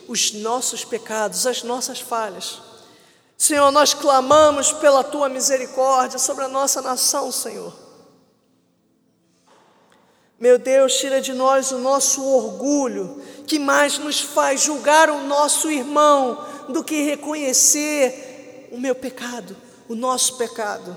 os 0.07 0.31
nossos 0.33 0.85
pecados, 0.85 1.49
as 1.49 1.65
nossas 1.65 1.99
falhas. 1.99 2.70
Senhor, 3.41 3.71
nós 3.71 3.95
clamamos 3.95 4.71
pela 4.71 5.03
tua 5.03 5.27
misericórdia 5.27 6.19
sobre 6.19 6.45
a 6.45 6.49
nossa 6.49 6.83
nação, 6.83 7.33
Senhor. 7.33 7.75
Meu 10.39 10.59
Deus, 10.59 10.99
tira 10.99 11.23
de 11.23 11.33
nós 11.33 11.73
o 11.73 11.79
nosso 11.79 12.23
orgulho, 12.23 13.23
que 13.47 13.59
mais 13.59 13.97
nos 13.97 14.21
faz 14.21 14.61
julgar 14.61 15.09
o 15.09 15.23
nosso 15.23 15.71
irmão 15.71 16.47
do 16.69 16.85
que 16.85 17.01
reconhecer 17.01 18.69
o 18.73 18.79
meu 18.79 18.95
pecado, 18.95 19.57
o 19.89 19.95
nosso 19.95 20.37
pecado. 20.37 20.95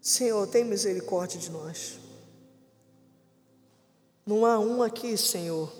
Senhor, 0.00 0.46
tem 0.46 0.64
misericórdia 0.64 1.38
de 1.38 1.50
nós. 1.50 1.98
Não 4.24 4.46
há 4.46 4.58
um 4.58 4.82
aqui, 4.82 5.18
Senhor, 5.18 5.70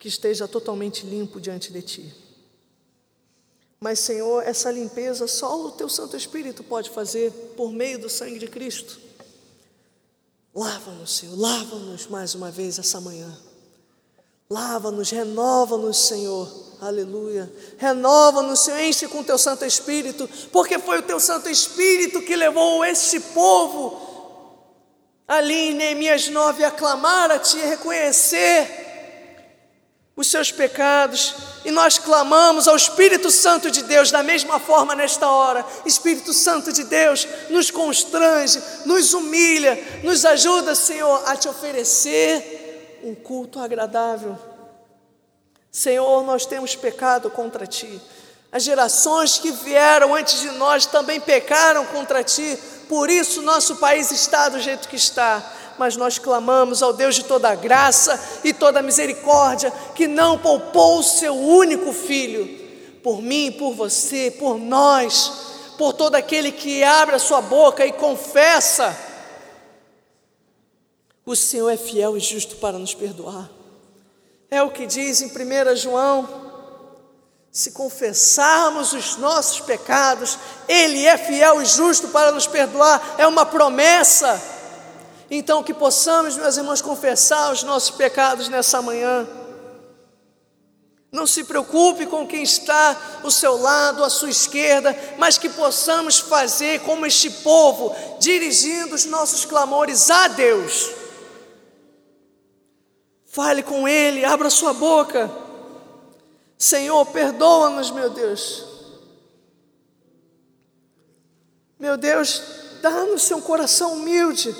que 0.00 0.08
esteja 0.08 0.48
totalmente 0.48 1.04
limpo 1.04 1.38
diante 1.38 1.70
de 1.70 1.82
Ti. 1.82 2.14
Mas, 3.78 3.98
Senhor, 3.98 4.42
essa 4.42 4.70
limpeza 4.70 5.28
só 5.28 5.60
o 5.66 5.72
Teu 5.72 5.90
Santo 5.90 6.16
Espírito 6.16 6.64
pode 6.64 6.88
fazer 6.88 7.30
por 7.54 7.70
meio 7.70 7.98
do 7.98 8.08
sangue 8.08 8.38
de 8.38 8.48
Cristo. 8.48 8.98
Lava-nos, 10.54 11.16
Senhor, 11.16 11.38
lava-nos 11.38 12.06
mais 12.06 12.34
uma 12.34 12.50
vez 12.50 12.78
essa 12.78 12.98
manhã. 12.98 13.30
Lava-nos, 14.48 15.10
renova-nos, 15.10 15.98
Senhor. 15.98 16.50
Aleluia. 16.80 17.52
Renova-nos, 17.76 18.60
Senhor, 18.60 18.80
enche 18.80 19.06
com 19.06 19.20
o 19.20 19.24
teu 19.24 19.36
Santo 19.36 19.66
Espírito, 19.66 20.28
porque 20.50 20.78
foi 20.78 21.00
o 21.00 21.02
teu 21.02 21.20
Santo 21.20 21.50
Espírito 21.50 22.22
que 22.22 22.34
levou 22.34 22.82
este 22.86 23.20
povo 23.20 24.00
ali 25.28 25.70
em 25.70 25.74
Neemias 25.74 26.28
9 26.28 26.64
a 26.64 26.70
clamar 26.70 27.30
a 27.30 27.38
Ti, 27.38 27.60
a 27.60 27.66
reconhecer 27.66 28.79
os 30.20 30.30
seus 30.30 30.52
pecados, 30.52 31.34
e 31.64 31.70
nós 31.70 31.96
clamamos 31.96 32.68
ao 32.68 32.76
Espírito 32.76 33.30
Santo 33.30 33.70
de 33.70 33.82
Deus 33.82 34.10
da 34.10 34.22
mesma 34.22 34.60
forma 34.60 34.94
nesta 34.94 35.30
hora. 35.30 35.64
Espírito 35.86 36.34
Santo 36.34 36.70
de 36.72 36.84
Deus, 36.84 37.26
nos 37.48 37.70
constrange, 37.70 38.62
nos 38.84 39.14
humilha, 39.14 39.82
nos 40.02 40.26
ajuda, 40.26 40.74
Senhor, 40.74 41.22
a 41.26 41.36
te 41.36 41.48
oferecer 41.48 43.00
um 43.02 43.14
culto 43.14 43.58
agradável. 43.60 44.38
Senhor, 45.72 46.22
nós 46.22 46.44
temos 46.44 46.76
pecado 46.76 47.30
contra 47.30 47.66
ti. 47.66 47.98
As 48.52 48.62
gerações 48.62 49.38
que 49.38 49.50
vieram 49.50 50.14
antes 50.14 50.40
de 50.40 50.50
nós 50.50 50.84
também 50.84 51.18
pecaram 51.18 51.86
contra 51.86 52.22
ti, 52.22 52.58
por 52.90 53.08
isso 53.08 53.40
nosso 53.40 53.76
país 53.76 54.10
está 54.10 54.50
do 54.50 54.60
jeito 54.60 54.86
que 54.86 54.96
está. 54.96 55.42
Mas 55.80 55.96
nós 55.96 56.18
clamamos 56.18 56.82
ao 56.82 56.92
Deus 56.92 57.14
de 57.14 57.24
toda 57.24 57.54
graça 57.54 58.22
e 58.44 58.52
toda 58.52 58.82
misericórdia, 58.82 59.72
que 59.94 60.06
não 60.06 60.36
poupou 60.36 60.98
o 60.98 61.02
seu 61.02 61.34
único 61.34 61.90
filho, 61.90 62.46
por 63.02 63.22
mim, 63.22 63.50
por 63.50 63.72
você, 63.72 64.30
por 64.30 64.58
nós, 64.58 65.32
por 65.78 65.94
todo 65.94 66.16
aquele 66.16 66.52
que 66.52 66.84
abre 66.84 67.16
a 67.16 67.18
sua 67.18 67.40
boca 67.40 67.86
e 67.86 67.92
confessa 67.92 68.94
o 71.24 71.34
Senhor 71.34 71.70
é 71.70 71.78
fiel 71.78 72.14
e 72.14 72.20
justo 72.20 72.56
para 72.56 72.78
nos 72.78 72.92
perdoar. 72.92 73.48
É 74.50 74.62
o 74.62 74.70
que 74.70 74.84
diz 74.84 75.22
em 75.22 75.28
1 75.28 75.76
João. 75.76 76.28
Se 77.50 77.72
confessarmos 77.72 78.92
os 78.92 79.16
nossos 79.16 79.60
pecados, 79.60 80.38
Ele 80.68 81.06
é 81.06 81.16
fiel 81.16 81.62
e 81.62 81.64
justo 81.64 82.08
para 82.08 82.32
nos 82.32 82.46
perdoar, 82.46 83.14
é 83.16 83.26
uma 83.26 83.46
promessa. 83.46 84.59
Então, 85.30 85.62
que 85.62 85.72
possamos, 85.72 86.36
meus 86.36 86.56
irmãos, 86.56 86.82
confessar 86.82 87.52
os 87.52 87.62
nossos 87.62 87.90
pecados 87.90 88.48
nessa 88.48 88.82
manhã. 88.82 89.28
Não 91.12 91.26
se 91.26 91.44
preocupe 91.44 92.06
com 92.06 92.26
quem 92.26 92.42
está 92.42 93.20
ao 93.22 93.30
seu 93.30 93.56
lado, 93.56 94.02
à 94.02 94.10
sua 94.10 94.30
esquerda, 94.30 94.96
mas 95.18 95.38
que 95.38 95.48
possamos 95.48 96.18
fazer 96.18 96.80
como 96.80 97.06
este 97.06 97.30
povo, 97.30 97.94
dirigindo 98.18 98.94
os 98.94 99.04
nossos 99.04 99.44
clamores 99.44 100.10
a 100.10 100.28
Deus. 100.28 100.90
Fale 103.26 103.62
com 103.62 103.86
Ele, 103.86 104.24
abra 104.24 104.50
sua 104.50 104.72
boca. 104.72 105.30
Senhor, 106.58 107.06
perdoa-nos, 107.06 107.90
meu 107.92 108.10
Deus. 108.10 108.64
Meu 111.78 111.96
Deus, 111.96 112.42
dá-nos 112.82 113.30
um 113.30 113.40
coração 113.40 113.94
humilde. 113.94 114.54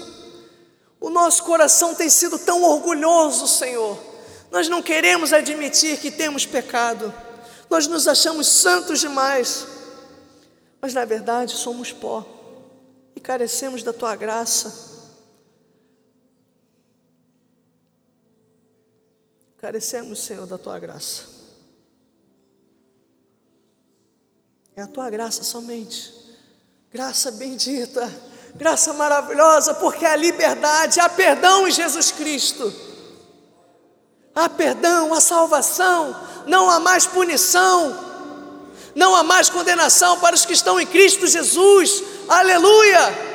O 1.01 1.09
nosso 1.09 1.43
coração 1.45 1.95
tem 1.95 2.11
sido 2.11 2.39
tão 2.39 2.63
orgulhoso, 2.63 3.49
Senhor 3.49 4.11
nós 4.51 4.69
não 4.69 4.83
queremos 4.83 5.33
admitir 5.33 5.99
que 5.99 6.11
temos 6.11 6.45
pecado. 6.45 7.15
Nós 7.69 7.87
nos 7.87 8.09
achamos 8.09 8.49
santos 8.49 8.99
demais. 8.99 9.67
Mas 10.81 10.93
na 10.93 11.05
verdade 11.05 11.53
somos 11.53 11.93
pó 11.93 12.27
e 13.15 13.21
carecemos 13.21 13.83
da 13.83 13.93
tua 13.93 14.17
graça. 14.17 14.91
Carecemos, 19.59 20.21
Senhor, 20.21 20.47
da 20.47 20.57
tua 20.57 20.79
graça. 20.79 21.25
É 24.75 24.83
a 24.83 24.87
tua 24.87 25.11
graça 25.11 25.45
somente. 25.45 26.15
Graça 26.91 27.31
bendita, 27.31 28.11
graça 28.55 28.93
maravilhosa, 28.93 29.75
porque 29.75 30.05
há 30.05 30.17
liberdade, 30.17 31.01
há 31.01 31.09
perdão 31.09 31.67
em 31.67 31.71
Jesus 31.71 32.11
Cristo 32.11 32.91
há 34.35 34.49
perdão, 34.49 35.13
há 35.13 35.21
salvação, 35.21 36.17
não 36.47 36.71
há 36.71 36.81
mais 36.81 37.07
punição, 37.07 37.99
não 38.95 39.15
há 39.15 39.23
mais 39.23 39.49
condenação 39.49 40.19
para 40.19 40.35
os 40.35 40.45
que 40.45 40.53
estão 40.53 40.81
em 40.81 40.87
Cristo 40.87 41.27
Jesus, 41.27 42.03
aleluia! 42.29 43.31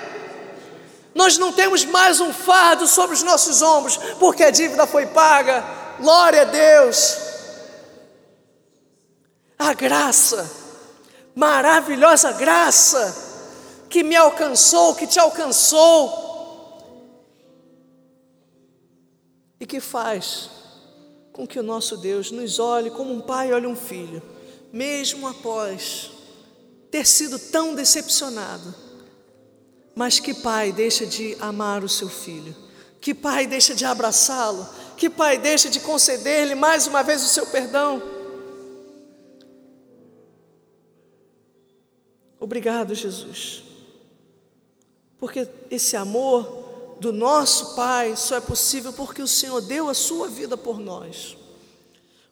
Nós 1.13 1.38
não 1.38 1.53
temos 1.53 1.86
mais 1.86 2.20
um 2.20 2.34
fardo 2.34 2.88
sobre 2.88 3.16
os 3.16 3.24
nossos 3.24 3.61
ombros, 3.61 3.97
porque 4.20 4.43
a 4.43 4.51
dívida 4.51 4.86
foi 4.86 5.05
paga, 5.05 5.63
glória 5.99 6.41
a 6.41 6.45
Deus. 6.45 7.18
A 9.57 9.74
graça, 9.74 10.51
maravilhosa 11.34 12.34
graça, 12.34 13.24
que 13.96 14.04
me 14.04 14.18
alcançou, 14.18 14.93
que 14.93 15.08
te 15.08 15.18
alcançou, 15.18 16.12
e 19.58 19.66
que 19.66 19.80
faz 19.80 20.50
com 21.32 21.48
que 21.48 21.58
o 21.58 21.64
nosso 21.64 21.96
Deus 21.96 22.30
nos 22.30 22.60
olhe 22.60 22.91
como 22.91 23.14
um 23.14 23.22
pai 23.22 23.54
olha 23.54 23.70
um 23.70 23.76
filho, 23.76 24.22
mesmo 24.74 25.26
após 25.30 26.12
ter 26.91 27.08
sido 27.08 27.39
tão 27.39 27.74
decepcionado. 27.74 28.76
Mas 29.96 30.20
que 30.20 30.34
pai 30.34 30.74
deixa 30.74 31.06
de 31.06 31.38
amar 31.39 31.82
o 31.82 31.88
seu 31.88 32.10
filho? 32.10 32.54
Que 33.00 33.14
pai 33.14 33.48
deixa 33.48 33.74
de 33.74 33.86
abraçá-lo? 33.86 34.68
Que 34.98 35.10
pai 35.10 35.38
deixa 35.38 35.70
de 35.70 35.80
conceder-lhe 35.80 36.54
mais 36.54 36.86
uma 36.86 37.02
vez 37.02 37.24
o 37.24 37.30
seu 37.30 37.46
perdão? 37.46 38.04
Obrigado, 42.41 42.93
Jesus, 42.93 43.64
porque 45.26 45.47
esse 45.71 45.97
amor 45.97 46.95
do 46.99 47.11
nosso 47.11 47.73
Pai 47.73 48.15
só 48.15 48.36
é 48.36 48.39
possível 48.39 48.93
porque 48.93 49.23
o 49.23 49.28
Senhor 49.28 49.59
deu 49.59 49.89
a 49.89 49.93
sua 49.95 50.28
vida 50.28 50.55
por 50.55 50.80
nós. 50.80 51.36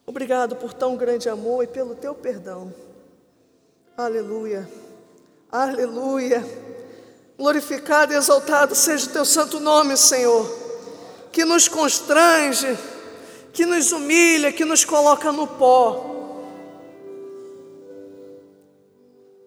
Obrigado 0.06 0.54
por 0.54 0.72
tão 0.72 0.94
grande 0.94 1.28
amor 1.28 1.64
e 1.64 1.66
pelo 1.66 1.96
teu 1.96 2.14
perdão. 2.14 2.72
Aleluia. 3.96 4.70
Aleluia. 5.50 6.46
Glorificado 7.36 8.12
e 8.12 8.16
exaltado 8.16 8.76
seja 8.76 9.06
o 9.06 9.12
teu 9.12 9.24
santo 9.24 9.58
nome, 9.58 9.96
Senhor, 9.96 10.48
que 11.32 11.44
nos 11.44 11.66
constrange, 11.66 12.78
que 13.52 13.66
nos 13.66 13.90
humilha, 13.90 14.52
que 14.52 14.64
nos 14.64 14.84
coloca 14.84 15.32
no 15.32 15.48
pó. 15.48 16.13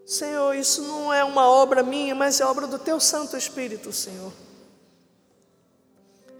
Senhor, 0.07 0.55
isso 0.55 0.83
não 0.83 1.13
é 1.13 1.21
uma 1.21 1.49
obra 1.49 1.83
minha, 1.83 2.15
mas 2.15 2.39
é 2.39 2.45
obra 2.45 2.65
do 2.65 2.79
teu 2.79 2.97
Santo 2.97 3.35
Espírito, 3.35 3.91
Senhor. 3.91 4.31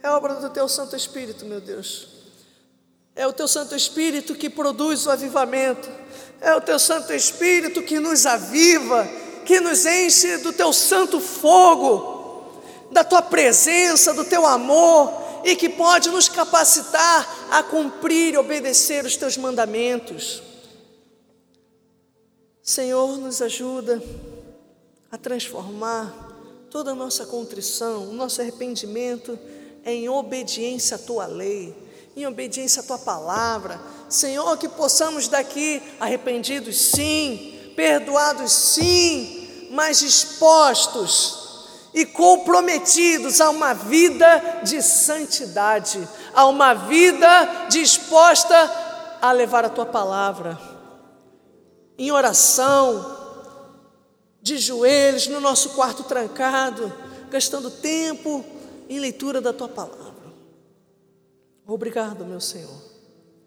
É 0.02 0.10
obra 0.10 0.36
do 0.36 0.50
teu 0.50 0.70
Santo 0.70 0.96
Espírito, 0.96 1.44
meu 1.44 1.60
Deus. 1.60 2.08
É 3.14 3.28
o 3.28 3.34
teu 3.34 3.46
Santo 3.46 3.76
Espírito 3.76 4.36
que 4.36 4.50
produz 4.50 5.06
o 5.06 5.12
avivamento. 5.12 5.90
É 6.40 6.56
o 6.56 6.62
teu 6.62 6.80
Santo 6.80 7.12
Espírito 7.12 7.84
que 7.84 8.00
nos 8.00 8.26
aviva, 8.26 9.06
que 9.44 9.60
nos 9.60 9.86
enche 9.86 10.38
do 10.38 10.54
teu 10.54 10.72
santo 10.72 11.20
fogo, 11.20 12.62
da 12.90 13.04
tua 13.04 13.22
presença, 13.22 14.14
do 14.14 14.24
teu 14.24 14.46
amor 14.46 15.42
e 15.44 15.58
que 15.58 15.68
pode 15.68 16.10
nos 16.10 16.30
capacitar 16.30 17.50
a 17.52 17.62
cumprir 17.64 18.36
e 18.36 18.38
obedecer 18.38 19.04
os 19.04 19.18
teus 19.18 19.36
mandamentos. 19.36 20.47
Senhor, 22.68 23.18
nos 23.18 23.42
ajuda 23.42 24.04
a 25.10 25.18
transformar 25.18 26.14
toda 26.70 26.92
a 26.92 26.96
nossa 26.96 27.26
contrição, 27.26 28.10
o 28.10 28.14
nosso 28.14 28.42
arrependimento 28.42 29.40
em 29.86 30.10
obediência 30.10 30.98
à 30.98 31.00
tua 31.00 31.26
lei, 31.28 31.74
em 32.14 32.28
obediência 32.28 32.82
à 32.82 32.86
tua 32.86 32.98
palavra. 32.98 33.80
Senhor, 34.10 34.58
que 34.58 34.68
possamos 34.68 35.30
daqui 35.30 35.82
arrependidos, 35.98 36.76
sim, 36.76 37.72
perdoados, 37.74 38.52
sim, 38.52 39.70
mas 39.72 40.00
dispostos 40.00 41.70
e 41.94 42.06
comprometidos 42.06 43.40
a 43.40 43.50
uma 43.50 43.72
vida 43.74 44.60
de 44.64 44.82
santidade, 44.82 46.06
a 46.36 46.46
uma 46.46 46.74
vida 46.74 47.68
disposta 47.70 49.18
a 49.22 49.32
levar 49.32 49.64
a 49.64 49.70
tua 49.70 49.86
palavra, 49.86 50.76
em 51.98 52.12
oração, 52.12 53.18
de 54.42 54.58
joelhos, 54.58 55.28
no 55.28 55.40
nosso 55.40 55.72
quarto 55.72 56.04
trancado, 56.04 56.94
gastando 57.30 57.70
tempo 57.70 58.46
em 58.88 59.00
leitura 59.00 59.42
da 59.42 59.52
tua 59.52 59.68
palavra. 59.68 60.08
Obrigado, 61.66 62.24
meu 62.24 62.40
Senhor, 62.40 62.82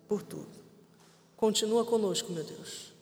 por 0.06 0.22
tudo. 0.22 0.60
Continua 1.36 1.86
conosco, 1.86 2.30
meu 2.32 2.44
Deus. 2.44 2.92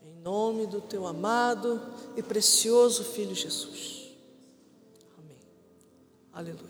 Em 0.00 0.14
nome 0.22 0.66
do 0.66 0.80
teu 0.80 1.06
amado 1.06 1.82
e 2.16 2.22
precioso 2.22 3.02
Filho 3.02 3.34
Jesus. 3.34 4.12
Amém. 5.18 5.36
Aleluia. 6.32 6.69